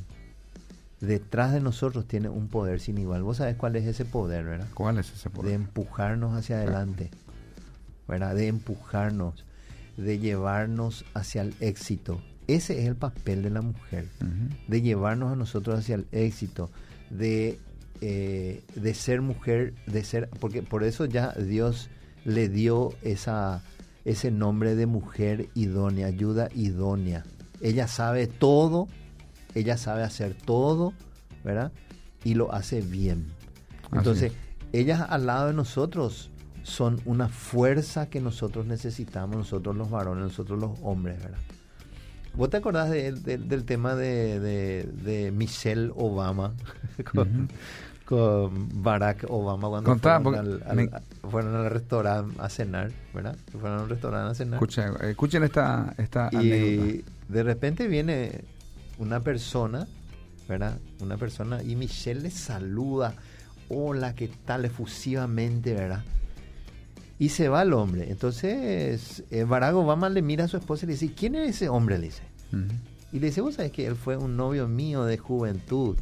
Detrás 1.01 1.53
de 1.53 1.61
nosotros 1.61 2.07
tiene 2.07 2.29
un 2.29 2.49
poder 2.49 2.81
sin 2.81 2.99
igual. 2.99 3.23
Vos 3.23 3.39
sabés 3.39 3.57
cuál 3.57 3.77
es 3.77 3.87
ese 3.87 4.05
poder, 4.05 4.45
¿verdad? 4.45 4.69
¿Cuál 4.75 4.99
es 4.99 5.13
ese 5.13 5.31
poder? 5.31 5.51
De 5.51 5.55
empujarnos 5.55 6.37
hacia 6.37 6.57
adelante. 6.57 7.11
¿Verdad? 8.09 8.35
De 8.35 8.49
empujarnos 8.49 9.45
de 9.97 10.19
llevarnos 10.19 11.05
hacia 11.15 11.43
el 11.43 11.55
éxito. 11.61 12.21
Ese 12.47 12.81
es 12.81 12.89
el 12.89 12.97
papel 12.97 13.43
de 13.43 13.51
la 13.51 13.63
mujer, 13.63 14.07
de 14.67 14.83
llevarnos 14.83 15.33
a 15.33 15.37
nosotros 15.37 15.79
hacia 15.79 15.95
el 15.95 16.07
éxito, 16.11 16.71
de, 17.11 17.59
eh, 18.01 18.63
de 18.75 18.95
ser 18.95 19.21
mujer, 19.21 19.75
de 19.87 20.03
ser, 20.03 20.29
porque 20.41 20.63
por 20.63 20.83
eso 20.83 21.05
ya 21.05 21.33
Dios 21.33 21.89
le 22.25 22.49
dio 22.49 22.95
esa, 23.03 23.63
ese 24.05 24.31
nombre 24.31 24.75
de 24.75 24.87
mujer 24.87 25.49
idónea, 25.55 26.07
ayuda 26.07 26.49
idónea. 26.55 27.25
Ella 27.61 27.87
sabe 27.87 28.27
todo, 28.27 28.89
ella 29.55 29.77
sabe 29.77 30.03
hacer 30.03 30.35
todo, 30.35 30.93
¿verdad? 31.45 31.73
Y 32.25 32.35
lo 32.35 32.53
hace 32.53 32.81
bien. 32.81 33.27
Entonces, 33.93 34.33
ella 34.73 35.05
al 35.05 35.27
lado 35.27 35.49
de 35.49 35.53
nosotros 35.53 36.31
son 36.63 37.01
una 37.05 37.29
fuerza 37.29 38.09
que 38.09 38.21
nosotros 38.21 38.67
necesitamos, 38.67 39.37
nosotros 39.37 39.77
los 39.77 39.91
varones, 39.91 40.25
nosotros 40.25 40.61
los 40.61 40.79
hombres, 40.83 41.23
¿verdad? 41.23 41.39
¿Vos 42.35 42.49
te 42.49 42.57
acordás 42.57 42.91
del 42.91 43.65
tema 43.65 43.95
de, 43.95 45.33
Michelle 45.35 45.91
Obama 45.95 46.55
con, 47.13 47.49
Barack 48.13 49.27
Obama 49.29 49.69
cuando 49.69 49.97
fueron, 49.97 51.55
al, 51.55 51.71
restaurante 51.71 52.41
a 52.41 52.49
cenar, 52.49 52.93
¿verdad? 53.15 53.37
Fueron 53.53 53.81
al 53.81 53.89
restaurante 53.89 54.31
a 54.31 54.35
cenar. 54.35 54.55
Escuchen, 54.55 54.93
escuchen 55.03 55.43
esta, 55.45 55.95
esta 55.99 56.29
y 56.33 57.05
de 57.29 57.43
repente 57.43 57.89
viene 57.89 58.45
una 58.99 59.21
persona, 59.21 59.87
¿verdad? 60.49 60.79
Una 61.01 61.17
persona 61.17 61.63
y 61.63 61.77
Michelle 61.77 62.21
le 62.21 62.31
saluda, 62.31 63.15
hola, 63.69 64.15
¿qué 64.15 64.29
tal? 64.45 64.65
Efusivamente, 64.65 65.75
¿verdad? 65.75 66.05
Y 67.19 67.31
se 67.31 67.49
va 67.49 67.63
el 67.63 67.73
hombre. 67.73 68.11
Entonces, 68.11 69.25
eh, 69.31 69.45
Barack 69.45 69.75
Obama 69.75 70.09
le 70.09 70.23
mira 70.23 70.45
a 70.45 70.49
su 70.49 70.57
esposa 70.57 70.85
y 70.85 70.89
le 70.89 70.93
dice, 70.95 71.13
¿quién 71.15 71.35
es 71.37 71.57
ese 71.57 71.69
hombre? 71.69 71.99
Le 71.99 72.07
dice. 72.07 72.23
Y 73.13 73.21
le 73.21 73.29
dice, 73.29 73.41
vos 73.41 73.55
sabés 73.55 73.73
que 73.73 73.87
él 73.87 73.97
fue 73.97 74.17
un 74.17 74.37
novio 74.37 74.69
mío 74.69 75.05
de 75.05 75.19
juventud. 75.19 75.97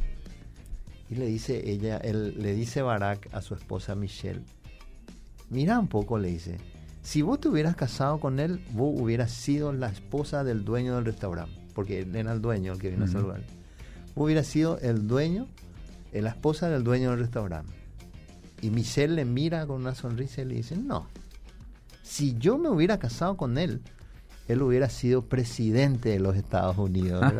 Y 1.11 1.15
le 1.15 1.25
dice 1.25 1.69
ella, 1.69 1.97
él, 1.97 2.35
le 2.37 2.55
dice 2.55 2.81
Barack 2.81 3.27
a 3.33 3.41
su 3.41 3.53
esposa 3.53 3.95
Michelle, 3.95 4.41
mira 5.49 5.77
un 5.77 5.89
poco, 5.89 6.17
le 6.17 6.29
dice, 6.29 6.57
si 7.01 7.21
vos 7.21 7.41
te 7.41 7.49
hubieras 7.49 7.75
casado 7.75 8.21
con 8.21 8.39
él, 8.39 8.63
vos 8.71 8.97
hubieras 8.97 9.29
sido 9.29 9.73
la 9.73 9.89
esposa 9.89 10.45
del 10.45 10.63
dueño 10.63 10.95
del 10.95 11.03
restaurante, 11.03 11.53
porque 11.75 11.99
él 11.99 12.15
era 12.15 12.31
el 12.31 12.41
dueño 12.41 12.71
el 12.71 12.79
que 12.79 12.89
vino 12.89 13.03
a 13.03 13.07
saludar. 13.09 13.41
Vos 14.15 14.23
hubieras 14.23 14.47
sido 14.47 14.79
el 14.79 15.05
dueño, 15.05 15.47
la 16.13 16.29
esposa 16.29 16.69
del 16.69 16.85
dueño 16.85 17.09
del 17.09 17.19
restaurante. 17.19 17.73
Y 18.61 18.69
Michelle 18.69 19.13
le 19.13 19.25
mira 19.25 19.67
con 19.67 19.81
una 19.81 19.95
sonrisa 19.95 20.43
y 20.43 20.45
le 20.45 20.55
dice, 20.55 20.77
no, 20.77 21.07
si 22.03 22.37
yo 22.37 22.57
me 22.57 22.69
hubiera 22.69 22.99
casado 22.99 23.35
con 23.35 23.57
él, 23.57 23.81
él 24.47 24.61
hubiera 24.61 24.87
sido 24.87 25.25
presidente 25.25 26.07
de 26.07 26.19
los 26.19 26.37
Estados 26.37 26.77
Unidos. 26.77 27.21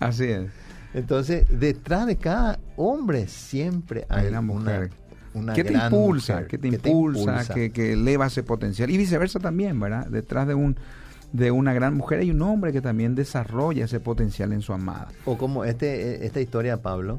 Así 0.00 0.24
es. 0.24 0.61
Entonces, 0.94 1.46
detrás 1.48 2.06
de 2.06 2.16
cada 2.16 2.58
hombre 2.76 3.26
siempre 3.28 4.06
hay, 4.08 4.28
una 4.28 4.40
mujer. 4.40 4.90
Una, 5.34 5.54
¿Qué 5.54 5.64
te 5.64 5.72
impulsa? 5.72 6.46
¿Qué 6.46 6.58
te 6.58 6.68
impulsa? 6.68 7.46
Que, 7.52 7.70
que, 7.70 7.94
eleva 7.94 8.26
ese 8.26 8.42
potencial. 8.42 8.90
Y 8.90 8.98
viceversa 8.98 9.38
también, 9.40 9.80
¿verdad? 9.80 10.06
Detrás 10.06 10.46
de 10.46 10.54
un 10.54 10.76
de 11.32 11.50
una 11.50 11.72
gran 11.72 11.96
mujer 11.96 12.20
hay 12.20 12.30
un 12.30 12.42
hombre 12.42 12.72
que 12.72 12.80
también 12.80 13.14
desarrolla 13.14 13.86
ese 13.86 14.00
potencial 14.00 14.52
en 14.52 14.60
su 14.60 14.72
amada. 14.72 15.08
O 15.24 15.38
como 15.38 15.64
este, 15.64 16.26
esta 16.26 16.40
historia, 16.40 16.82
Pablo, 16.82 17.18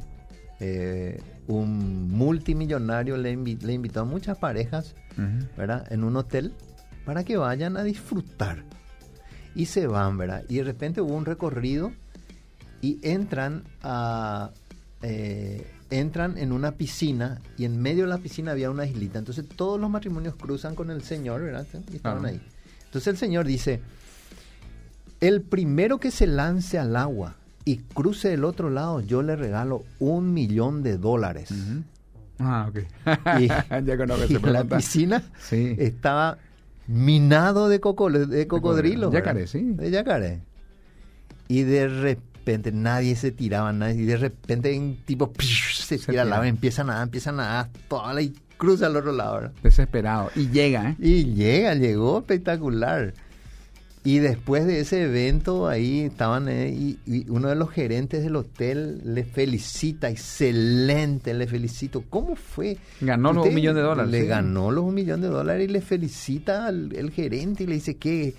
eh, 0.59 1.19
un 1.47 2.09
multimillonario 2.09 3.17
le, 3.17 3.35
le, 3.35 3.73
invitó 3.73 4.01
a 4.01 4.05
muchas 4.05 4.37
parejas 4.37 4.95
¿verdad? 5.57 5.91
en 5.91 6.03
un 6.03 6.15
hotel 6.15 6.53
para 7.05 7.23
que 7.23 7.37
vayan 7.37 7.75
a 7.75 7.83
disfrutar. 7.83 8.63
Y 9.55 9.65
se 9.65 9.87
van, 9.87 10.17
¿verdad? 10.17 10.43
Y 10.47 10.57
de 10.57 10.63
repente 10.63 11.01
hubo 11.01 11.15
un 11.15 11.25
recorrido 11.25 11.91
y 12.83 12.99
entran 13.01 13.63
a... 13.81 14.51
Eh, 15.01 15.65
entran 15.89 16.37
en 16.37 16.51
una 16.51 16.71
piscina 16.71 17.39
y 17.57 17.65
en 17.65 17.79
medio 17.79 18.03
de 18.03 18.09
la 18.09 18.17
piscina 18.17 18.51
había 18.51 18.69
una 18.71 18.85
islita. 18.85 19.19
Entonces 19.19 19.45
todos 19.47 19.79
los 19.79 19.89
matrimonios 19.89 20.35
cruzan 20.35 20.75
con 20.75 20.89
el 20.89 21.03
Señor, 21.03 21.41
¿verdad? 21.41 21.67
Y 21.91 21.97
estaban 21.97 22.25
ahí. 22.25 22.41
Entonces 22.85 23.07
el 23.07 23.17
Señor 23.17 23.45
dice, 23.45 23.79
el 25.21 25.41
primero 25.41 25.99
que 25.99 26.09
se 26.09 26.25
lance 26.25 26.79
al 26.79 26.95
agua 26.95 27.35
y 27.63 27.77
cruce 27.77 28.29
del 28.29 28.43
otro 28.43 28.69
lado, 28.71 29.01
yo 29.01 29.21
le 29.21 29.35
regalo 29.35 29.83
un 29.99 30.33
millón 30.33 30.81
de 30.81 30.97
dólares. 30.97 31.53
Ah, 32.39 32.69
ok. 32.69 33.39
y, 33.39 33.47
la 34.47 34.63
piscina 34.63 35.23
estaba 35.51 36.39
minado 36.87 37.69
de, 37.69 37.79
coco, 37.79 38.09
de 38.09 38.47
cocodrilo. 38.47 39.11
Yacaré, 39.11 39.45
sí. 39.47 39.61
De 39.61 39.91
yacaré. 39.91 40.41
Y 41.47 41.61
de 41.63 41.87
repente 41.87 42.32
nadie 42.71 43.15
se 43.15 43.31
tiraba, 43.31 43.73
nadie, 43.73 44.01
y 44.01 44.05
de 44.05 44.17
repente 44.17 44.77
un 44.77 44.97
tipo 45.05 45.31
se, 45.39 45.97
tira 45.97 46.23
al 46.23 46.29
lado, 46.29 46.43
empieza 46.43 46.81
a 46.81 46.85
nadar, 46.85 47.03
empieza 47.03 47.29
a 47.29 47.33
nadar, 47.33 47.69
toda 47.87 48.13
la, 48.13 48.21
y 48.21 48.33
cruza 48.57 48.87
al 48.87 48.95
otro 48.95 49.11
lado. 49.11 49.51
Desesperado. 49.61 50.31
Y 50.35 50.49
llega, 50.49 50.91
¿eh? 50.91 50.95
Y 50.99 51.33
llega, 51.33 51.75
llegó 51.75 52.19
espectacular. 52.19 53.13
Y 54.05 54.19
después 54.19 54.65
de 54.65 54.81
ese 54.81 55.03
evento, 55.03 55.67
ahí 55.67 56.01
estaban, 56.01 56.49
eh, 56.49 56.69
y, 56.69 57.29
uno 57.29 57.47
de 57.47 57.55
los 57.55 57.69
gerentes 57.71 58.21
del 58.21 58.35
hotel 58.35 59.01
le 59.05 59.23
felicita, 59.23 60.09
excelente, 60.09 61.33
le 61.33 61.47
felicito. 61.47 62.03
¿Cómo 62.09 62.35
fue? 62.35 62.77
Ganó 62.99 63.31
los 63.31 63.47
un 63.47 63.53
millón 63.53 63.75
de 63.75 63.81
dólares. 63.81 64.11
Le 64.11 64.25
ganó 64.25 64.71
los 64.71 64.83
un 64.83 64.93
millón 64.93 65.21
de 65.21 65.29
dólares 65.29 65.69
y 65.69 65.71
le 65.71 65.79
felicita 65.79 66.67
al 66.67 66.93
el 66.93 67.11
gerente 67.11 67.63
y 67.63 67.67
le 67.67 67.75
dice 67.75 67.95
que 67.95 68.33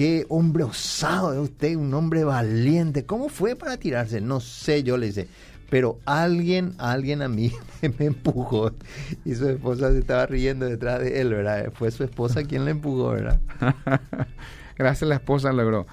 qué 0.00 0.24
hombre 0.30 0.64
osado 0.64 1.34
es 1.34 1.38
usted, 1.38 1.76
un 1.76 1.92
hombre 1.92 2.24
valiente. 2.24 3.04
¿Cómo 3.04 3.28
fue 3.28 3.54
para 3.54 3.76
tirarse? 3.76 4.22
No 4.22 4.40
sé, 4.40 4.82
yo 4.82 4.96
le 4.96 5.08
dice. 5.08 5.28
Pero 5.68 5.98
alguien, 6.06 6.72
alguien 6.78 7.20
a 7.20 7.28
mí 7.28 7.52
me 7.98 8.06
empujó 8.06 8.72
y 9.26 9.34
su 9.34 9.46
esposa 9.46 9.92
se 9.92 9.98
estaba 9.98 10.24
riendo 10.24 10.64
detrás 10.64 11.00
de 11.00 11.20
él, 11.20 11.34
¿verdad? 11.34 11.70
Fue 11.74 11.90
su 11.90 12.02
esposa 12.02 12.44
quien 12.44 12.64
le 12.64 12.70
empujó, 12.70 13.10
¿verdad? 13.10 13.40
Gracias 14.78 15.06
la 15.06 15.16
esposa 15.16 15.52
logró. 15.52 15.86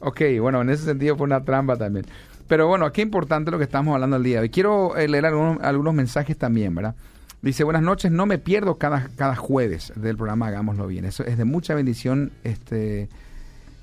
Ok, 0.00 0.22
bueno, 0.40 0.60
en 0.62 0.70
ese 0.70 0.82
sentido 0.86 1.16
fue 1.16 1.26
una 1.26 1.44
trampa 1.44 1.76
también. 1.76 2.04
Pero 2.48 2.66
bueno, 2.66 2.90
qué 2.90 3.02
importante 3.02 3.52
lo 3.52 3.58
que 3.58 3.64
estamos 3.64 3.94
hablando 3.94 4.16
el 4.16 4.24
día 4.24 4.38
de 4.38 4.42
hoy. 4.42 4.50
Quiero 4.50 4.96
eh, 4.96 5.06
leer 5.06 5.26
algunos, 5.26 5.94
mensajes 5.94 6.36
también, 6.36 6.74
¿verdad? 6.74 6.96
Dice, 7.42 7.62
buenas 7.62 7.82
noches, 7.82 8.10
no 8.10 8.26
me 8.26 8.38
pierdo 8.38 8.76
cada, 8.76 9.08
cada 9.14 9.36
jueves 9.36 9.92
del 9.94 10.16
programa 10.16 10.48
Hagámoslo 10.48 10.88
Bien. 10.88 11.04
Eso 11.04 11.24
es 11.24 11.38
de 11.38 11.44
mucha 11.44 11.76
bendición 11.76 12.32
este, 12.42 13.08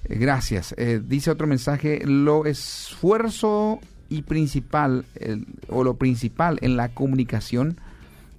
gracias. 0.08 0.74
Eh, 0.78 1.02
dice 1.04 1.32
otro 1.32 1.48
mensaje, 1.48 2.02
lo 2.06 2.46
esfuerzo 2.46 3.80
y 4.10 4.24
principal, 4.24 5.06
o 5.70 5.84
lo 5.84 5.96
principal 5.96 6.58
en 6.62 6.78
la 6.78 6.90
comunicación 6.90 7.78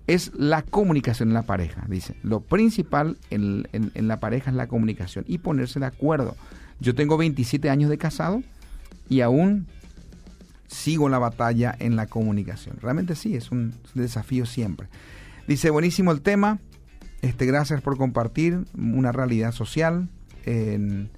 es 0.07 0.33
la 0.35 0.63
comunicación 0.63 1.29
en 1.29 1.35
la 1.35 1.43
pareja, 1.43 1.85
dice. 1.89 2.17
Lo 2.25 2.41
principal 2.41 3.17
en, 3.31 3.69
en, 3.73 4.09
la 4.09 4.19
pareja 4.19 4.51
es 4.51 4.57
la 4.57 4.67
comunicación 4.67 5.25
y 5.29 5.39
ponerse 5.39 5.79
de 5.79 5.87
acuerdo. 5.87 6.37
Yo 6.81 6.97
tengo 6.97 7.17
27 7.17 7.71
años 7.71 7.91
de 7.91 7.99
casado 7.99 8.43
y 9.09 9.21
aún 9.21 9.69
sigo 10.67 11.09
la 11.09 11.19
batalla 11.19 11.77
en 11.79 11.95
la 11.95 12.07
comunicación. 12.07 12.79
Realmente 12.81 13.15
sí, 13.15 13.37
es 13.37 13.53
un 13.53 13.75
desafío 13.95 14.47
siempre. 14.47 14.89
Dice, 15.47 15.71
buenísimo 15.71 16.11
el 16.11 16.23
tema. 16.23 16.59
Este, 17.23 17.47
gracias 17.47 17.81
por 17.81 17.97
compartir 17.97 18.65
una 18.77 19.13
realidad 19.13 19.53
social. 19.53 20.09
En, 20.45 21.11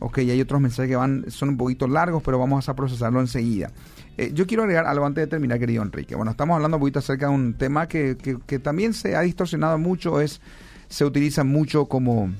ok, 0.00 0.18
hay 0.18 0.40
otros 0.40 0.60
mensajes 0.60 0.90
que 0.90 0.96
van, 0.96 1.24
son 1.28 1.50
un 1.50 1.56
poquito 1.56 1.86
largos, 1.86 2.22
pero 2.22 2.38
vamos 2.38 2.68
a 2.68 2.74
procesarlo 2.74 3.20
enseguida. 3.20 3.70
Eh, 4.16 4.32
yo 4.34 4.46
quiero 4.46 4.64
agregar 4.64 4.86
algo 4.86 5.06
antes 5.06 5.22
de 5.22 5.28
terminar, 5.28 5.58
querido 5.58 5.82
Enrique. 5.82 6.14
Bueno, 6.14 6.30
estamos 6.30 6.56
hablando 6.56 6.76
un 6.76 6.80
poquito 6.80 6.98
acerca 6.98 7.28
de 7.28 7.34
un 7.34 7.54
tema 7.54 7.86
que, 7.86 8.16
que, 8.16 8.58
también 8.58 8.94
se 8.94 9.16
ha 9.16 9.20
distorsionado 9.22 9.78
mucho, 9.78 10.20
es 10.20 10.40
se 10.88 11.04
utiliza 11.04 11.44
mucho 11.44 11.86
como, 11.86 12.32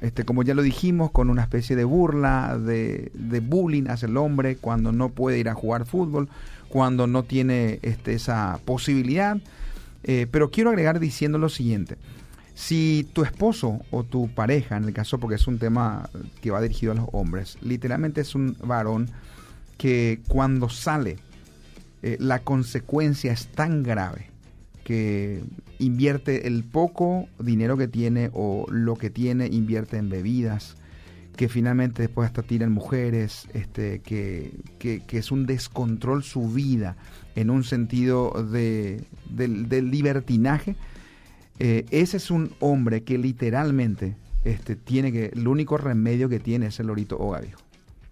este, 0.00 0.24
como 0.24 0.42
ya 0.42 0.54
lo 0.54 0.62
dijimos, 0.62 1.10
con 1.10 1.30
una 1.30 1.42
especie 1.42 1.74
de 1.74 1.84
burla, 1.84 2.58
de, 2.58 3.10
de 3.14 3.40
bullying 3.40 3.88
hacia 3.88 4.06
el 4.06 4.16
hombre 4.16 4.56
cuando 4.56 4.92
no 4.92 5.08
puede 5.08 5.38
ir 5.38 5.48
a 5.48 5.54
jugar 5.54 5.86
fútbol, 5.86 6.28
cuando 6.68 7.06
no 7.06 7.22
tiene 7.22 7.78
este, 7.82 8.14
esa 8.14 8.60
posibilidad. 8.64 9.38
Eh, 10.04 10.26
pero 10.30 10.50
quiero 10.50 10.70
agregar 10.70 11.00
diciendo 11.00 11.38
lo 11.38 11.48
siguiente. 11.48 11.96
Si 12.54 13.08
tu 13.12 13.24
esposo 13.24 13.80
o 13.90 14.04
tu 14.04 14.28
pareja, 14.28 14.76
en 14.76 14.84
el 14.84 14.92
caso 14.92 15.18
porque 15.18 15.36
es 15.36 15.46
un 15.46 15.58
tema 15.58 16.08
que 16.40 16.50
va 16.50 16.60
dirigido 16.60 16.92
a 16.92 16.94
los 16.94 17.08
hombres, 17.12 17.58
literalmente 17.62 18.20
es 18.20 18.34
un 18.34 18.56
varón 18.62 19.10
que 19.76 20.20
cuando 20.28 20.68
sale 20.68 21.18
eh, 22.02 22.16
la 22.20 22.40
consecuencia 22.40 23.32
es 23.32 23.48
tan 23.48 23.82
grave 23.82 24.28
que 24.84 25.42
invierte 25.78 26.46
el 26.46 26.62
poco 26.62 27.26
dinero 27.38 27.76
que 27.76 27.88
tiene 27.88 28.30
o 28.32 28.66
lo 28.70 28.96
que 28.96 29.10
tiene 29.10 29.46
invierte 29.46 29.96
en 29.96 30.10
bebidas, 30.10 30.76
que 31.36 31.48
finalmente 31.48 32.02
después 32.02 32.26
hasta 32.26 32.42
tiran 32.42 32.70
mujeres, 32.70 33.48
este, 33.54 34.00
que, 34.00 34.52
que, 34.78 35.02
es 35.10 35.32
un 35.32 35.46
descontrol 35.46 36.22
su 36.22 36.48
vida 36.48 36.96
en 37.34 37.50
un 37.50 37.64
sentido 37.64 38.30
de, 38.52 39.04
libertinaje, 39.36 40.76
eh, 41.58 41.86
ese 41.90 42.16
es 42.16 42.30
un 42.30 42.52
hombre 42.60 43.02
que 43.02 43.18
literalmente 43.18 44.16
este, 44.44 44.76
tiene 44.76 45.12
que, 45.12 45.26
el 45.26 45.46
único 45.46 45.78
remedio 45.78 46.28
que 46.28 46.40
tiene 46.40 46.66
es 46.66 46.80
el 46.80 46.88
lorito 46.88 47.18
hoga, 47.18 47.40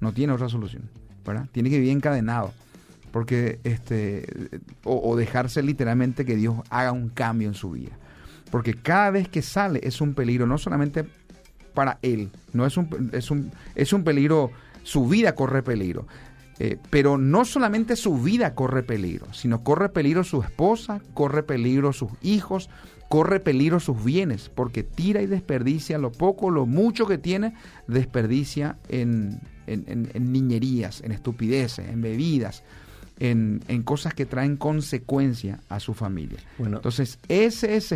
No 0.01 0.13
tiene 0.13 0.33
otra 0.33 0.49
solución, 0.49 0.83
¿verdad? 1.25 1.47
Tiene 1.53 1.71
que 1.71 1.79
vivir 1.79 1.93
encadenado. 1.93 2.53
Porque, 3.11 3.61
este, 3.65 4.27
o, 4.85 5.15
dejarse 5.17 5.63
literalmente 5.63 6.25
que 6.25 6.35
Dios 6.35 6.57
haga 6.71 6.93
un 6.93 7.11
cambio 7.11 7.49
en 7.49 7.55
su 7.55 7.73
vida. 7.73 7.93
Porque 8.51 8.73
cada 8.73 9.11
vez 9.11 9.29
que 9.29 9.43
sale 9.43 9.81
es 9.83 10.01
un 10.01 10.15
peligro, 10.15 10.47
no 10.47 10.57
solamente 10.57 11.05
para 11.75 11.99
él, 12.01 12.31
no 12.55 12.65
es 12.65 12.79
un, 12.79 13.11
es 13.13 13.31
un, 13.31 13.53
es 13.75 13.93
un 13.93 14.03
peligro, 14.03 14.51
su 14.83 15.09
vida 15.09 15.35
corre 15.35 15.63
peligro. 15.63 16.07
Eh, 16.59 16.79
pero 16.91 17.19
no 17.19 17.45
solamente 17.45 17.97
su 17.97 18.19
vida 18.19 18.55
corre 18.55 18.83
peligro, 18.83 19.33
sino 19.33 19.63
corre 19.65 19.89
peligro 19.89 20.23
su 20.23 20.43
esposa, 20.43 21.01
corre 21.13 21.43
peligro 21.43 21.93
sus 21.93 22.11
hijos, 22.23 22.71
corre 23.13 23.41
peligro 23.41 23.79
sus 23.79 24.03
bienes, 24.03 24.49
porque 24.49 24.83
tira 24.83 25.21
y 25.21 25.27
desperdicia 25.27 25.99
lo 25.99 26.13
poco, 26.13 26.51
lo 26.51 26.65
mucho 26.65 27.05
que 27.07 27.19
tiene, 27.19 27.53
desperdicia 27.87 28.79
en, 28.89 29.39
niñerías, 30.19 31.03
en 31.03 31.13
estupideces, 31.13 31.91
en 31.91 32.01
bebidas, 32.01 32.63
en, 33.21 33.61
cosas 33.85 34.15
que 34.15 34.25
traen 34.25 34.57
consecuencia 34.57 35.61
a 35.69 35.79
su 35.79 35.93
familia. 35.93 36.39
Bueno. 36.57 36.79
Entonces, 36.79 37.19
ese 37.29 37.77
es 37.77 37.95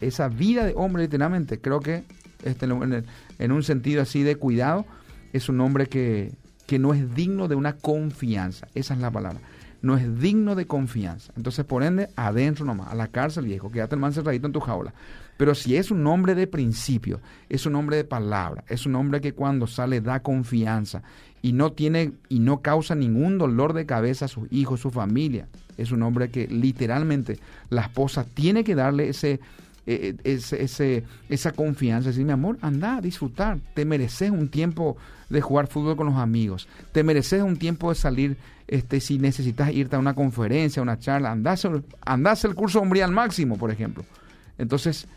esa 0.00 0.28
vida 0.28 0.66
de 0.66 0.74
hombre, 0.76 1.02
literalmente, 1.02 1.60
creo 1.60 1.80
que 1.80 2.04
este, 2.44 2.66
en, 2.66 3.50
un 3.50 3.62
sentido 3.64 4.02
así 4.02 4.22
de 4.22 4.36
cuidado, 4.36 4.86
es 5.32 5.48
un 5.48 5.60
hombre 5.60 5.88
que, 5.88 6.32
que 6.68 6.78
no 6.78 6.94
es 6.94 7.12
digno 7.12 7.48
de 7.48 7.56
una 7.56 7.72
confianza. 7.72 8.68
Esa 8.76 8.94
es 8.94 9.00
la 9.00 9.10
palabra 9.10 9.40
no 9.82 9.96
es 9.96 10.20
digno 10.20 10.54
de 10.54 10.66
confianza. 10.66 11.32
Entonces, 11.36 11.64
por 11.64 11.82
ende, 11.82 12.08
adentro 12.16 12.64
nomás, 12.64 12.92
a 12.92 12.94
la 12.94 13.08
cárcel, 13.08 13.46
viejo, 13.46 13.70
quédate 13.70 13.94
el 13.94 14.00
man 14.00 14.12
cerradito 14.12 14.46
en 14.46 14.52
tu 14.52 14.60
jaula. 14.60 14.92
Pero 15.36 15.54
si 15.54 15.76
es 15.76 15.90
un 15.90 16.06
hombre 16.06 16.34
de 16.34 16.46
principio, 16.48 17.20
es 17.48 17.64
un 17.64 17.76
hombre 17.76 17.96
de 17.96 18.04
palabra, 18.04 18.64
es 18.68 18.86
un 18.86 18.96
hombre 18.96 19.20
que 19.20 19.34
cuando 19.34 19.66
sale 19.66 20.00
da 20.00 20.20
confianza 20.20 21.02
y 21.42 21.52
no 21.52 21.72
tiene 21.72 22.12
y 22.28 22.40
no 22.40 22.60
causa 22.60 22.96
ningún 22.96 23.38
dolor 23.38 23.72
de 23.72 23.86
cabeza 23.86 24.24
a 24.24 24.28
sus 24.28 24.50
hijos, 24.50 24.80
su 24.80 24.90
familia. 24.90 25.46
Es 25.76 25.92
un 25.92 26.02
hombre 26.02 26.30
que 26.30 26.48
literalmente 26.48 27.38
la 27.70 27.82
esposa 27.82 28.24
tiene 28.24 28.64
que 28.64 28.74
darle 28.74 29.08
ese 29.10 29.38
eh, 29.90 30.16
ese, 30.22 31.04
esa 31.30 31.52
confianza, 31.52 32.10
decir, 32.10 32.26
mi 32.26 32.32
amor, 32.32 32.58
anda 32.60 32.96
a 32.96 33.00
disfrutar, 33.00 33.58
te 33.72 33.86
mereces 33.86 34.30
un 34.30 34.50
tiempo 34.50 34.98
de 35.30 35.40
jugar 35.40 35.66
fútbol 35.66 35.96
con 35.96 36.08
los 36.08 36.16
amigos, 36.16 36.68
te 36.92 37.02
mereces 37.02 37.42
un 37.42 37.56
tiempo 37.56 37.88
de 37.88 37.94
salir, 37.94 38.36
este, 38.68 39.00
si 39.00 39.18
necesitas 39.18 39.72
irte 39.72 39.96
a 39.96 39.98
una 39.98 40.14
conferencia, 40.14 40.80
a 40.80 40.82
una 40.82 40.98
charla, 40.98 41.32
andás, 41.32 41.66
andás 42.04 42.44
el 42.44 42.54
curso 42.54 42.80
hombría 42.80 43.06
al 43.06 43.12
máximo, 43.12 43.56
por 43.56 43.70
ejemplo. 43.70 44.04
Entonces, 44.58 45.08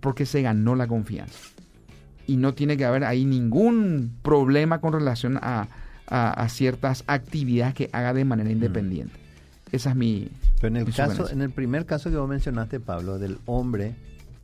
porque 0.00 0.26
se 0.26 0.42
ganó 0.42 0.74
la 0.74 0.86
confianza. 0.86 1.38
Y 2.26 2.36
no 2.36 2.54
tiene 2.54 2.76
que 2.76 2.84
haber 2.84 3.04
ahí 3.04 3.24
ningún 3.24 4.16
problema 4.22 4.80
con 4.80 4.92
relación 4.92 5.38
a, 5.40 5.68
a, 6.06 6.48
ciertas 6.48 7.04
actividades 7.06 7.74
que 7.74 7.90
haga 7.92 8.12
de 8.12 8.24
manera 8.24 8.48
mm. 8.48 8.52
independiente. 8.52 9.14
Esa 9.70 9.90
es 9.90 9.96
mi. 9.96 10.28
Pero 10.60 10.76
en 10.76 10.86
el 10.86 10.94
caso, 10.94 11.30
en 11.30 11.40
el 11.40 11.50
primer 11.50 11.86
caso 11.86 12.10
que 12.10 12.16
vos 12.16 12.28
mencionaste, 12.28 12.80
Pablo, 12.80 13.18
del 13.18 13.38
hombre 13.46 13.94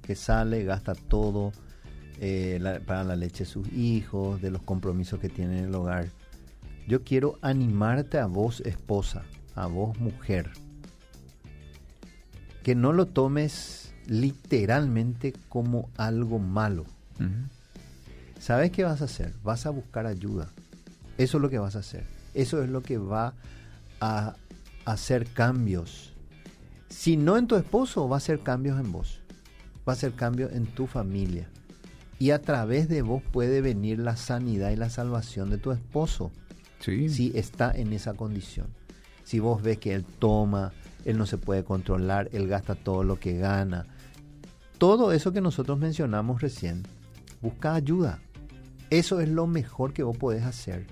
que 0.02 0.14
sale, 0.14 0.64
gasta 0.64 0.94
todo 0.94 1.52
eh, 2.20 2.80
para 2.86 3.04
la 3.04 3.14
leche 3.14 3.44
de 3.44 3.50
sus 3.50 3.70
hijos, 3.72 4.40
de 4.40 4.50
los 4.50 4.62
compromisos 4.62 5.20
que 5.20 5.28
tiene 5.28 5.58
en 5.58 5.64
el 5.66 5.74
hogar. 5.74 6.08
Yo 6.88 7.04
quiero 7.04 7.38
animarte 7.42 8.18
a 8.18 8.24
vos, 8.24 8.62
esposa, 8.62 9.22
a 9.54 9.66
vos, 9.66 9.98
mujer, 10.00 10.50
que 12.62 12.74
no 12.74 12.94
lo 12.94 13.04
tomes 13.04 13.92
literalmente 14.06 15.34
como 15.50 15.90
algo 15.98 16.38
malo. 16.38 16.86
¿Sabes 18.40 18.70
qué 18.70 18.84
vas 18.84 19.02
a 19.02 19.04
hacer? 19.04 19.34
Vas 19.44 19.66
a 19.66 19.70
buscar 19.70 20.06
ayuda. 20.06 20.48
Eso 21.18 21.36
es 21.36 21.42
lo 21.42 21.50
que 21.50 21.58
vas 21.58 21.76
a 21.76 21.80
hacer. 21.80 22.06
Eso 22.32 22.62
es 22.62 22.70
lo 22.70 22.80
que 22.80 22.96
va 22.96 23.34
a 24.00 24.36
hacer 24.86 25.26
cambios. 25.26 26.14
Si 26.88 27.18
no 27.18 27.36
en 27.36 27.48
tu 27.48 27.56
esposo, 27.56 28.08
va 28.08 28.16
a 28.16 28.18
hacer 28.18 28.40
cambios 28.40 28.80
en 28.80 28.92
vos. 28.92 29.20
Va 29.86 29.92
a 29.92 29.96
hacer 29.96 30.14
cambios 30.14 30.52
en 30.52 30.64
tu 30.64 30.86
familia. 30.86 31.50
Y 32.18 32.30
a 32.30 32.40
través 32.40 32.88
de 32.88 33.02
vos 33.02 33.22
puede 33.22 33.60
venir 33.60 33.98
la 33.98 34.16
sanidad 34.16 34.70
y 34.70 34.76
la 34.76 34.88
salvación 34.88 35.50
de 35.50 35.58
tu 35.58 35.70
esposo. 35.70 36.32
Si 36.80 37.32
está 37.34 37.70
en 37.72 37.92
esa 37.92 38.14
condición. 38.14 38.68
Si 39.24 39.40
vos 39.40 39.62
ves 39.62 39.78
que 39.78 39.94
él 39.94 40.04
toma, 40.04 40.72
él 41.04 41.18
no 41.18 41.26
se 41.26 41.36
puede 41.36 41.64
controlar, 41.64 42.30
él 42.32 42.48
gasta 42.48 42.74
todo 42.74 43.04
lo 43.04 43.20
que 43.20 43.36
gana. 43.36 43.86
Todo 44.78 45.12
eso 45.12 45.32
que 45.32 45.40
nosotros 45.40 45.78
mencionamos 45.78 46.40
recién, 46.40 46.84
busca 47.42 47.74
ayuda. 47.74 48.20
Eso 48.90 49.20
es 49.20 49.28
lo 49.28 49.46
mejor 49.46 49.92
que 49.92 50.02
vos 50.02 50.16
podés 50.16 50.44
hacer 50.44 50.86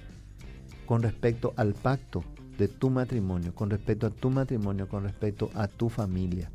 con 0.87 1.03
respecto 1.03 1.55
al 1.57 1.73
pacto 1.73 2.25
de 2.59 2.69
tu 2.69 2.91
matrimonio, 2.91 3.55
con 3.55 3.71
respecto 3.71 4.07
a 4.07 4.11
tu 4.11 4.31
matrimonio, 4.31 4.89
con 4.89 5.05
respecto 5.05 5.51
a 5.55 5.69
tu 5.69 5.89
familia. 5.89 6.51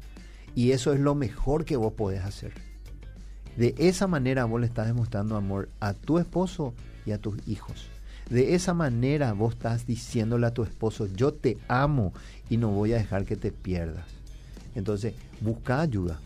Y 0.56 0.72
eso 0.72 0.94
es 0.94 1.00
lo 1.00 1.16
mejor 1.16 1.66
que 1.66 1.78
vos 1.78 1.94
podés 1.94 2.24
hacer. 2.24 2.54
De 3.58 3.76
esa 3.78 4.08
manera 4.08 4.46
vos 4.46 4.62
le 4.62 4.68
estás 4.68 4.88
demostrando 4.88 5.36
amor 5.36 5.70
a 5.80 5.94
tu 5.94 6.20
esposo 6.20 6.74
y 7.06 7.12
a 7.12 7.18
tus 7.18 7.36
hijos. 7.48 7.88
De 8.30 8.56
esa 8.56 8.74
manera 8.74 9.34
vos 9.34 9.54
estás 9.54 9.86
diciéndole 9.86 10.48
a 10.48 10.54
tu 10.54 10.64
esposo, 10.64 11.08
yo 11.08 11.34
te 11.34 11.58
amo 11.68 12.14
y 12.50 12.58
no 12.58 12.70
voy 12.70 12.94
a 12.94 12.98
dejar 12.98 13.26
que 13.26 13.36
te 13.36 13.52
pierdas. 13.52 14.06
Entonces, 14.76 15.14
busca 15.42 15.82
ayuda, 15.82 16.20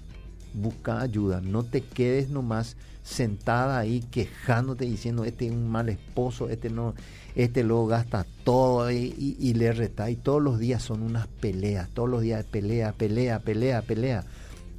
busca 0.54 1.02
ayuda, 1.02 1.42
no 1.42 1.64
te 1.64 1.82
quedes 1.82 2.30
nomás 2.30 2.78
sentada 3.06 3.78
ahí 3.78 4.02
quejándote 4.12 4.86
diciendo, 4.86 5.26
este 5.26 5.46
es 5.46 5.52
un 5.52 5.70
mal 5.70 5.90
esposo, 5.90 6.50
este 6.50 6.72
no, 6.72 6.96
este 7.36 7.64
luego 7.64 7.86
gasta 7.86 8.26
todo 8.44 8.90
y, 8.92 9.54
le 9.54 9.72
reta. 9.74 10.10
Y 10.10 10.16
todos 10.16 10.42
los 10.42 10.58
días 10.58 10.82
son 10.82 11.04
unas 11.04 11.28
peleas, 11.28 11.90
todos 11.90 12.10
los 12.10 12.22
días 12.22 12.44
pelea, 12.46 12.94
pelea, 12.94 13.40
pelea, 13.40 13.82
pelea. 13.84 14.24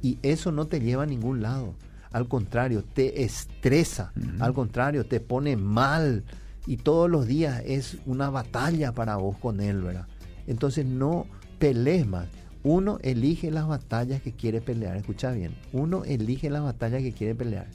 Y 0.01 0.19
eso 0.23 0.51
no 0.51 0.67
te 0.67 0.81
lleva 0.81 1.03
a 1.03 1.07
ningún 1.07 1.41
lado. 1.41 1.73
Al 2.11 2.27
contrario, 2.27 2.83
te 2.83 3.23
estresa, 3.23 4.11
al 4.39 4.53
contrario, 4.53 5.05
te 5.05 5.19
pone 5.19 5.55
mal. 5.55 6.23
Y 6.67 6.77
todos 6.77 7.09
los 7.09 7.25
días 7.25 7.63
es 7.65 7.97
una 8.05 8.29
batalla 8.29 8.91
para 8.91 9.15
vos 9.15 9.37
con 9.37 9.61
él, 9.61 9.81
¿verdad? 9.81 10.05
Entonces 10.45 10.85
no 10.85 11.25
pelees 11.59 12.05
más. 12.05 12.27
Uno 12.63 12.99
elige 13.01 13.49
las 13.49 13.67
batallas 13.67 14.21
que 14.21 14.33
quiere 14.33 14.59
pelear. 14.59 14.97
Escucha 14.97 15.31
bien. 15.31 15.55
Uno 15.71 16.03
elige 16.03 16.49
las 16.49 16.63
batallas 16.63 17.01
que 17.01 17.13
quiere 17.13 17.33
pelear. 17.33 17.67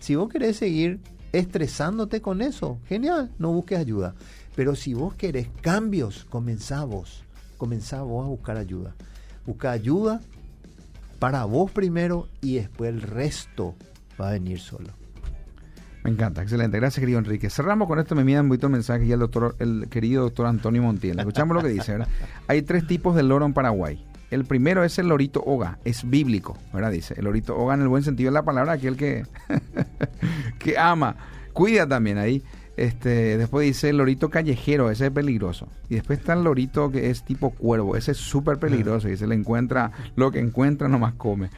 Si 0.00 0.14
vos 0.14 0.30
querés 0.30 0.56
seguir 0.56 1.00
estresándote 1.32 2.22
con 2.22 2.40
eso, 2.40 2.78
genial, 2.88 3.30
no 3.38 3.52
busques 3.52 3.78
ayuda. 3.78 4.14
Pero 4.56 4.74
si 4.74 4.94
vos 4.94 5.14
querés 5.14 5.48
cambios, 5.60 6.24
comenzá 6.24 6.84
vos, 6.84 7.24
comenzá 7.58 8.02
vos 8.02 8.24
a 8.24 8.28
buscar 8.28 8.56
ayuda. 8.56 8.94
Busca 9.44 9.70
ayuda 9.70 10.20
para 11.18 11.44
vos 11.44 11.70
primero 11.70 12.28
y 12.40 12.54
después 12.54 12.90
el 12.90 13.02
resto 13.02 13.74
va 14.20 14.28
a 14.30 14.32
venir 14.32 14.60
solo. 14.60 14.97
Me 16.04 16.10
encanta, 16.10 16.42
excelente. 16.42 16.78
Gracias, 16.78 17.00
querido 17.00 17.18
Enrique. 17.18 17.50
Cerramos 17.50 17.88
con 17.88 17.98
esto, 17.98 18.14
me 18.14 18.22
envían 18.22 18.50
un 18.50 18.72
mensaje 18.72 19.04
y 19.04 19.12
el 19.12 19.18
doctor, 19.18 19.56
el 19.58 19.88
querido 19.90 20.22
doctor 20.22 20.46
Antonio 20.46 20.82
Montiel. 20.82 21.18
Escuchamos 21.18 21.56
lo 21.56 21.62
que 21.62 21.68
dice, 21.68 21.92
¿verdad? 21.92 22.08
Hay 22.46 22.62
tres 22.62 22.86
tipos 22.86 23.16
de 23.16 23.22
loro 23.22 23.44
en 23.44 23.52
Paraguay. 23.52 24.04
El 24.30 24.44
primero 24.44 24.84
es 24.84 24.98
el 24.98 25.08
lorito 25.08 25.42
oga, 25.44 25.78
es 25.84 26.08
bíblico, 26.08 26.56
¿verdad? 26.72 26.90
Dice, 26.90 27.14
el 27.16 27.24
lorito 27.24 27.56
oga 27.56 27.74
en 27.74 27.82
el 27.82 27.88
buen 27.88 28.02
sentido 28.02 28.28
de 28.28 28.34
la 28.34 28.42
palabra, 28.42 28.72
aquel 28.72 28.96
que, 28.96 29.24
que 30.58 30.78
ama, 30.78 31.16
cuida 31.52 31.86
también 31.86 32.18
ahí. 32.18 32.42
Este, 32.76 33.36
después 33.38 33.66
dice 33.66 33.88
el 33.88 33.96
lorito 33.96 34.30
callejero, 34.30 34.90
ese 34.90 35.06
es 35.06 35.10
peligroso. 35.10 35.66
Y 35.88 35.96
después 35.96 36.20
está 36.20 36.34
el 36.34 36.44
lorito 36.44 36.92
que 36.92 37.10
es 37.10 37.24
tipo 37.24 37.50
cuervo, 37.50 37.96
ese 37.96 38.12
es 38.12 38.18
súper 38.18 38.58
peligroso 38.58 39.08
y 39.08 39.16
se 39.16 39.26
le 39.26 39.34
encuentra, 39.34 39.90
lo 40.14 40.30
que 40.30 40.38
encuentra 40.38 40.86
nomás 40.88 41.14
come. 41.14 41.50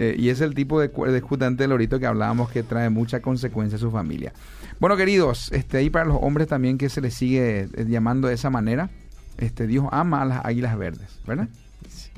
Eh, 0.00 0.14
y 0.16 0.28
es 0.28 0.40
el 0.40 0.54
tipo 0.54 0.80
de, 0.80 0.86
de 0.86 1.64
el 1.64 1.70
lorito 1.70 1.98
que 1.98 2.06
hablábamos 2.06 2.50
que 2.50 2.62
trae 2.62 2.88
mucha 2.88 3.20
consecuencia 3.20 3.78
a 3.78 3.80
su 3.80 3.90
familia. 3.90 4.32
Bueno, 4.78 4.96
queridos, 4.96 5.50
este, 5.50 5.78
ahí 5.78 5.90
para 5.90 6.04
los 6.04 6.18
hombres 6.20 6.46
también 6.46 6.78
que 6.78 6.88
se 6.88 7.00
les 7.00 7.14
sigue 7.14 7.62
eh, 7.62 7.84
llamando 7.88 8.28
de 8.28 8.34
esa 8.34 8.48
manera, 8.48 8.90
este, 9.38 9.66
Dios 9.66 9.86
ama 9.90 10.22
a 10.22 10.24
las 10.24 10.44
águilas 10.44 10.78
verdes, 10.78 11.18
¿verdad? 11.26 11.48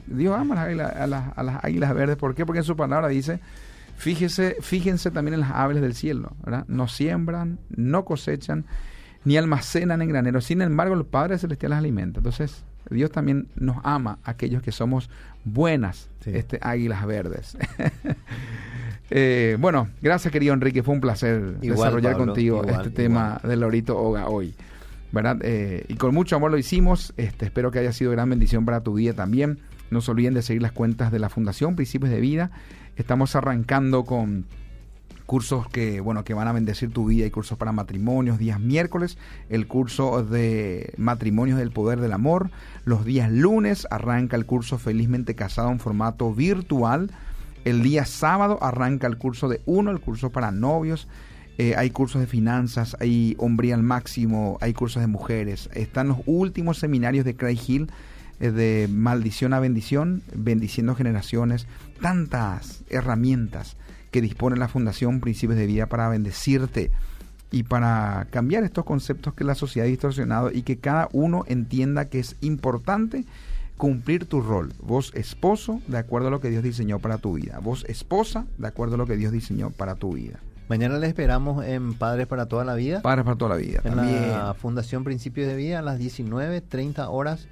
Dios 0.06 0.38
ama 0.38 0.56
a 0.56 0.56
las, 0.56 0.66
águilas, 0.66 0.94
a, 0.94 1.06
las, 1.06 1.38
a 1.38 1.42
las 1.42 1.64
águilas 1.64 1.94
verdes. 1.94 2.16
¿Por 2.18 2.34
qué? 2.34 2.44
Porque 2.44 2.58
en 2.58 2.64
su 2.64 2.76
palabra 2.76 3.08
dice, 3.08 3.40
fíjese, 3.96 4.58
fíjense 4.60 5.10
también 5.10 5.32
en 5.32 5.40
las 5.40 5.52
aves 5.52 5.80
del 5.80 5.94
cielo, 5.94 6.32
¿verdad? 6.44 6.66
No 6.68 6.86
siembran, 6.86 7.60
no 7.70 8.04
cosechan, 8.04 8.66
ni 9.24 9.38
almacenan 9.38 10.02
en 10.02 10.10
graneros. 10.10 10.44
Sin 10.44 10.60
embargo, 10.60 10.94
el 10.94 11.06
Padre 11.06 11.38
Celestial 11.38 11.70
las 11.70 11.78
alimenta. 11.78 12.18
Entonces, 12.18 12.62
Dios 12.90 13.10
también 13.10 13.48
nos 13.56 13.78
ama 13.84 14.18
a 14.22 14.32
aquellos 14.32 14.62
que 14.62 14.70
somos 14.70 15.08
buenas 15.44 16.08
este, 16.26 16.58
águilas 16.62 17.06
verdes. 17.06 17.56
eh, 19.10 19.56
bueno, 19.58 19.88
gracias 20.02 20.32
querido 20.32 20.54
Enrique, 20.54 20.82
fue 20.82 20.94
un 20.94 21.00
placer 21.00 21.58
desarrollar 21.60 22.16
contigo 22.16 22.64
este 22.64 22.90
tema 22.90 23.40
del 23.44 23.60
lorito 23.60 23.98
Oga 23.98 24.28
hoy. 24.28 24.54
¿verdad? 25.12 25.38
Eh, 25.42 25.84
y 25.88 25.94
con 25.94 26.14
mucho 26.14 26.36
amor 26.36 26.50
lo 26.50 26.58
hicimos. 26.58 27.12
Este, 27.16 27.46
espero 27.46 27.70
que 27.70 27.80
haya 27.80 27.92
sido 27.92 28.12
gran 28.12 28.30
bendición 28.30 28.64
para 28.64 28.82
tu 28.82 28.94
vida 28.94 29.14
también. 29.14 29.58
No 29.90 30.00
se 30.00 30.10
olviden 30.10 30.34
de 30.34 30.42
seguir 30.42 30.62
las 30.62 30.72
cuentas 30.72 31.10
de 31.10 31.18
la 31.18 31.28
Fundación 31.28 31.74
Principios 31.74 32.10
de 32.10 32.20
Vida. 32.20 32.50
Estamos 32.96 33.34
arrancando 33.34 34.04
con 34.04 34.46
cursos 35.30 35.68
que, 35.68 36.00
bueno, 36.00 36.24
que 36.24 36.34
van 36.34 36.48
a 36.48 36.52
bendecir 36.52 36.90
tu 36.90 37.06
vida 37.06 37.24
y 37.24 37.30
cursos 37.30 37.56
para 37.56 37.70
matrimonios. 37.70 38.36
Días 38.36 38.58
miércoles, 38.58 39.16
el 39.48 39.68
curso 39.68 40.24
de 40.24 40.92
matrimonios 40.96 41.56
del 41.56 41.70
poder 41.70 42.00
del 42.00 42.12
amor. 42.14 42.50
Los 42.84 43.04
días 43.04 43.30
lunes 43.30 43.86
arranca 43.92 44.34
el 44.34 44.44
curso 44.44 44.76
Felizmente 44.76 45.36
Casado 45.36 45.70
en 45.70 45.78
formato 45.78 46.34
virtual. 46.34 47.12
El 47.64 47.84
día 47.84 48.06
sábado 48.06 48.58
arranca 48.60 49.06
el 49.06 49.18
curso 49.18 49.48
de 49.48 49.60
uno, 49.66 49.92
el 49.92 50.00
curso 50.00 50.30
para 50.30 50.50
novios. 50.50 51.06
Eh, 51.58 51.76
hay 51.76 51.90
cursos 51.90 52.20
de 52.20 52.26
finanzas, 52.26 52.96
hay 52.98 53.36
hombría 53.38 53.76
al 53.76 53.84
máximo, 53.84 54.58
hay 54.60 54.72
cursos 54.72 55.00
de 55.00 55.06
mujeres. 55.06 55.70
Están 55.74 56.08
los 56.08 56.18
últimos 56.26 56.78
seminarios 56.78 57.24
de 57.24 57.36
Craig 57.36 57.60
Hill 57.68 57.92
eh, 58.40 58.50
de 58.50 58.88
maldición 58.90 59.52
a 59.52 59.60
bendición, 59.60 60.24
bendiciendo 60.34 60.96
generaciones. 60.96 61.68
Tantas 62.00 62.82
herramientas 62.90 63.76
que 64.10 64.20
dispone 64.20 64.56
la 64.56 64.68
Fundación 64.68 65.20
Principios 65.20 65.58
de 65.58 65.66
Vida 65.66 65.86
para 65.86 66.08
bendecirte 66.08 66.90
y 67.50 67.64
para 67.64 68.28
cambiar 68.30 68.64
estos 68.64 68.84
conceptos 68.84 69.34
que 69.34 69.44
la 69.44 69.54
sociedad 69.54 69.86
ha 69.86 69.90
distorsionado 69.90 70.50
y 70.52 70.62
que 70.62 70.78
cada 70.78 71.08
uno 71.12 71.44
entienda 71.46 72.06
que 72.06 72.20
es 72.20 72.36
importante 72.40 73.24
cumplir 73.76 74.26
tu 74.26 74.40
rol. 74.40 74.72
Vos 74.82 75.10
esposo, 75.14 75.80
de 75.88 75.98
acuerdo 75.98 76.28
a 76.28 76.30
lo 76.30 76.40
que 76.40 76.50
Dios 76.50 76.62
diseñó 76.62 76.98
para 76.98 77.18
tu 77.18 77.34
vida. 77.34 77.58
Vos 77.60 77.84
esposa, 77.88 78.46
de 78.58 78.68
acuerdo 78.68 78.96
a 78.96 78.98
lo 78.98 79.06
que 79.06 79.16
Dios 79.16 79.32
diseñó 79.32 79.70
para 79.70 79.94
tu 79.94 80.12
vida. 80.12 80.38
Mañana 80.68 80.98
le 80.98 81.08
esperamos 81.08 81.64
en 81.64 81.94
Padres 81.94 82.28
para 82.28 82.46
toda 82.46 82.64
la 82.64 82.74
vida. 82.74 83.02
Padres 83.02 83.24
para 83.24 83.36
toda 83.36 83.56
la 83.56 83.56
vida. 83.56 83.80
En 83.82 83.96
la 83.96 84.54
Fundación 84.54 85.02
Principios 85.02 85.48
de 85.48 85.56
Vida 85.56 85.80
a 85.80 85.82
las 85.82 85.98
19, 85.98 86.60
30 86.60 87.08
horas. 87.08 87.48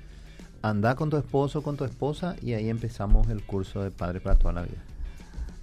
Anda 0.63 0.95
con 0.97 1.09
tu 1.11 1.17
esposo, 1.17 1.63
con 1.63 1.77
tu 1.77 1.85
esposa 1.85 2.37
y 2.43 2.53
ahí 2.53 2.69
empezamos 2.69 3.29
el 3.29 3.43
curso 3.43 3.83
de 3.83 3.91
Padres 3.91 4.23
para 4.23 4.37
toda 4.37 4.53
la 4.53 4.63
vida. 4.63 4.85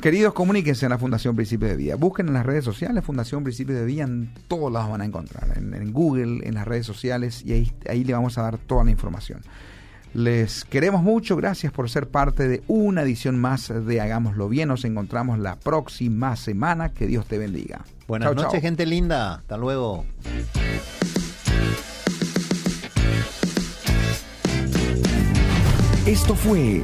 Queridos, 0.05 0.35
comuníquense 0.35 0.85
en 0.85 0.91
la 0.91 0.99
Fundación 0.99 1.35
Principios 1.35 1.71
de 1.71 1.77
Vida. 1.77 1.95
Busquen 1.95 2.27
en 2.27 2.35
las 2.35 2.45
redes 2.45 2.63
sociales 2.63 3.03
Fundación 3.03 3.43
Principios 3.43 3.79
de 3.79 3.85
Vida. 3.85 4.03
En 4.03 4.31
todos 4.47 4.71
lados 4.71 4.91
van 4.91 5.01
a 5.01 5.05
encontrar. 5.05 5.57
En, 5.57 5.91
Google, 5.91 6.47
en 6.47 6.53
las 6.53 6.67
redes 6.67 6.85
sociales. 6.85 7.41
Y 7.43 7.53
ahí, 7.53 7.71
ahí 7.89 8.03
le 8.03 8.13
vamos 8.13 8.37
a 8.37 8.43
dar 8.43 8.59
toda 8.59 8.83
la 8.83 8.91
información. 8.91 9.41
Les 10.13 10.63
queremos 10.63 11.01
mucho. 11.01 11.35
Gracias 11.35 11.73
por 11.73 11.89
ser 11.89 12.07
parte 12.07 12.47
de 12.47 12.61
una 12.67 13.01
edición 13.01 13.39
más 13.39 13.73
de 13.83 13.99
Hagámoslo 13.99 14.47
Bien. 14.47 14.69
Nos 14.69 14.85
encontramos 14.85 15.39
la 15.39 15.55
próxima 15.55 16.35
semana. 16.35 16.89
Que 16.93 17.07
Dios 17.07 17.25
te 17.25 17.39
bendiga. 17.39 17.83
Buenas 18.07 18.35
noches, 18.35 18.61
gente 18.61 18.85
linda. 18.85 19.37
Hasta 19.37 19.57
luego. 19.57 20.05
Esto 26.05 26.35
fue 26.35 26.83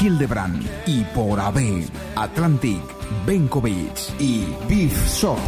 Hildebrand 0.00 0.62
y 0.86 1.02
por 1.14 1.38
AB, 1.40 1.84
Atlantic, 2.16 2.82
Benkovic 3.26 4.20
y 4.20 4.46
Beef 4.68 5.08
Shop. 5.08 5.38